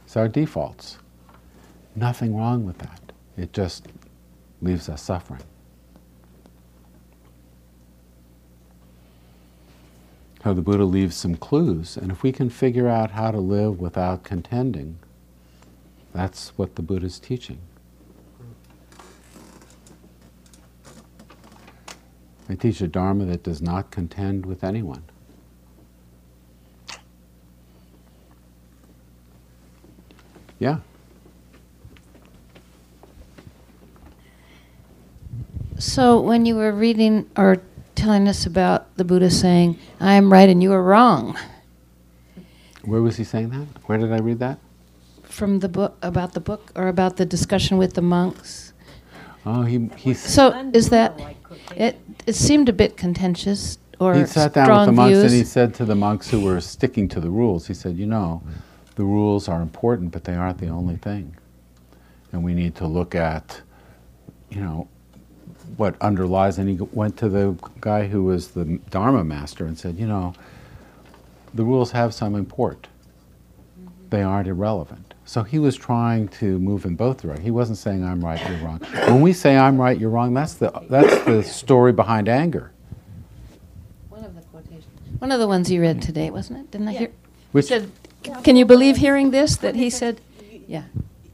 It's 0.04 0.16
our 0.16 0.28
defaults. 0.28 0.98
Nothing 1.94 2.36
wrong 2.36 2.64
with 2.64 2.78
that. 2.78 3.00
It 3.36 3.52
just 3.52 3.86
leaves 4.60 4.88
us 4.88 5.02
suffering. 5.02 5.42
how 10.44 10.52
the 10.52 10.60
Buddha 10.60 10.84
leaves 10.84 11.16
some 11.16 11.36
clues. 11.36 11.96
And 11.96 12.12
if 12.12 12.22
we 12.22 12.30
can 12.30 12.50
figure 12.50 12.86
out 12.86 13.12
how 13.12 13.30
to 13.30 13.38
live 13.38 13.80
without 13.80 14.24
contending, 14.24 14.98
that's 16.12 16.50
what 16.58 16.76
the 16.76 16.82
Buddha's 16.82 17.18
teaching. 17.18 17.58
They 22.46 22.56
teach 22.56 22.82
a 22.82 22.88
Dharma 22.88 23.24
that 23.24 23.42
does 23.42 23.62
not 23.62 23.90
contend 23.90 24.44
with 24.44 24.62
anyone. 24.62 25.04
Yeah. 30.58 30.78
So 35.78 36.20
when 36.20 36.46
you 36.46 36.56
were 36.56 36.72
reading 36.72 37.28
or 37.36 37.60
telling 37.94 38.28
us 38.28 38.46
about 38.46 38.96
the 38.96 39.04
Buddha 39.04 39.30
saying, 39.30 39.78
I 40.00 40.14
am 40.14 40.32
right 40.32 40.48
and 40.48 40.62
you 40.62 40.72
are 40.72 40.82
wrong, 40.82 41.36
Where 42.84 43.02
was 43.02 43.16
he 43.16 43.24
saying 43.24 43.50
that? 43.50 43.66
Where 43.86 43.98
did 43.98 44.12
I 44.12 44.18
read 44.18 44.38
that? 44.40 44.58
from 45.34 45.58
the 45.58 45.68
book, 45.68 45.96
about 46.00 46.32
the 46.32 46.40
book 46.40 46.70
or 46.76 46.86
about 46.86 47.16
the 47.16 47.26
discussion 47.26 47.76
with 47.76 47.94
the 47.94 48.02
monks. 48.02 48.72
Oh, 49.44 49.62
he, 49.62 49.90
he, 49.96 50.14
So 50.14 50.70
is 50.72 50.90
that, 50.90 51.20
it, 51.74 51.98
it 52.24 52.34
seemed 52.34 52.68
a 52.68 52.72
bit 52.72 52.96
contentious 52.96 53.78
or 53.98 54.14
he 54.14 54.26
sat 54.26 54.54
down 54.54 54.68
with 54.70 54.86
the 54.86 54.92
monks 54.92 55.10
views. 55.18 55.24
and 55.24 55.32
he 55.32 55.44
said 55.44 55.74
to 55.74 55.84
the 55.84 55.96
monks 55.96 56.30
who 56.30 56.40
were 56.40 56.60
sticking 56.60 57.08
to 57.08 57.20
the 57.20 57.30
rules, 57.30 57.66
he 57.66 57.74
said, 57.74 57.96
You 57.96 58.06
know, 58.06 58.42
the 58.96 59.04
rules 59.04 59.48
are 59.48 59.60
important, 59.60 60.12
but 60.12 60.24
they 60.24 60.34
aren't 60.34 60.58
the 60.58 60.68
only 60.68 60.96
thing. 60.96 61.36
And 62.32 62.44
we 62.44 62.54
need 62.54 62.74
to 62.76 62.86
look 62.86 63.14
at, 63.14 63.60
you 64.50 64.60
know, 64.60 64.88
what 65.76 66.00
underlies. 66.00 66.58
And 66.58 66.68
he 66.68 66.76
went 66.92 67.16
to 67.18 67.28
the 67.28 67.56
guy 67.80 68.06
who 68.06 68.24
was 68.24 68.48
the 68.48 68.80
Dharma 68.90 69.24
master 69.24 69.66
and 69.66 69.78
said, 69.78 69.96
You 69.96 70.06
know, 70.06 70.34
the 71.52 71.64
rules 71.64 71.92
have 71.92 72.12
some 72.14 72.34
import, 72.34 72.88
they 74.10 74.22
aren't 74.22 74.48
irrelevant. 74.48 75.14
So 75.26 75.42
he 75.42 75.58
was 75.58 75.74
trying 75.74 76.28
to 76.28 76.58
move 76.58 76.84
in 76.84 76.96
both 76.96 77.22
directions. 77.22 77.44
He 77.44 77.50
wasn't 77.50 77.78
saying, 77.78 78.04
I'm 78.04 78.22
right, 78.22 78.38
you're 78.46 78.58
wrong. 78.58 78.80
When 79.06 79.22
we 79.22 79.32
say, 79.32 79.56
I'm 79.56 79.80
right, 79.80 79.98
you're 79.98 80.10
wrong, 80.10 80.34
that's 80.34 80.54
the, 80.54 80.70
that's 80.90 81.24
the 81.24 81.42
story 81.42 81.92
behind 81.92 82.28
anger. 82.28 82.72
One 84.10 84.22
of 84.22 84.34
the 84.34 84.42
quotations. 84.42 84.84
One 85.18 85.32
of 85.32 85.40
the 85.40 85.48
ones 85.48 85.70
you 85.70 85.80
read 85.80 86.02
today, 86.02 86.30
wasn't 86.30 86.60
it? 86.60 86.70
Didn't 86.70 86.88
I 86.88 86.92
hear? 86.92 87.10
Which, 87.52 87.66
Said, 87.66 87.90
can 88.42 88.56
you 88.56 88.64
believe 88.64 88.96
hearing 88.96 89.30
this? 89.30 89.56
That 89.56 89.74
he 89.74 89.90
said, 89.90 90.20
yeah. 90.66 90.84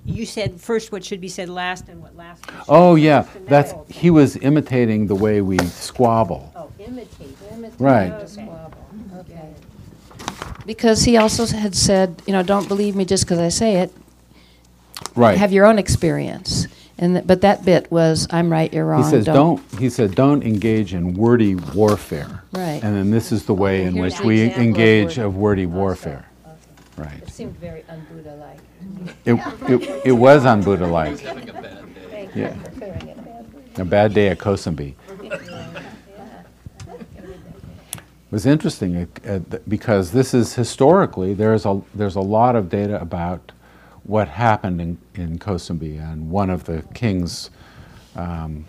You 0.05 0.27
said 0.27 0.61
first 0.61 0.91
what 0.91 1.05
should 1.05 1.21
be 1.21 1.29
said 1.29 1.49
last 1.49 1.89
and 1.89 2.03
what 2.03 2.17
last. 2.17 2.45
should 2.45 2.55
Oh 2.69 2.95
be 2.97 3.03
yeah, 3.03 3.23
first 3.23 3.37
and 3.37 3.47
that's 3.47 3.73
whole 3.73 3.85
thing. 3.85 3.97
he 4.01 4.11
was 4.11 4.37
imitating 4.37 5.07
the 5.07 5.15
way 5.15 5.41
we 5.41 5.59
squabble. 5.59 6.51
Oh, 6.57 6.71
imitate. 6.79 7.37
Right. 7.79 8.11
Okay. 8.13 8.49
Okay. 9.19 9.55
Because 10.67 11.05
he 11.05 11.17
also 11.17 11.47
had 11.47 11.75
said, 11.75 12.23
you 12.27 12.33
know, 12.33 12.43
don't 12.43 12.67
believe 12.69 12.97
me 12.97 13.05
just 13.05 13.25
because 13.25 13.39
I 13.39 13.49
say 13.49 13.77
it. 13.77 13.93
Right. 15.15 15.39
Have 15.39 15.53
your 15.53 15.67
own 15.67 15.79
experience. 15.79 16.67
And 16.99 17.15
th- 17.15 17.27
but 17.27 17.41
that 17.43 17.65
bit 17.65 17.91
was, 17.91 18.27
I'm 18.31 18.51
right, 18.53 18.73
you're 18.73 18.85
wrong. 18.85 19.03
He 19.05 19.11
says, 19.11 19.25
don't, 19.25 19.63
he 19.79 19.89
said, 19.89 20.15
don't 20.15 20.43
engage 20.45 20.93
in 20.93 21.15
wordy 21.15 21.55
warfare. 21.55 22.43
Right. 22.53 22.81
And 22.83 22.95
then 22.97 23.11
this 23.11 23.33
is 23.33 23.45
the 23.47 23.55
way 23.55 23.85
in 23.85 23.95
Here's 23.95 24.15
which 24.15 24.21
an 24.21 24.27
we 24.27 24.41
example 24.41 24.61
of 24.61 24.67
engage 24.67 25.17
word- 25.19 25.27
of 25.27 25.37
wordy 25.37 25.67
warfare. 25.67 26.27
Right. 27.01 27.29
seemed 27.31 27.57
very 27.57 27.83
un-Buddha-like. 27.89 28.59
It, 29.25 29.35
it, 29.71 30.03
it 30.07 30.13
was 30.13 30.45
on 30.45 30.63
Buddha-like. 30.63 31.23
Yeah. 32.35 32.55
A 33.77 33.85
bad 33.85 34.13
day 34.13 34.29
at 34.29 34.39
Kosambi. 34.39 34.95
It 37.19 38.35
was 38.35 38.45
interesting 38.45 38.97
uh, 38.97 39.07
uh, 39.25 39.41
th- 39.51 39.63
because 39.67 40.13
this 40.13 40.35
is 40.35 40.55
historically, 40.55 41.33
there's 41.33 41.65
a, 41.65 41.81
there's 41.95 42.17
a 42.17 42.21
lot 42.21 42.55
of 42.55 42.69
data 42.69 43.01
about 43.01 43.51
what 44.05 44.29
happened 44.29 44.81
in, 44.81 44.99
in 45.15 45.39
Kosambi. 45.39 45.99
And 45.99 46.31
one 46.31 46.51
of 46.51 46.65
the 46.65 46.83
king's 46.95 47.51
um, 48.15 48.67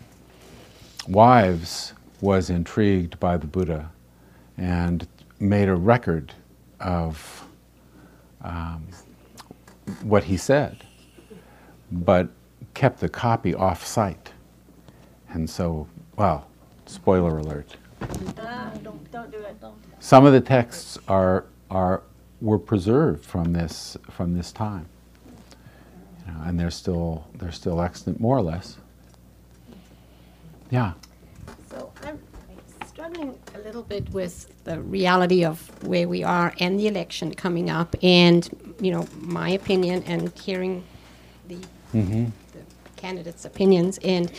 wives 1.07 1.93
was 2.21 2.49
intrigued 2.49 3.19
by 3.19 3.35
the 3.35 3.47
Buddha 3.47 3.91
and 4.57 5.05
made 5.39 5.67
a 5.67 5.75
record 5.75 6.33
of 6.79 7.45
um, 8.43 8.87
what 10.03 10.23
he 10.23 10.37
said, 10.37 10.85
but 11.91 12.29
kept 12.73 12.99
the 12.99 13.09
copy 13.09 13.53
off 13.53 13.85
site. 13.85 14.31
And 15.29 15.49
so, 15.49 15.87
well, 16.15 16.47
spoiler 16.85 17.37
alert. 17.37 17.75
Don't, 18.35 19.11
don't 19.11 19.31
do 19.31 19.37
it. 19.37 19.55
Some 19.99 20.25
of 20.25 20.33
the 20.33 20.41
texts 20.41 20.97
are, 21.07 21.45
are, 21.69 22.01
were 22.41 22.59
preserved 22.59 23.23
from 23.25 23.53
this, 23.53 23.97
from 24.09 24.35
this 24.35 24.51
time. 24.51 24.87
You 26.25 26.33
know, 26.33 26.41
and 26.45 26.59
they're 26.59 26.71
still, 26.71 27.27
they're 27.35 27.51
still 27.51 27.81
extant, 27.81 28.19
more 28.19 28.37
or 28.37 28.41
less. 28.41 28.77
Yeah. 30.69 30.93
So 31.69 31.91
I'm 32.03 32.19
struggling 32.87 33.37
little 33.61 33.83
bit 33.83 34.09
with 34.11 34.51
the 34.63 34.81
reality 34.81 35.43
of 35.45 35.69
where 35.85 36.07
we 36.07 36.23
are 36.23 36.53
and 36.59 36.79
the 36.79 36.87
election 36.87 37.33
coming 37.33 37.69
up, 37.69 37.95
and 38.03 38.49
you 38.79 38.91
know 38.91 39.07
my 39.19 39.49
opinion 39.49 40.03
and 40.05 40.31
hearing 40.39 40.83
the, 41.47 41.57
the 42.53 42.63
candidates' 42.95 43.45
opinions, 43.45 43.99
and 44.03 44.31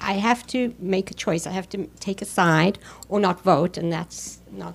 I 0.00 0.14
have 0.14 0.46
to 0.48 0.74
make 0.78 1.10
a 1.10 1.14
choice. 1.14 1.46
I 1.46 1.50
have 1.50 1.68
to 1.70 1.86
take 2.00 2.22
a 2.22 2.26
side 2.26 2.78
or 3.08 3.20
not 3.20 3.42
vote, 3.42 3.76
and 3.76 3.92
that's 3.92 4.38
not 4.52 4.74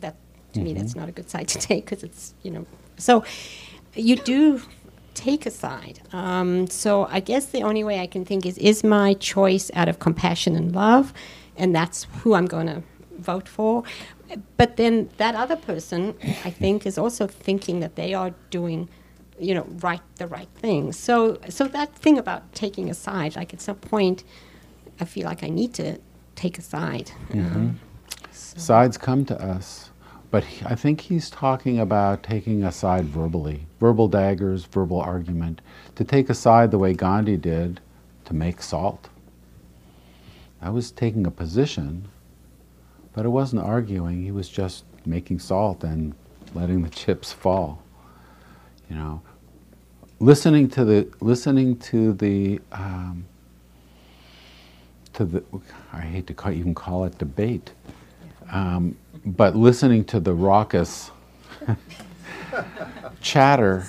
that 0.00 0.16
to 0.54 0.60
me 0.60 0.72
that's 0.72 0.94
not 0.96 1.08
a 1.08 1.12
good 1.12 1.28
side 1.30 1.48
to 1.48 1.58
take 1.70 1.84
because 1.84 2.02
it's 2.02 2.34
you 2.42 2.50
know 2.50 2.66
so 2.98 3.24
you 3.94 4.16
do 4.16 4.60
take 5.14 5.46
a 5.46 5.50
side. 5.50 6.00
Um, 6.12 6.66
so 6.66 7.06
I 7.10 7.20
guess 7.20 7.46
the 7.46 7.62
only 7.62 7.82
way 7.82 8.00
I 8.00 8.06
can 8.06 8.24
think 8.24 8.46
is 8.46 8.58
is 8.58 8.84
my 8.84 9.14
choice 9.14 9.70
out 9.74 9.88
of 9.88 9.98
compassion 9.98 10.54
and 10.56 10.74
love, 10.74 11.12
and 11.56 11.74
that's 11.74 12.04
who 12.22 12.34
I'm 12.34 12.46
going 12.46 12.66
to 12.66 12.82
vote 13.32 13.48
for. 13.48 13.82
But 14.56 14.76
then 14.76 15.10
that 15.18 15.34
other 15.34 15.56
person, 15.70 16.14
I 16.44 16.50
think, 16.50 16.86
is 16.86 16.96
also 16.98 17.26
thinking 17.26 17.80
that 17.80 17.94
they 17.96 18.14
are 18.14 18.32
doing, 18.50 18.88
you 19.38 19.54
know, 19.56 19.66
right 19.88 20.04
the 20.16 20.26
right 20.26 20.52
thing. 20.64 20.92
So 20.92 21.16
so 21.48 21.62
that 21.78 21.94
thing 22.04 22.16
about 22.18 22.42
taking 22.54 22.90
a 22.90 22.94
side, 22.94 23.36
like 23.36 23.52
at 23.56 23.60
some 23.60 23.76
point, 23.76 24.24
I 25.02 25.04
feel 25.04 25.26
like 25.26 25.42
I 25.42 25.50
need 25.60 25.72
to 25.74 25.98
take 26.34 26.58
a 26.58 26.62
side. 26.62 27.10
Um, 27.32 27.80
Sides 28.32 28.98
come 28.98 29.24
to 29.26 29.36
us, 29.54 29.90
but 30.30 30.44
he, 30.44 30.64
I 30.66 30.74
think 30.74 31.00
he's 31.00 31.30
talking 31.30 31.78
about 31.78 32.22
taking 32.22 32.64
a 32.64 32.72
side 32.72 33.06
verbally, 33.06 33.66
verbal 33.80 34.08
daggers, 34.08 34.64
verbal 34.64 35.00
argument, 35.00 35.60
to 35.94 36.04
take 36.04 36.30
a 36.30 36.34
side 36.34 36.70
the 36.70 36.78
way 36.78 36.92
Gandhi 36.94 37.36
did 37.36 37.80
to 38.26 38.34
make 38.34 38.62
salt. 38.62 39.08
I 40.60 40.70
was 40.70 40.90
taking 40.90 41.26
a 41.26 41.30
position, 41.30 42.08
but 43.16 43.24
it 43.24 43.30
wasn't 43.30 43.62
arguing. 43.62 44.22
He 44.22 44.30
was 44.30 44.48
just 44.48 44.84
making 45.06 45.38
salt 45.38 45.82
and 45.82 46.14
letting 46.54 46.82
the 46.82 46.90
chips 46.90 47.32
fall. 47.32 47.82
You 48.90 48.96
know, 48.96 49.22
listening 50.20 50.68
to 50.70 50.84
the 50.84 51.08
listening 51.20 51.78
to 51.78 52.12
the 52.12 52.60
um, 52.70 53.24
to 55.14 55.24
the 55.24 55.42
I 55.92 56.02
hate 56.02 56.26
to 56.28 56.34
call, 56.34 56.52
even 56.52 56.74
call 56.74 57.04
it 57.06 57.16
debate, 57.16 57.72
um, 58.52 58.96
but 59.24 59.56
listening 59.56 60.04
to 60.04 60.20
the 60.20 60.34
raucous 60.34 61.10
chatter, 63.22 63.86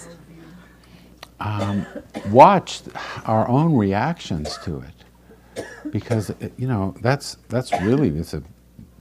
um, 1.41 1.85
watch 2.29 2.81
our 3.25 3.47
own 3.49 3.75
reactions 3.75 4.57
to 4.59 4.81
it, 4.81 5.65
because 5.91 6.31
you 6.57 6.67
know 6.67 6.95
that's 7.01 7.37
that's 7.49 7.73
really 7.81 8.07
it's 8.17 8.33
a 8.33 8.41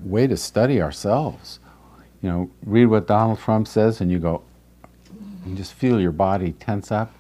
way 0.00 0.26
to 0.26 0.36
study 0.36 0.80
ourselves. 0.80 1.58
You 2.22 2.30
know, 2.30 2.50
read 2.64 2.86
what 2.86 3.06
Donald 3.06 3.38
Trump 3.38 3.68
says, 3.68 4.00
and 4.00 4.10
you 4.10 4.18
go, 4.18 4.42
you 5.46 5.54
just 5.54 5.74
feel 5.74 6.00
your 6.00 6.12
body 6.12 6.52
tense 6.52 6.90
up. 6.90 7.14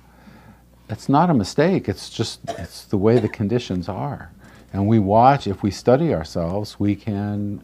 It's 0.88 1.08
not 1.08 1.30
a 1.30 1.34
mistake. 1.34 1.88
It's 1.88 2.10
just 2.10 2.40
it's 2.58 2.84
the 2.84 2.96
way 2.96 3.18
the 3.18 3.28
conditions 3.28 3.88
are, 3.88 4.30
and 4.72 4.86
we 4.86 4.98
watch. 4.98 5.46
If 5.46 5.62
we 5.62 5.70
study 5.70 6.14
ourselves, 6.14 6.78
we 6.78 6.94
can 6.96 7.62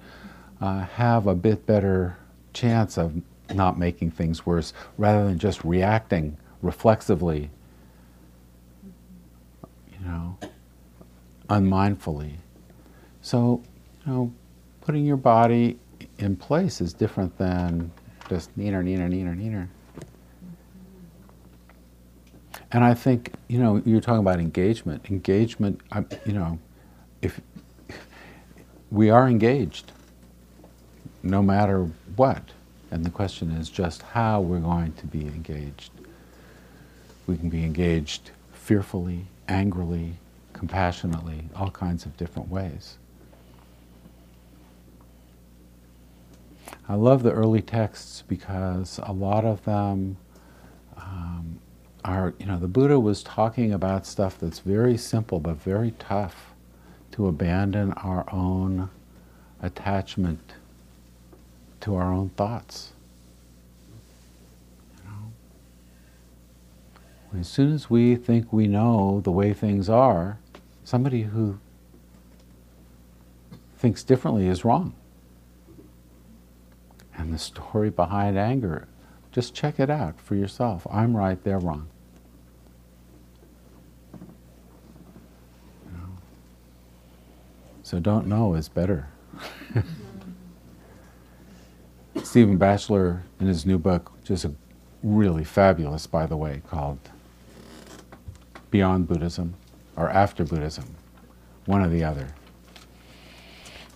uh, 0.61 0.81
have 0.81 1.27
a 1.27 1.35
bit 1.35 1.67
better 1.67 2.17
chance 2.53 2.99
of 2.99 3.21
not 3.55 3.79
making 3.79 4.11
things 4.11 4.47
worse 4.47 4.73
rather 4.99 5.25
than 5.25 5.39
just 5.39 5.65
reacting 5.65 6.37
reflexively, 6.63 7.51
you 9.93 10.07
know, 10.07 10.39
unmindfully. 11.49 12.35
So, 13.21 13.63
you 14.07 14.13
know, 14.13 14.33
putting 14.83 15.07
your 15.07 15.17
body 15.17 15.79
in 16.19 16.37
place 16.37 16.81
is 16.81 16.93
different 16.93 17.37
than 17.39 17.91
just 18.29 18.57
neener, 18.59 18.85
neener, 18.85 19.09
neener, 19.09 19.37
neener. 19.37 19.69
And 22.73 22.85
I 22.85 22.95
think, 22.95 23.33
you 23.49 23.59
know, 23.59 23.83
you're 23.85 24.01
talking 24.01 24.21
about 24.21 24.41
engagement. 24.41 25.11
Engagement, 25.11 25.81
I, 25.93 26.05
you 26.25 26.33
know, 26.33 26.59
if 27.21 27.41
we 28.91 29.11
are 29.11 29.29
engaged, 29.29 29.93
no 31.23 31.43
matter 31.43 31.89
what. 32.17 32.43
And 32.91 33.05
the 33.05 33.11
question 33.11 33.51
is 33.53 33.71
just 33.71 34.03
how 34.03 34.41
we're 34.41 34.59
going 34.59 34.93
to 34.95 35.07
be 35.07 35.23
engaged. 35.23 35.93
We 37.27 37.37
can 37.37 37.49
be 37.49 37.65
engaged 37.65 38.33
fearfully, 38.53 39.27
angrily, 39.49 40.15
compassionately, 40.53 41.49
all 41.55 41.71
kinds 41.71 42.05
of 42.05 42.17
different 42.17 42.49
ways. 42.49 42.99
I 46.89 46.95
love 46.95 47.23
the 47.23 47.33
early 47.33 47.63
texts 47.63 48.23
because 48.27 48.99
a 49.03 49.13
lot 49.13 49.45
of 49.45 49.65
them 49.65 50.17
um, 50.97 51.61
are, 52.05 52.35
you 52.39 52.47
know, 52.47 52.59
the 52.59 52.69
Buddha 52.69 52.99
was 52.99 53.23
talking 53.23 53.73
about 53.73 54.07
stuff 54.07 54.39
that's 54.39 54.59
very 54.59 54.97
simple 54.97 55.39
but 55.41 55.57
very 55.57 55.93
tough 55.93 56.55
to 57.13 57.29
abandon 57.29 57.93
our 57.93 58.25
own 58.33 58.91
attachment 59.61 60.55
to 61.81 61.95
our 61.95 62.13
own 62.13 62.31
thoughts. 62.31 62.93
As 67.39 67.49
soon 67.49 67.73
as 67.73 67.89
we 67.89 68.15
think 68.17 68.53
we 68.53 68.67
know 68.67 69.21
the 69.25 69.31
way 69.31 69.55
things 69.55 69.89
are, 69.89 70.39
somebody 70.85 71.23
who 71.23 71.59
thinks 73.79 74.03
differently 74.03 74.49
is 74.49 74.65
wrong. 74.65 74.95
The 77.33 77.39
story 77.39 77.89
behind 77.89 78.37
anger, 78.37 78.89
just 79.31 79.55
check 79.55 79.81
it 79.81 79.89
out 79.89 80.21
for 80.21 80.35
yourself. 80.35 80.87
I'm 80.91 81.17
right, 81.17 81.43
they're 81.43 81.59
wrong. 81.59 81.89
So 87.83 87.99
don't 88.01 88.27
know 88.27 88.53
is 88.55 88.69
better. 88.69 89.09
Stephen 92.23 92.59
Batchelor, 92.59 93.23
in 93.41 93.47
his 93.47 93.65
new 93.65 93.79
book, 93.79 94.13
just 94.23 94.45
a 94.45 94.53
really 95.03 95.43
fabulous, 95.43 96.07
by 96.07 96.27
the 96.27 96.37
way, 96.37 96.61
called 96.69 96.99
Beyond 98.71 99.09
Buddhism 99.09 99.55
or 99.97 100.11
After 100.11 100.45
Buddhism, 100.45 100.85
one 101.65 101.81
or 101.81 101.89
the 101.89 102.05
other. 102.05 102.35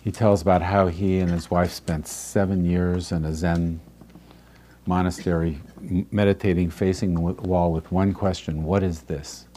He 0.07 0.13
tells 0.13 0.41
about 0.41 0.61
how 0.61 0.87
he 0.87 1.19
and 1.19 1.29
his 1.29 1.51
wife 1.51 1.73
spent 1.73 2.07
seven 2.07 2.63
years 2.63 3.11
in 3.11 3.25
a 3.25 3.33
Zen 3.33 3.81
monastery, 4.85 5.59
meditating, 6.11 6.69
facing 6.69 7.13
the 7.13 7.19
wall 7.19 7.73
with 7.73 7.91
one 7.91 8.13
question 8.13 8.63
What 8.63 8.83
is 8.83 9.01
this? 9.01 9.47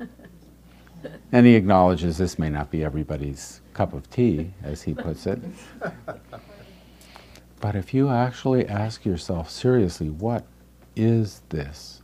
and 1.30 1.46
he 1.46 1.54
acknowledges 1.54 2.18
this 2.18 2.40
may 2.40 2.50
not 2.50 2.72
be 2.72 2.82
everybody's 2.82 3.60
cup 3.72 3.92
of 3.92 4.10
tea, 4.10 4.50
as 4.64 4.82
he 4.82 4.94
puts 4.94 5.28
it. 5.28 5.38
But 7.60 7.76
if 7.76 7.94
you 7.94 8.08
actually 8.08 8.66
ask 8.66 9.04
yourself 9.04 9.48
seriously, 9.48 10.10
what 10.10 10.44
is 10.96 11.40
this? 11.50 12.02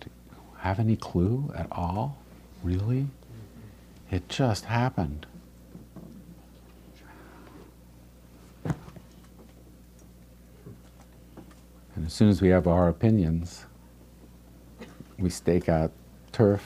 Do 0.00 0.10
you 0.32 0.40
have 0.58 0.80
any 0.80 0.96
clue 0.96 1.52
at 1.54 1.68
all? 1.70 2.18
Really? 2.64 3.06
It 4.10 4.28
just 4.28 4.64
happened. 4.64 5.26
And 11.96 12.06
as 12.06 12.12
soon 12.12 12.28
as 12.28 12.42
we 12.42 12.48
have 12.48 12.66
our 12.66 12.88
opinions, 12.88 13.64
we 15.18 15.30
stake 15.30 15.68
out 15.68 15.90
turf 16.30 16.62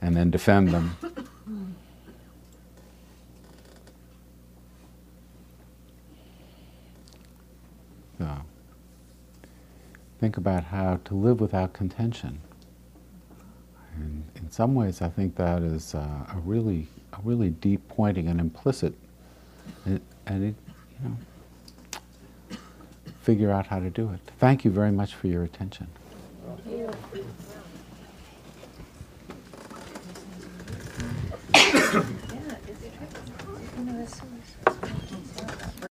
and 0.00 0.16
then 0.16 0.30
defend 0.30 0.68
them. 0.70 0.96
So, 8.18 8.26
think 10.18 10.38
about 10.38 10.64
how 10.64 10.98
to 11.04 11.14
live 11.14 11.40
without 11.40 11.72
contention. 11.72 12.40
And 13.94 14.24
in 14.34 14.50
some 14.50 14.74
ways, 14.74 15.02
I 15.02 15.08
think 15.08 15.36
that 15.36 15.62
is 15.62 15.94
uh, 15.94 15.98
a 15.98 16.38
really, 16.42 16.88
a 17.12 17.18
really 17.22 17.50
deep 17.50 17.86
pointing 17.88 18.28
and 18.28 18.40
implicit, 18.40 18.94
and, 19.84 20.00
and 20.26 20.44
it, 20.44 20.54
you 21.00 21.08
know, 21.08 21.16
figure 23.28 23.50
out 23.50 23.66
how 23.66 23.78
to 23.78 23.90
do 23.90 24.08
it. 24.10 24.20
Thank 24.38 24.64
you 24.64 24.70
very 24.70 24.90
much 24.90 25.14
for 25.14 25.26
your 25.26 25.44
attention. 25.44 25.86